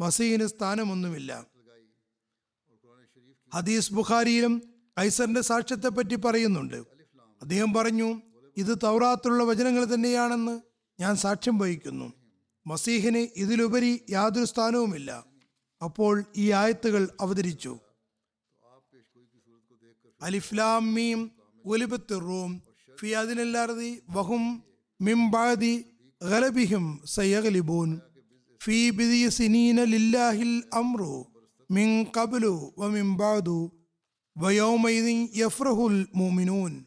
മസീഹിന് 0.01 0.47
സ്ഥാനമൊന്നുമില്ല. 0.47 1.47
ഹദീസ് 3.55 3.95
ബുഖാരിയിലും 3.95 4.63
കൈസറിന്റെ 4.99 5.41
സാക്ഷ്യത്തെ 5.41 5.89
പറ്റി 5.89 6.15
പറയുന്നുണ്ട്. 6.15 6.77
അദ്ദേഹം 7.43 7.73
പറഞ്ഞു 7.73 8.21
ഇത് 8.57 8.79
തൗറാത്തുള്ള 8.83 9.45
വചനങ്ങൾ 9.45 9.85
തന്നെയാണെന്ന് 9.85 10.61
ഞാൻ 11.01 11.17
സാക്ഷ്യം 11.17 11.59
വഹിക്കുന്നു. 11.59 12.13
മസീഹിന് 12.67 13.29
ഇതിലുപരി 13.37 14.01
യാതൊരു 14.11 14.45
സ്ഥാനവുമില്ല. 14.45 15.27
അപ്പോൾ 15.85 16.25
ഈ 16.37 16.51
ആയത്തുകൾ 16.51 17.09
അവതരിച്ചു. 17.21 17.79
അലിഫ്ലാം 20.23 20.95
മീം 20.95 21.31
ഉലിബത്ത് 21.67 22.21
റൂം 22.21 22.63
ഫി 22.97 23.07
അതിനല്ലാർതി 23.07 24.03
വഹും 24.11 24.63
മിംബാദി 25.01 25.85
ഗലബിഹിം 26.23 27.01
സയഗലിബൂൻ. 27.05 28.01
ഫി 28.63 28.91
ബിദി 28.91 29.29
സിനീന 29.29 29.85
ലില്ലാഹിൽ 29.85 30.63
അംറു 30.73 31.27
മിൻ 31.71 32.07
കബലു 32.17 32.75
വ 32.79 32.89
ബാദു 33.17 33.71
വയോമൈദിൻ 34.39 35.29
യഫ്രഹുൽ 35.37 36.07
മുമിനൂൻ 36.15 36.85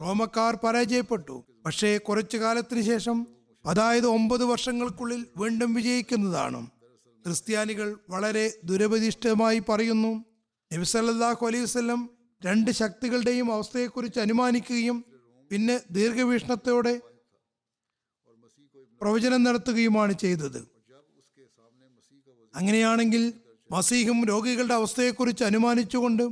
റോമക്കാർ 0.00 0.56
പരാജയപ്പെട്ടു. 0.56 1.44
പക്ഷേ 1.66 1.98
കുറച്ചു 1.98 2.36
കാലത്തിന് 2.36 2.82
ശേഷം 2.82 3.26
അതായത് 3.66 4.06
ഒമ്പത് 4.06 4.44
വർഷങ്ങൾക്കുള്ളിൽ 4.44 5.26
വീണ്ടും 5.36 5.74
വിജയിക്കുന്നതാണ്. 5.74 6.66
ക്രിസ്ത്യാനികൾ 7.24 7.98
വളരെ 8.10 8.58
ദുരപതിഷ്ഠമായി 8.64 9.62
പറയുന്നു 9.68 10.24
നബിസല്ലാഹു 10.74 11.46
അലൈഹി 11.46 11.64
വസ്ലം 11.64 12.13
രണ്ട് 12.44 12.70
ശക്തികളുടെയും 12.80 13.48
അവസ്ഥയെക്കുറിച്ച് 13.54 14.20
അനുമാനിക്കുകയും 14.20 15.04
പിന്നെ 15.50 15.76
ദീർഘവീക്ഷണത്തോടെ 15.96 16.94
പ്രവചനം 19.00 19.42
നടത്തുകയുമാണ് 19.42 20.12
ചെയ്തത്. 20.12 20.60
അങ്ങനെയാണെങ്കിൽ 22.54 23.22
മസീഹും 23.70 24.18
രോഗികളുടെ 24.30 24.74
അവസ്ഥയെക്കുറിച്ച് 24.74 25.44
അനുമാനിച്ചുകൊണ്ട് 25.44 26.24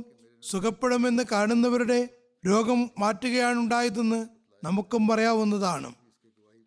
സുഖപ്പെടുമെന്ന് 0.43 1.23
കാണുന്നവരുടെ 1.31 1.99
രോഗം 2.43 2.79
മാറ്റുകയാണ് 2.99 3.57
ഉണ്ടായതെന്ന് 3.59 4.19
നമുക്കും 4.63 5.03
പറയാവുന്നതാണ്. 5.07 5.89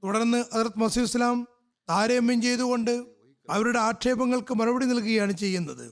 തുടർന്ന് 0.03 0.41
ഹജറത് 0.53 0.81
മസീഹ് 0.83 1.09
ഇസ്ലാം 1.09 1.37
താരതമ്യം 1.89 2.41
ചെയ്തുകൊണ്ട് 2.43 2.95
അവരുടെ 3.49 3.79
ആക്ഷേപങ്ങൾക്ക് 3.79 4.55
മറുപടി 4.55 4.87
നൽകുകയാണ് 4.87 5.33
ചെയ്യുന്നത്. 5.43 5.87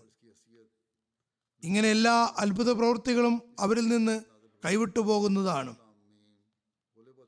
ഇങ്ങനെ 1.64 1.88
എല്ലാ 1.88 2.34
അത്ഭുത 2.38 2.72
പ്രവൃത്തികളും 2.72 3.42
അവരിൽ 3.58 3.88
നിന്ന് 3.88 4.20
കൈവിട്ടു 4.64 5.00
പോകുന്നതാണ്. 5.00 5.76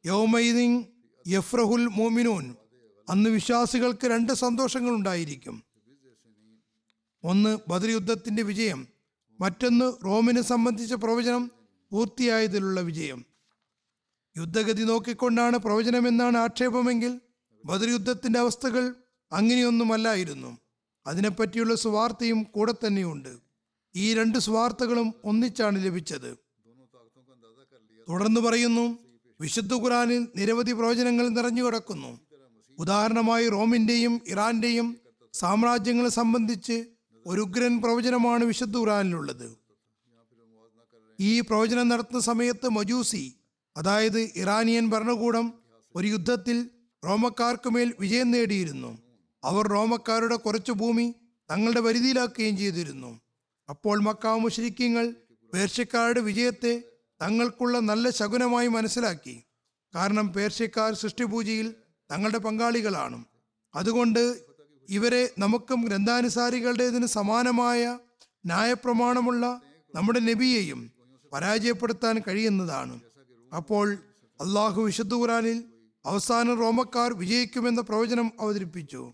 യൗമൈദിൻ 0.07 0.85
യഫ്രഹുൽ 1.29 1.87
മോമിനൂൻ 1.87 2.55
അന്ന് 3.09 3.31
വിശ്വാസികൾക്ക് 3.31 4.07
രണ്ട് 4.07 4.33
സന്തോഷങ്ങൾ 4.33 4.91
ഉണ്ടായിരിക്കും 4.91 5.65
ഒന്ന് 7.25 7.59
ബദർ 7.69 7.91
യുദ്ധത്തിന്റെ 7.91 8.43
വിജയം 8.43 8.89
മറ്റൊന്ന് 9.41 9.93
റോമിനെ 10.05 10.43
സംബന്ധിച്ച 10.43 10.95
പ്രവചനം 10.95 11.51
പൂർത്തിയായതിലുള്ള 11.93 12.81
വിജയം. 12.81 13.25
യുദ്ധഗതി 14.37 14.83
നോക്കിക്കൊണ്ടാണ് 14.83 15.57
പ്രവചനമെന്നാണ് 15.57 16.37
ആക്ഷേപമെങ്കിൽ 16.37 17.21
ബദർ 17.65 17.89
യുദ്ധത്തിന്റെ 17.89 18.39
അവസ്ഥകൾ 18.39 18.95
അങ്ങനെയൊന്നുമല്ലായിരുന്നു. 19.33 20.59
അതിനെപ്പറ്റിയുള്ള 21.07 21.75
സുവാർത്തയും 21.75 22.43
കൂടെ 22.43 22.75
തന്നെയുണ്ട്. 22.87 23.46
ഈ 23.97 24.15
രണ്ട് 24.15 24.39
സ്വാർത്ഥകളും 24.39 25.15
ഒന്നിച്ചാണ് 25.25 25.85
ലഭിച്ചത്. 25.85 26.37
തുടർന്ന് 28.09 28.41
പറയുന്നു 28.41 28.99
വിശുദ്ധ 29.41 29.75
ഖുറാനിൽ 29.75 30.29
നിരവധി 30.37 30.73
പ്രവചനങ്ങൾ 30.73 31.29
നിറഞ്ഞു 31.29 31.63
കിടക്കുന്നു. 31.63 32.21
ഉദാഹരണമായി 32.79 33.49
റോമിന്റെയും 33.49 34.21
ഇറാന്റെയും 34.29 34.97
സാമ്രാജ്യങ്ങളെ 35.33 36.09
സംബന്ധിച്ച് 36.09 36.85
ഒരു 37.27 37.41
ഉഗ്രൻ 37.41 37.83
പ്രവചനമാണ് 37.83 38.45
വിശുദ്ധ 38.45 38.77
ഖുറാനിലുള്ളത് 38.77 39.57
ഈ 41.21 41.41
പ്രവചനം 41.41 41.89
നടത്തുന്ന 41.89 42.21
സമയത്ത് 42.21 42.69
മജൂസി 42.69 43.37
അതായത് 43.77 44.21
ഇറാനിയൻ 44.37 44.91
ഭരണകൂടം 44.91 45.53
ഒരു 45.97 46.07
യുദ്ധത്തിൽ 46.07 46.71
റോമക്കാർക്ക് 47.05 47.71
മേൽ 47.71 47.95
വിജയം 48.01 48.31
നേടിയിരുന്നു. 48.31 48.99
അവർ 49.45 49.69
റോമക്കാരുടെ 49.69 50.37
കുറച്ച് 50.37 50.73
ഭൂമി 50.73 51.15
തങ്ങളുടെ 51.51 51.81
പരിധിയിലാക്കുകയും 51.81 52.57
ചെയ്തിരുന്നു. 52.57 53.21
അപ്പോൾ 53.69 54.01
മക്കാവ് 54.01 54.39
മുഷരിക്കങ്ങൾ 54.39 55.15
പേർഷ്യക്കാരുടെ 55.55 56.21
വിജയത്തെ 56.21 56.83
തങ്ങൾക്കുള്ള 57.23 57.79
നല്ല 57.79 58.11
ശകുനമായി 58.11 58.67
മനസ്സിലാക്കി. 58.67 59.43
കാരണം 59.95 60.33
പേർഷ്യക്കാർ 60.33 60.95
സൃഷ്ടിപൂജയിൽ 60.95 61.75
തങ്ങളുടെ 62.13 62.39
പങ്കാളികളാണ്. 62.39 63.25
അതുകൊണ്ട് 63.75 64.41
ഇവരെ 64.89 65.31
നമുക്കും 65.39 65.81
ഗ്രന്ഥാനുസാരികളുടേതിന് 65.81 67.07
സമാനമായ 67.07 67.99
ന്യായപ്രമാണമുള്ള 68.47 69.61
നമ്മുടെ 69.95 70.21
നബിയെയും 70.21 70.93
പരാജയപ്പെടുത്താൻ 71.33 72.23
കഴിയുന്നതാണ്. 72.29 73.01
അപ്പോൾ 73.57 73.99
അള്ളാഹു 74.41 74.83
വിശുദ്ധ 74.83 75.15
ഖുറാനിൽ 75.15 75.65
അവസാനം 76.07 76.59
റോമക്കാർ 76.59 77.13
വിജയിക്കുമെന്ന 77.13 77.81
പ്രവചനം 77.81 78.33
അവതരിപ്പിച്ചു. 78.41 79.13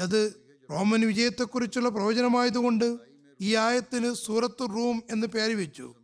അത് 0.00 0.34
റോമൻ 0.70 1.06
വിജയത്തെക്കുറിച്ചുള്ള 1.06 1.88
പ്രവചനമായതുകൊണ്ട് 1.88 3.07
ഈ 3.40 3.54
ആയത്തിന് 3.54 4.14
സൂറത്ത് 4.14 4.62
റൂം 4.62 5.02
എന്ന് 5.10 5.26
പേര് 5.26 5.54
വെച്ചു. 5.54 5.94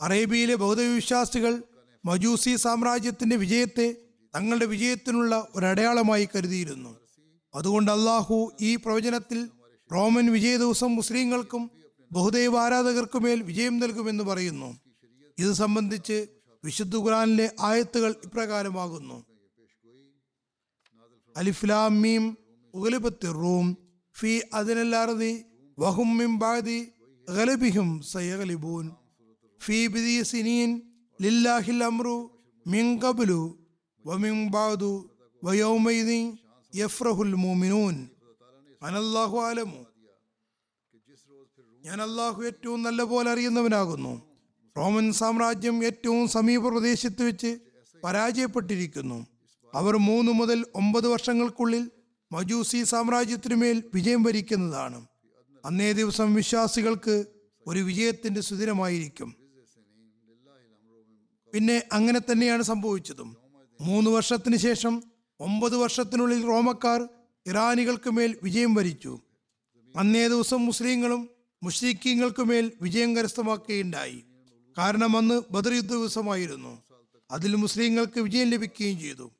അറേബ്യയിലെ 0.00 0.54
ബൗദ്ധവിശ്വാസികൾ 0.54 1.62
മജൂസി 2.04 2.56
സാമ്രാജ്യത്തിന്റെ 2.56 3.36
വിജയത്തെ 3.36 3.96
തങ്ങളുടെ 4.36 4.64
വിജയത്തിനുള്ള 4.64 5.48
ഒരടയാളമായി 5.54 6.28
കരുതിയിരുന്നു. 6.34 7.00
അതുകൊണ്ട് 7.54 7.90
അള്ളാഹു 7.90 8.52
ഈ 8.60 8.76
പ്രവചനത്തിൽ 8.76 9.48
റോമൻ 9.92 10.32
വിജയ 10.32 10.56
ദിവസം 10.56 10.96
മുസ്ലിങ്ങൾക്കും 10.96 11.70
ബഹുദൈവ 12.12 12.58
ആരാധകർക്കുമേൽ 12.58 13.42
വിജയം 13.42 13.78
നൽകുമെന്ന് 13.78 14.24
പറയുന്നു. 14.24 14.80
ഇത് 15.38 15.52
സംബന്ധിച്ച് 15.52 16.26
വിശുദ്ധ 16.64 16.96
ഖുറാനിലെ 16.96 17.54
ആയത്തുകൾ 17.60 18.14
ഇപ്രകാരമാകുന്നു. 18.24 19.24
അലിഫ്ലാം 21.36 22.02
മീം 22.02 22.36
ഉഗലിബത്തി 22.74 23.26
റൂം 23.26 23.85
ഫി 24.18 24.42
അതിനല്ലാറതി 24.54 25.44
വഹും 25.78 26.16
മിം 26.18 26.38
ബാദി 26.38 26.88
ഗലബിഹും 27.28 28.02
സയഗലിബൂൻ. 28.02 28.90
ഫി 29.60 29.86
ബിദി 29.86 30.22
സിനീൻ 30.22 30.70
ലില്ലാഹിൽ 31.22 31.84
അമ്രു 31.84 32.16
മിൻ 32.66 32.86
ഖബ്ലു 33.04 33.40
വമിൻ 34.06 34.50
ബാദു 34.50 34.92
വയൗമൈദിൻ 35.44 36.24
യഫ്രഹുൽ 36.74 37.34
മോമിനൂൻ 37.34 37.96
അനല്ലാഹു 38.82 39.38
ആലമു 39.38 39.80
ഞാൻ 41.84 42.02
അള്ളാഹു 42.02 42.42
ഏറ്റവും 42.42 42.82
നല്ല 42.82 43.02
പോലെ 43.02 43.30
അറിയുന്നവനാകുന്നു. 43.30 44.22
റോമൻ 44.76 45.12
സാമ്രാജ്യം 45.12 45.84
ഏറ്റവും 45.84 46.28
സമീപ 46.28 46.68
പ്രദേശത്ത് 46.68 47.22
വെച്ച് 47.22 47.58
പരാജയപ്പെട്ടിരിക്കുന്നു. 48.04 49.26
അവർ 49.74 49.96
മൂന്ന് 49.96 50.32
മുതൽ 50.32 50.64
ഒമ്പത് 50.74 51.06
വർഷങ്ങൾക്കുള്ളിൽ 51.08 51.84
മജൂസി 52.32 52.84
സാമ്രാജ്യത്തിനുമേൽ 52.84 53.82
വിജയം 53.94 54.22
വരിക്കുന്നതാണ്. 54.22 55.06
അന്നേ 55.64 55.92
ദിവസം 55.92 56.34
വിശ്വാസികൾക്ക് 56.34 57.24
ഒരു 57.66 57.78
വിജയത്തിന്റെ 57.80 58.40
സുദിനമായിരിക്കും. 58.40 59.34
പിന്നെ 61.54 61.82
അങ്ങനെ 61.92 62.18
തന്നെയാണ് 62.18 62.62
സംഭവിച്ചതും. 62.62 63.36
മൂന്ന് 63.80 64.10
വർഷത്തിന് 64.10 64.56
ശേഷം 64.56 65.02
ഒമ്പത് 65.40 65.76
വർഷത്തിനുള്ളിൽ 65.76 66.44
റോമക്കാർ 66.44 67.08
ഇറാനികൾക്ക് 67.46 68.10
മേൽ 68.10 68.36
വിജയം 68.42 68.74
വരിച്ചു. 68.74 69.18
അന്നേ 69.96 70.28
ദിവസം 70.28 70.66
മുസ്ലിങ്ങളും 70.66 71.30
മുഷ്രിഖീങ്ങൾക്കുമേൽ 71.62 72.72
വിജയം 72.82 73.16
കരസ്ഥമാക്കുകയുണ്ടായി. 73.16 74.24
കാരണം 74.78 75.16
അന്ന് 75.16 75.42
ബദർ 75.50 75.72
യുദ്ധ 75.72 75.92
ദിവസമായിരുന്നു. 75.92 76.82
അതിൽ 77.30 77.54
മുസ്ലിങ്ങൾക്ക് 77.54 78.20
വിജയം 78.20 78.50
ലഭിക്കുകയും 78.50 79.00
ചെയ്തു. 79.00 79.30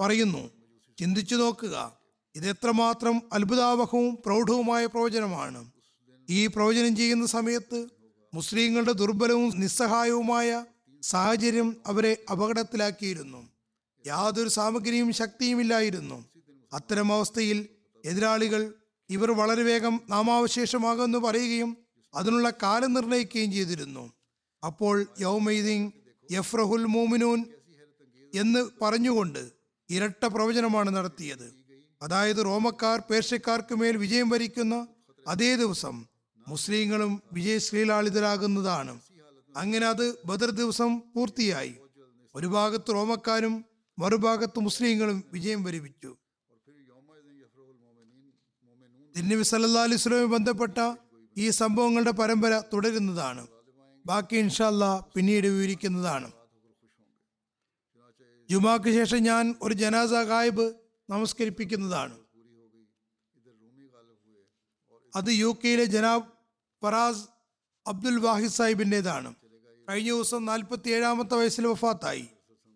പറയുന്നു 0.00 0.50
ചിന്തിച്ചു 0.98 1.34
നോക്കുക. 1.34 2.05
ഇത് 2.36 2.48
എത്രമാത്രം 2.48 3.22
അത്ഭുതാവഹവും 3.32 4.18
പ്രൗഢവുമായ 4.26 4.86
പ്രവചനമാണ്. 4.86 5.70
ഈ 6.30 6.46
പ്രവചനം 6.46 6.96
ചെയ്യുന്ന 6.96 7.26
സമയത്ത് 7.26 7.88
മുസ്ലിങ്ങളുടെ 8.34 8.92
ദുർബലവും 8.92 9.60
നിസ്സഹായവുമായ 9.60 10.64
സാഹചര്യം 11.02 11.76
അവരെ 11.86 12.16
അപകടത്തിലാക്കിയിരുന്നു. 12.30 13.48
യാതൊരു 14.06 14.48
സാമഗ്രിയും 14.48 15.12
ശക്തിയും 15.12 15.60
ഇല്ലായിരുന്നു 15.60 16.24
അത്തരം 16.72 17.12
അവസ്ഥയിൽ 17.12 17.68
എതിരാളികൾ 18.04 18.74
ഇവർ 19.10 19.30
വളരെ 19.30 19.62
വേഗം 19.62 20.00
നാമാവശേഷമാകുമെന്ന് 20.08 21.18
പറയുകയും 21.18 21.76
അതിനുള്ള 22.14 22.52
കാലം 22.62 22.92
നിർണയിക്കുകയും 22.92 23.52
ചെയ്തിരുന്നു. 23.52 24.12
അപ്പോൾ 24.66 25.06
യൗമൈദിങ് 25.20 25.90
യഫ്രഹുൽ 26.32 26.84
മോമിനൂൻ 26.84 27.44
എന്ന് 28.34 28.84
പറഞ്ഞുകൊണ്ട് 28.84 29.50
ഇരട്ട 29.90 30.24
പ്രവചനമാണ് 30.26 30.96
നടത്തിയത്. 30.96 31.65
അതായത് 32.06 32.44
റോമക്കാർ 32.44 33.02
പേർഷ്യക്കാർക്ക് 33.10 33.74
മേൽ 33.74 33.96
വിജയം 33.96 34.28
വരിക്കുന്ന 34.28 34.86
അതേ 35.28 35.56
ദിവസം 35.56 36.04
മുസ്ലിങ്ങളും 36.48 37.22
വിജയശ്രീലാളിതരാകുന്നതാണ് 37.32 39.00
അങ്ങനെ 39.56 39.86
അത് 39.86 40.14
ബദർ 40.26 40.50
ദിവസം 40.50 41.02
പൂർത്തിയായി. 41.14 41.74
ഒരു 42.34 42.46
ഭാഗത്ത് 42.46 42.92
റോമക്കാരും 42.92 43.64
മറുഭാഗത്ത് 43.98 44.60
മുസ്ലിങ്ങളും 44.60 45.24
വിജയം 45.32 45.64
വരിപ്പിച്ചു. 45.64 46.16
തിരുനബി 49.16 49.42
സല്ലാ 49.42 49.82
അലൈഹി 49.82 50.24
ബന്ധപ്പെട്ട 50.24 50.78
ഈ 51.36 51.50
സംഭവങ്ങളുടെ 51.50 52.10
പരമ്പര 52.10 52.62
തുടരുന്നതാണ്. 52.72 53.46
ബാക്കി 54.06 54.36
ഇൻഷല്ല 54.36 55.06
പിന്നീട് 55.14 55.46
വിവരിക്കുന്നതാണ്. 55.46 56.32
ജുമാക്ക് 58.50 58.90
ശേഷം 58.90 59.22
ഞാൻ 59.22 59.54
ഒരു 59.62 59.74
ജനാസ 59.74 60.10
ഗായബ് 60.10 60.74
നമസ്കരിപ്പിക്കുന്നതാണ്. 61.10 62.18
അത് 65.16 65.28
യു 65.28 65.58
കെയിലെ 65.64 65.84
ജനാബ് 65.84 66.24
ഫറാസ് 66.82 67.28
അബ്ദുൽ 67.86 68.18
വാഹിദ് 68.18 68.50
സാഹിബിന്റെതാണ്. 68.50 69.34
കഴിഞ്ഞ 69.88 70.08
ദിവസം 70.08 70.44
നാൽപ്പത്തി 70.44 70.90
ഏഴാമത്തെ 70.90 71.34
വയസ്സിൽ 71.34 71.66
വഫാത്തായി. 71.66 72.28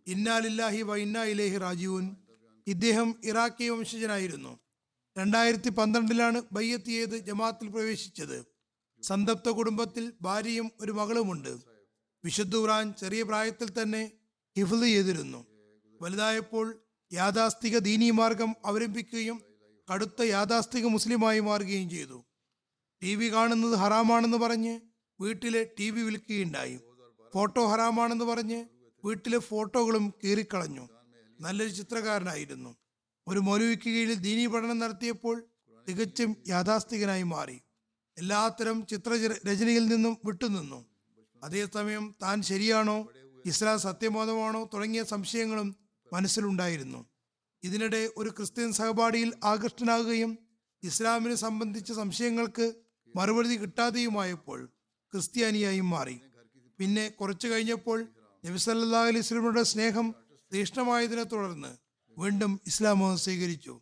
ഇന്നാലില്ലാഹി 0.07 0.83
വ 0.83 0.97
ഇന്നാ 0.97 1.25
ഇലേഹി 1.25 1.59
റാജീവൻ 1.59 2.17
ഇദ്ദേഹം 2.67 3.15
ഇറാഖി 3.25 3.69
വംശജനായിരുന്നു. 3.69 4.59
രണ്ടായിരത്തി 5.19 5.69
പന്ത്രണ്ടിലാണ് 5.69 6.43
ബയ്യത്ത് 6.53 6.85
ചെയ്ത് 6.85 7.17
ജമാത്തിൽ 7.17 7.69
പ്രവേശിച്ചത്. 7.69 8.47
സന്തപ്ത 9.03 9.49
കുടുംബത്തിൽ 9.49 10.13
ഭാര്യയും 10.23 10.71
ഒരു 10.81 10.93
മകളുമുണ്ട്. 10.93 11.59
വിശുദ്ധ 12.25 12.57
ഖുറാൻ 12.57 12.95
ചെറിയ 12.95 13.23
പ്രായത്തിൽ 13.23 13.83
തന്നെ 13.83 14.13
ഹിഫ്ദ് 14.59 14.83
ചെയ്തിരുന്നു. 14.83 15.47
വലുതായപ്പോൾ 16.01 16.83
യാഥാസ്ഥിക 17.13 17.79
ദീനീ 17.79 18.11
മാർഗം 18.11 18.57
അവലംബിക്കുകയും 18.65 19.43
കടുത്ത 19.95 20.23
യാഥാസ്ഥിക 20.23 20.87
മുസ്ലിമായി 20.87 21.41
മാറുകയും 21.41 21.91
ചെയ്തു. 21.91 22.25
ടി 23.03 23.15
വി 23.15 23.33
കാണുന്നത് 23.33 23.75
ഹറാമാണെന്ന് 23.75 24.37
പറഞ്ഞ് 24.37 24.81
വീട്ടിലെ 25.21 25.71
ടി 25.79 25.91
വി 25.91 26.03
വിൽക്കുകയുണ്ടായി. 26.03 26.81
ഫോട്ടോ 27.35 27.67
ഹറാമാണെന്ന് 27.67 28.25
പറഞ്ഞ് 28.25 28.65
വീട്ടിലെ 29.05 29.39
ഫോട്ടോകളും 29.39 30.15
കീറിക്കളഞ്ഞു. 30.25 30.89
നല്ലൊരു 31.41 31.71
ചിത്രകാരനായിരുന്നു. 31.71 32.77
ഒരു 33.29 33.39
മൗലവിക്ക് 33.39 33.89
കീഴിൽ 33.89 34.15
ദീനീ 34.15 34.47
പഠനം 34.47 34.79
നടത്തിയപ്പോൾ 34.79 35.45
തികച്ചും 35.89 36.37
യാഥാസ്ഥികനായി 36.49 37.23
മാറി. 37.23 37.61
എല്ലാത്തരം 38.19 38.87
ചിത്ര 38.87 39.13
രചനയിൽ 39.51 39.87
നിന്നും 39.87 40.19
വിട്ടുനിന്നു. 40.25 40.87
അതേസമയം 41.45 42.15
താൻ 42.23 42.43
ശരിയാണോ 42.43 43.09
ഇസ്ലാം 43.47 43.79
സത്യബോധമാണോ 43.79 44.71
തുടങ്ങിയ 44.75 45.05
സംശയങ്ങളും 45.05 45.80
മനസ്സിലുണ്ടായിരുന്നു. 46.13 47.07
ഇതിനിടെ 47.65 48.11
ഒരു 48.17 48.31
ക്രിസ്ത്യൻ 48.31 48.73
സഹപാഠിയിൽ 48.73 49.33
ആകൃഷ്ടനാകുകയും 49.45 50.39
ഇസ്ലാമിനെ 50.83 51.35
സംബന്ധിച്ച 51.35 51.93
സംശയങ്ങൾക്ക് 51.93 52.75
മറുപടി 53.17 53.57
കിട്ടാതെയുമായപ്പോൾ 53.57 54.69
ക്രിസ്ത്യാനിയായും 55.13 55.91
മാറി. 55.91 56.21
പിന്നെ 56.79 57.09
കുറച്ചു 57.09 57.49
കഴിഞ്ഞപ്പോൾ 57.49 58.07
നബിസല്ലാ 58.47 59.01
അലൈഹി 59.03 59.19
വസല്ലമയുടെ 59.19 59.63
സ്നേഹം 59.63 60.15
തീഷ്ണമായതിനെ 60.55 61.23
തുടർന്ന് 61.23 61.77
വീണ്ടും 62.19 62.61
ഇസ്ലാം 62.67 63.17
സ്വീകരിച്ചു. 63.17 63.81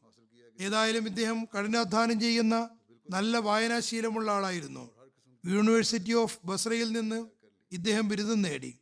ഏതായാലും 0.61 1.07
ഇദ്ദേഹം 1.07 1.45
കഠിനാധ്വാനം 1.45 2.21
ചെയ്യുന്ന 2.21 2.69
നല്ല 3.11 3.37
വായനാശീലമുള്ള 3.37 4.31
ആളായിരുന്നു. 4.31 4.91
യൂണിവേഴ്സിറ്റി 5.47 6.13
ഓഫ് 6.13 6.39
ബസ്രയിൽ 6.45 6.93
നിന്ന് 6.93 7.27
ഇദ്ദേഹം 7.73 8.09
ബിരുദം 8.09 8.43
നേടി. 8.43 8.79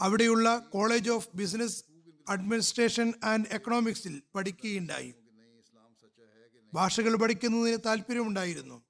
അവിടെയുള്ള 0.00 0.58
college 0.58 1.10
of 1.10 1.28
business 1.34 1.84
administration 2.28 3.12
and 3.24 3.46
എക്കണോമിക്സിൽ 3.52 4.22
പഠിക്കുകയുണ്ടായി. 4.34 5.14
ഭാഷകൾ 6.74 7.16
പഠിക്കുന്നതിന് 7.16 7.78
താല്പര്യമുണ്ടായിരുന്നു. 7.86 8.84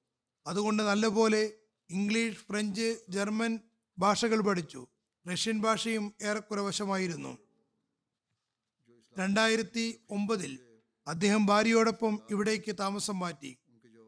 അതുകൊണ്ട് 0.47 0.83
നല്ലപോലെ 0.83 1.53
ഇംഗ്ലീഷ് 1.91 2.37
ഫ്രഞ്ച് 2.37 3.01
ജർമ്മൻ 3.09 3.59
ഭാഷകൾ 3.99 4.41
പഠിച്ചു. 4.41 4.87
റഷ്യൻ 5.33 5.61
ഭാഷയും 5.61 6.15
ഏറെക്കുറെ 6.23 6.61
വശമായിരുന്നു. 6.61 7.39
രണ്ടായിരത്തി 9.19 10.01
ഒമ്പതിൽ 10.11 10.59
അദ്ദേഹം 11.07 11.47
ഭാര്യയോടൊപ്പം 11.47 12.21
ഇവിടേക്ക് 12.31 12.75
താമസം 12.81 13.19
മാറ്റി. 13.19 13.59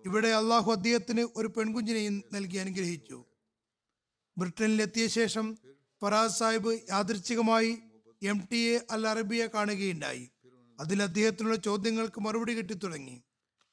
ഇവിടെ 0.04 0.28
അള്ളാഹു 0.28 0.72
അദ്ദേഹത്തിന് 0.72 1.28
ഒരു 1.36 1.48
പെൺകുഞ്ഞിനെയും 1.48 2.22
നൽകി 2.32 2.56
അനുഗ്രഹിച്ചു. 2.56 3.24
ബ്രിട്ടനിലെത്തിയ 4.38 5.06
ശേഷം 5.06 5.58
ഫറാസ് 6.02 6.38
സാഹിബ് 6.38 6.80
യാദൃച്ഛികമായി 6.90 7.78
എം 8.22 8.48
ടി 8.52 8.56
എ 8.56 8.80
അൽ 8.90 9.08
അറബിയെ 9.08 9.46
കാണുകയുണ്ടായി. 9.46 10.30
അതിൽ 10.80 11.02
അദ്ദേഹത്തിനുള്ള 11.02 11.56
ചോദ്യങ്ങൾക്ക് 11.56 12.20
മറുപടി 12.20 12.52
കിട്ടിത്തുടങ്ങി. 12.52 13.22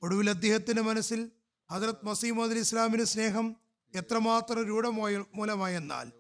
ഒടുവിൽ 0.02 0.30
അദ്ദേഹത്തിന്റെ 0.30 0.82
മനസ്സിൽ 0.82 1.32
ഹജറത് 1.72 2.06
മസീമദ് 2.06 2.52
ഇസ്ലാമിന്റെ 2.52 2.62
ഇസ്ലാമിന് 2.62 3.04
സ്നേഹം 3.04 3.56
എത്രമാത്രം 3.96 4.64
രൂഢമായ 4.64 5.24
മൂലമായെന്നാൽ 5.36 6.12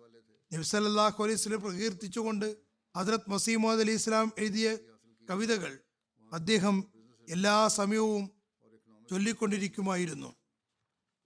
നബ്സല്ലാഹു 0.54 1.24
അലൈഹി 1.24 1.38
സ്വലം 1.38 1.62
പ്രകീർത്തിച്ചുകൊണ്ട് 1.62 2.58
ഹജറത് 2.98 3.30
മസീമദ് 3.30 3.80
അലി 3.80 3.92
ഇസ്ലാം 3.92 4.32
എഴുതിയ 4.38 4.78
കവിതകൾ 5.30 5.80
അദ്ദേഹം 6.34 6.84
എല്ലാ 7.30 7.68
സമയവും 7.68 8.32
ചൊല്ലിക്കൊണ്ടിരിക്കുമായിരുന്നു. 9.12 10.36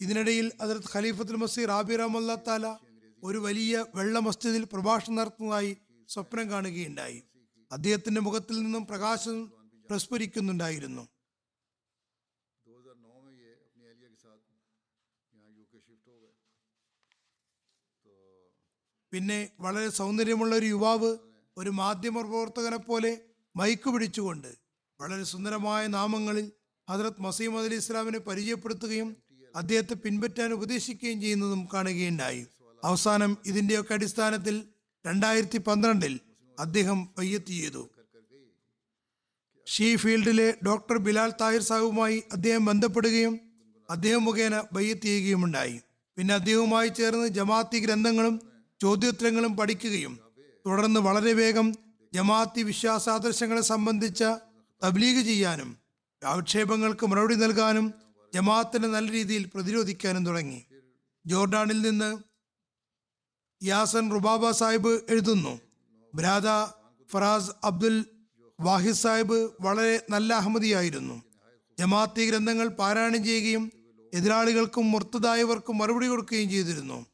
ഇതിനിടയിൽ 0.01 0.51
ഹജറത് 0.61 0.89
ഖലീഫത്തുൽ 0.93 1.35
മസീർ 1.35 1.67
റാബി 1.67 1.93
അല്ലാത്താല 1.93 2.65
താല 2.67 2.88
ഒരു 3.23 3.37
വലിയ 3.37 3.85
വെള്ള 3.95 4.19
മസ്ജിദിൽ 4.19 4.63
പ്രഭാഷണം 4.63 5.15
നടത്തുന്നതായി 5.15 5.77
സ്വപ്നം 6.09 6.49
കാണുകയുണ്ടായി. 6.49 7.23
അദ്ദേഹത്തിന്റെ 7.71 8.21
മുഖത്തിൽ 8.21 8.59
നിന്നും 8.59 8.85
പ്രകാശം 8.85 9.53
പ്രസ്ഫുരിക്കുന്നുണ്ടായിരുന്നു. 9.89 11.07
പിന്നെ 19.13 19.49
വളരെ 19.59 19.89
സൗന്ദര്യമുള്ള 19.89 20.55
ഒരു 20.55 20.65
യുവാവ് 20.65 21.17
ഒരു 21.57 21.69
മാധ്യമ 21.69 22.21
പ്രവർത്തകനെ 22.21 22.77
പോലെ 22.77 23.21
മൈക്ക് 23.55 23.89
പിടിച്ചുകൊണ്ട് 23.89 24.57
വളരെ 25.01 25.23
സുന്ദരമായ 25.23 25.87
നാമങ്ങളിൽ 25.87 26.51
ഹജറത് 26.89 27.21
മസീം 27.21 27.59
അലി 27.59 27.75
ഇസ്ലാമിനെ 27.75 28.19
പരിചയപ്പെടുത്തുകയും 28.19 29.17
അദ്ദേഹത്തെ 29.55 29.93
പിൻപറ്റാൻ 29.93 30.53
ഉപദേശിക്കുകയും 30.53 31.21
ചെയ്യുന്നതും 31.21 31.67
കാണുകയുണ്ടായി. 31.73 32.47
അവസാനം 32.83 33.31
ഇതിന്റെയൊക്കെ 33.45 33.93
അടിസ്ഥാനത്തിൽ 33.93 34.55
രണ്ടായിരത്തി 35.05 35.59
പന്ത്രണ്ടിൽ 35.67 36.13
അദ്ദേഹം 36.57 36.99
വയ്യത്തി 37.17 37.53
ചെയ്തു. 37.61 37.83
ഷീ 39.67 39.87
ഫീൽഡിലെ 39.95 40.47
ഡോക്ടർ 40.67 40.97
ബിലാൽ 40.97 41.31
താഹിർ 41.41 41.63
സാഹുമായി 41.69 42.17
അദ്ദേഹം 42.35 42.63
ബന്ധപ്പെടുകയും 42.65 43.35
അദ്ദേഹം 43.89 44.23
മുഖേന 44.25 44.55
ബയ്യത്ത് 44.75 45.07
ചെയ്യുകയുമുണ്ടായി 45.07 45.77
പിന്നെ 46.17 46.33
അദ്ദേഹവുമായി 46.33 46.89
ചേർന്ന് 46.89 47.27
ജമാഅത്തി 47.37 47.79
ഗ്രന്ഥങ്ങളും 47.79 48.35
ചോദ്യോത്തരങ്ങളും 48.81 49.53
പഠിക്കുകയും 49.57 50.13
തുടർന്ന് 50.65 50.99
വളരെ 50.99 51.33
വേഗം 51.33 51.67
ജമാഅത്തി 52.13 52.61
വിശ്വാസാദർശങ്ങളെ 52.63 53.61
സംബന്ധിച്ച 53.61 54.23
തബ്ലീഗ് 54.81 55.21
ചെയ്യാനും 55.29 55.69
ആക്ഷേപങ്ങൾക്ക് 56.21 57.05
മറുപടി 57.05 57.35
നൽകാനും 57.35 57.85
ജമാഅത്തിനെ 58.33 58.87
നല്ല 58.87 59.07
രീതിയിൽ 59.11 59.43
പ്രതിരോധിക്കാനും 59.53 60.23
തുടങ്ങി. 60.25 60.59
ജോർഡാനിൽ 61.25 61.79
നിന്ന് 61.81 62.09
യാസൻ 63.63 64.11
റുബാബ 64.11 64.51
സാഹിബ് 64.51 65.01
എഴുതുന്നു. 65.09 65.59
ബ്രാദ 66.15 66.71
ഫറാസ് 67.11 67.51
അബ്ദുൽ 67.63 68.05
വാഹിദ് 68.59 68.95
സാഹിബ് 68.95 69.49
വളരെ 69.61 70.05
നല്ല 70.09 70.33
അഹമ്മദിയായിരുന്നു. 70.33 71.23
ജമാഅത്തി 71.79 72.29
ഗ്രന്ഥങ്ങൾ 72.29 72.67
പാരായണം 72.67 73.23
ചെയ്യുകയും 73.23 73.71
എതിരാളികൾക്കും 74.13 74.91
മുർത്തതായവർക്കും 74.91 75.77
മറുപടി 75.77 76.07
കൊടുക്കുകയും 76.07 76.49
ചെയ്തിരുന്നു. 76.49 77.05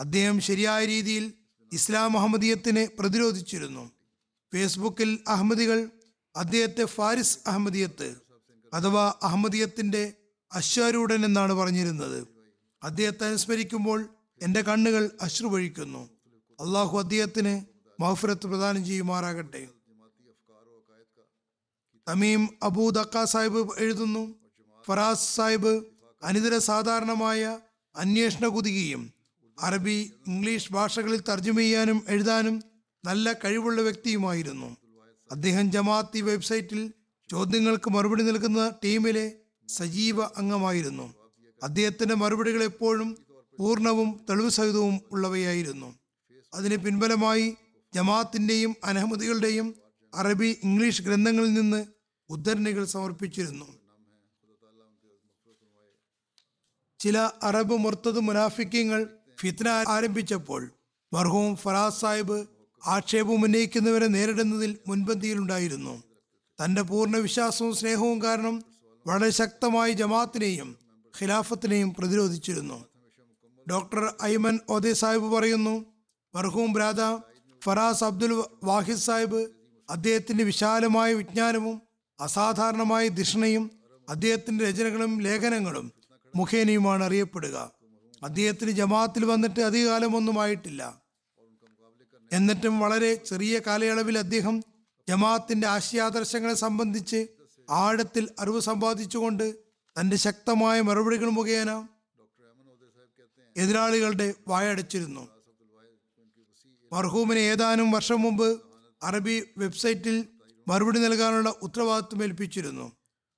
അദ്ദേഹം 0.00 0.40
ശരിയായ 0.40 0.84
രീതിയിൽ 0.84 1.32
ഇസ്ലാം 1.72 2.18
അഹമ്മദീയത്തിനെ 2.18 2.88
പ്രതിരോധിച്ചിരുന്നു. 2.98 3.90
ഫേസ്ബുക്കിൽ 4.52 5.18
അഹമ്മദികൾ 5.28 5.90
അദ്ദേഹത്തെ 6.36 6.84
ഫാരിസ് 6.84 7.38
അഹമ്മദിയത്ത് 7.46 8.14
അഥവാ 8.74 9.14
അഹമ്മദിയത്തിന്റെ 9.22 10.12
അശ്വാരൂഢൻ 10.52 11.24
എന്നാണ് 11.24 11.52
പറഞ്ഞിരുന്നത്. 11.52 12.26
അദ്ദേഹത്തെ 12.82 13.26
അനുസ്മരിക്കുമ്പോൾ 13.26 14.13
എന്റെ 14.42 14.60
കണ്ണുകൾ 14.60 15.10
അശ്രുവഴിക്കുന്നു. 15.22 16.10
അള്ളാഹു 16.60 16.98
അദ്ദേഹത്തിന് 16.98 17.64
മഹഫിറത്ത് 18.02 18.46
പ്രദാനം 18.46 18.84
ചെയ്യുമാറാകട്ടെ. 18.84 19.68
തമീം 22.08 22.48
അബൂ 22.62 22.90
ദക്ക 22.90 23.24
സാഹിബ് 23.24 23.70
എഴുതുന്നു. 23.78 24.34
ഫറാസ് 24.86 25.36
സാഹിബ് 25.36 25.84
അനിതര 26.22 26.58
സാധാരണമായ 26.58 27.60
അന്വേഷണ 27.96 28.46
കുതികയും 28.46 29.12
അറബി 29.62 30.12
ഇംഗ്ലീഷ് 30.26 30.72
ഭാഷകളിൽ 30.72 31.22
തർജമ 31.28 31.56
ചെയ്യാനും 31.56 32.04
എഴുതാനും 32.08 32.62
നല്ല 33.04 33.32
കഴിവുള്ള 33.32 33.82
വ്യക്തിയുമായിരുന്നു. 33.82 34.76
അദ്ദേഹം 35.30 35.72
ജമാഅത്തി 35.72 36.20
വെബ്സൈറ്റിൽ 36.20 36.92
ചോദ്യങ്ങൾക്ക് 37.30 37.90
മറുപടി 37.90 38.22
നൽകുന്ന 38.22 38.72
ടീമിലെ 38.84 39.32
സജീവ 39.68 40.22
അംഗമായിരുന്നു. 40.22 41.14
അദ്ദേഹത്തിന്റെ 41.62 42.14
മറുപടികൾ 42.14 42.62
എപ്പോഴും 42.62 43.23
പൂർണവും 43.58 44.26
തെളിവ് 44.30 44.48
സഹിതവും 44.48 45.00
ഉള്ളവയായിരുന്നു. 45.12 45.94
അതിന് 46.54 46.76
പിൻബലമായി 46.76 47.56
ജമാഅത്തിന്റെയും 47.94 48.76
അനഹമ്മദികളുടെയും 48.84 49.74
അറബി 50.14 50.56
ഇംഗ്ലീഷ് 50.64 51.02
ഗ്രന്ഥങ്ങളിൽ 51.02 51.52
നിന്ന് 51.54 51.86
ഉദ്ധരണികൾ 52.30 52.84
സമർപ്പിച്ചിരുന്നു. 52.84 53.66
ചില 57.00 57.30
അറബ് 57.42 57.76
മുർത്തത് 57.76 58.20
മുനാഫിക്കങ്ങൾ 58.20 59.08
ഫിത്ന 59.40 59.68
ആരംഭിച്ചപ്പോൾ 59.68 60.70
മർഹൂം 61.14 61.56
ഫറാസ് 61.56 62.00
സാഹിബ് 62.00 62.46
ആക്ഷേപം 62.86 63.44
ഉന്നയിക്കുന്നവരെ 63.44 64.06
നേരിടുന്നതിൽ 64.06 64.78
മുൻപന്തിയിലുണ്ടായിരുന്നു. 64.88 66.02
തന്റെ 66.60 66.82
പൂർണ 66.82 67.16
വിശ്വാസവും 67.16 67.74
സ്നേഹവും 67.74 68.22
കാരണം 68.22 68.64
വളരെ 69.06 69.30
ശക്തമായി 69.30 69.92
ജമാഅത്തിനെയും 69.92 70.78
ഖിലാഫത്തിനെയും 71.20 71.94
പ്രതിരോധിച്ചിരുന്നു. 71.94 72.78
ഡോക്ടർ 73.70 74.14
ഐമൻ 74.22 74.60
ഓദെ 74.70 74.92
സാഹിബ് 74.92 75.36
പറയുന്നു 75.36 75.74
മർഹൂം 76.34 76.72
ബ്രാദ 76.72 77.00
ഫറാസ് 77.64 78.04
അബ്ദുൽ 78.04 78.32
വാഹിദ് 78.64 78.96
സാഹിബ് 78.96 79.40
അദ്ദേഹത്തിന്റെ 79.90 80.44
വിശാലമായ 80.44 81.14
വിജ്ഞാനവും 81.14 81.82
അസാധാരണമായ 82.20 83.08
ധിഷണയും 83.08 83.64
അദ്ദേഹത്തിന്റെ 84.08 84.64
രചനകളും 84.70 85.20
ലേഖനങ്ങളും 85.20 85.92
മുഖേനയുമാണ് 86.34 87.04
അറിയപ്പെടുക. 87.04 87.56
അദ്ദേഹത്തിന് 88.22 88.70
ജമാഅത്തിൽ 88.70 89.24
വന്നിട്ട് 89.24 89.60
അധികകാലമൊന്നും 89.60 90.40
ആയിട്ടില്ല. 90.40 90.82
എന്നിട്ടും 92.32 92.80
വളരെ 92.80 93.14
ചെറിയ 93.14 93.60
കാലയളവിൽ 93.66 94.18
അദ്ദേഹം 94.18 94.62
ജമാഅത്തിന്റെ 95.08 95.66
ആശയാദർശങ്ങളെ 95.66 96.54
സംബന്ധിച്ച് 96.54 97.20
ആഴത്തിൽ 97.70 98.28
അറിവ് 98.38 98.60
സമ്പാദിച്ചുകൊണ്ട് 98.60 99.46
തന്റെ 99.96 100.16
ശക്തമായ 100.16 100.80
മറുപടികൾ 100.80 101.28
മുഖേന 101.28 101.70
എതിരാളികളുടെ 103.56 104.34
വായടച്ചിരുന്നു. 104.48 105.28
മർഹൂമിന് 106.92 107.38
ഏതാനും 107.38 107.90
വർഷം 107.90 108.22
മുമ്പ് 108.22 108.60
അറബി 109.02 109.48
വെബ്സൈറ്റിൽ 109.58 110.28
മറുപടി 110.68 110.98
നൽകാനുള്ള 110.98 111.54
ഉത്തരവാദിത്വം 111.62 112.22
ഏൽപ്പിച്ചിരുന്നു. 112.22 112.92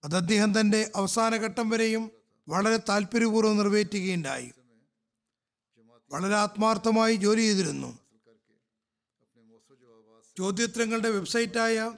അത് 0.05 0.17
അദ്ദേഹം 0.17 0.61
തന്റെ 0.61 0.93
അവസാന 0.97 1.37
ഘട്ടം 1.37 1.71
വരെയും 1.71 2.11
വളരെ 2.49 2.77
താല്പര്യപൂർവം 2.77 3.57
നിറവേറ്റുകയുണ്ടായി. 3.57 4.53
വളരെ 6.11 6.35
ആത്മാർത്ഥമായി 6.35 7.14
ജോലി 7.14 7.41
ചെയ്തിരുന്നു. 7.41 7.99
ചോദ്യോത്തരങ്ങളുടെ 10.39 11.11
വെബ്സൈറ്റായ 11.11 11.93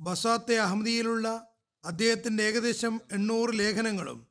ബസാത്തെ 0.00 0.56
അഹമ്മദിയിലുള്ള 0.56 1.46
അദ്ദേഹത്തിന്റെ 1.84 2.44
ഏകദേശം 2.44 3.00
എണ്ണൂറ് 3.12 3.58
ലേഖനങ്ങളും 3.58 4.27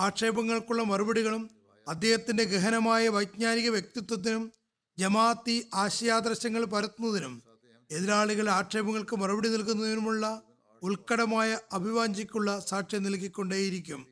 ആക്ഷേപങ്ങൾക്കുള്ള 0.00 0.82
മറുപടികളും 0.82 1.50
അദ്ദേഹത്തിന്റെ 1.88 2.44
ഗഹനമായ 2.44 3.08
വൈജ്ഞാനിക 3.08 3.68
വ്യക്തിത്വത്തിനും 3.68 4.52
ജമാഅത്തി 4.98 5.70
ആശയാദർശങ്ങൾ 5.74 6.64
പരത്തുന്നതിനും 6.64 7.42
എതിരാളികളുടെ 7.90 8.50
ആക്ഷേപങ്ങൾക്ക് 8.50 9.16
മറുപടി 9.16 9.48
നൽകുന്നതിനുമുള്ള 9.48 10.42
ഉത്കടമായ 10.82 11.58
അഭിവാഞ്ചിക്കുള്ള 11.72 12.60
സാക്ഷ്യം 12.60 13.02
നൽകിക്കൊണ്ടേയിരിക്കും. 13.02 14.06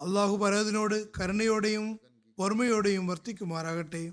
അള്ളാഹു 0.00 0.36
പരേതിനോട് 0.36 1.08
കരുണയോടെയും 1.18 2.00
ഓർമ്മയോടെയും 2.38 3.06
വർത്തിക്കുമാറാകട്ടെ. 3.06 4.12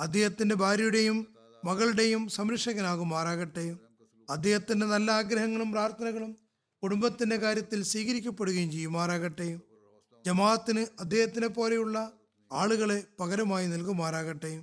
അദ്ദേഹത്തിന്റെ 0.00 0.54
ഭാര്യയുടെയും 0.54 1.18
മകളുടെയും 1.64 2.28
സംരക്ഷകനാകുമാറാകട്ടെ. 2.28 3.85
അദ്ദേഹത്തിന്റെ 4.30 4.86
നല്ല 4.86 5.10
ആഗ്രഹങ്ങളും 5.10 5.72
പ്രാർത്ഥനകളും 5.72 6.36
കുടുംബത്തിന്റെ 6.82 7.36
കാര്യത്തിൽ 7.36 7.82
സ്വീകരിക്കപ്പെടുകയും 7.82 8.72
ചെയ്യുമാറാകട്ടെ. 8.72 9.58
ജമാഅത്തിന് 10.26 10.86
അദ്ദേഹത്തിനെ 11.00 11.46
പോലെയുള്ള 11.46 12.12
ആളുകളെ 12.52 13.04
പകരമായി 13.20 13.66
നൽകുമാറാകട്ടെ. 13.66 14.62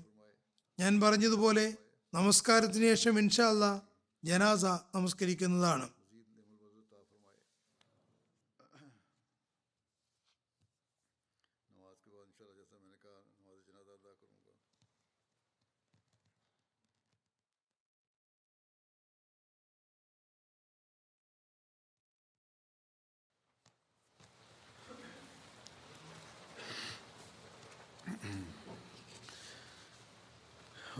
ഞാൻ 0.79 1.01
പറഞ്ഞതുപോലെ 1.01 1.73
നമസ്കാരത്തിന് 2.13 2.83
ശേഷം 2.83 3.19
ഇൻഷാല്ല 3.19 3.81
ജനാസ 4.23 4.65
നമസ്കരിക്കുന്നതാണ്. 4.65 5.89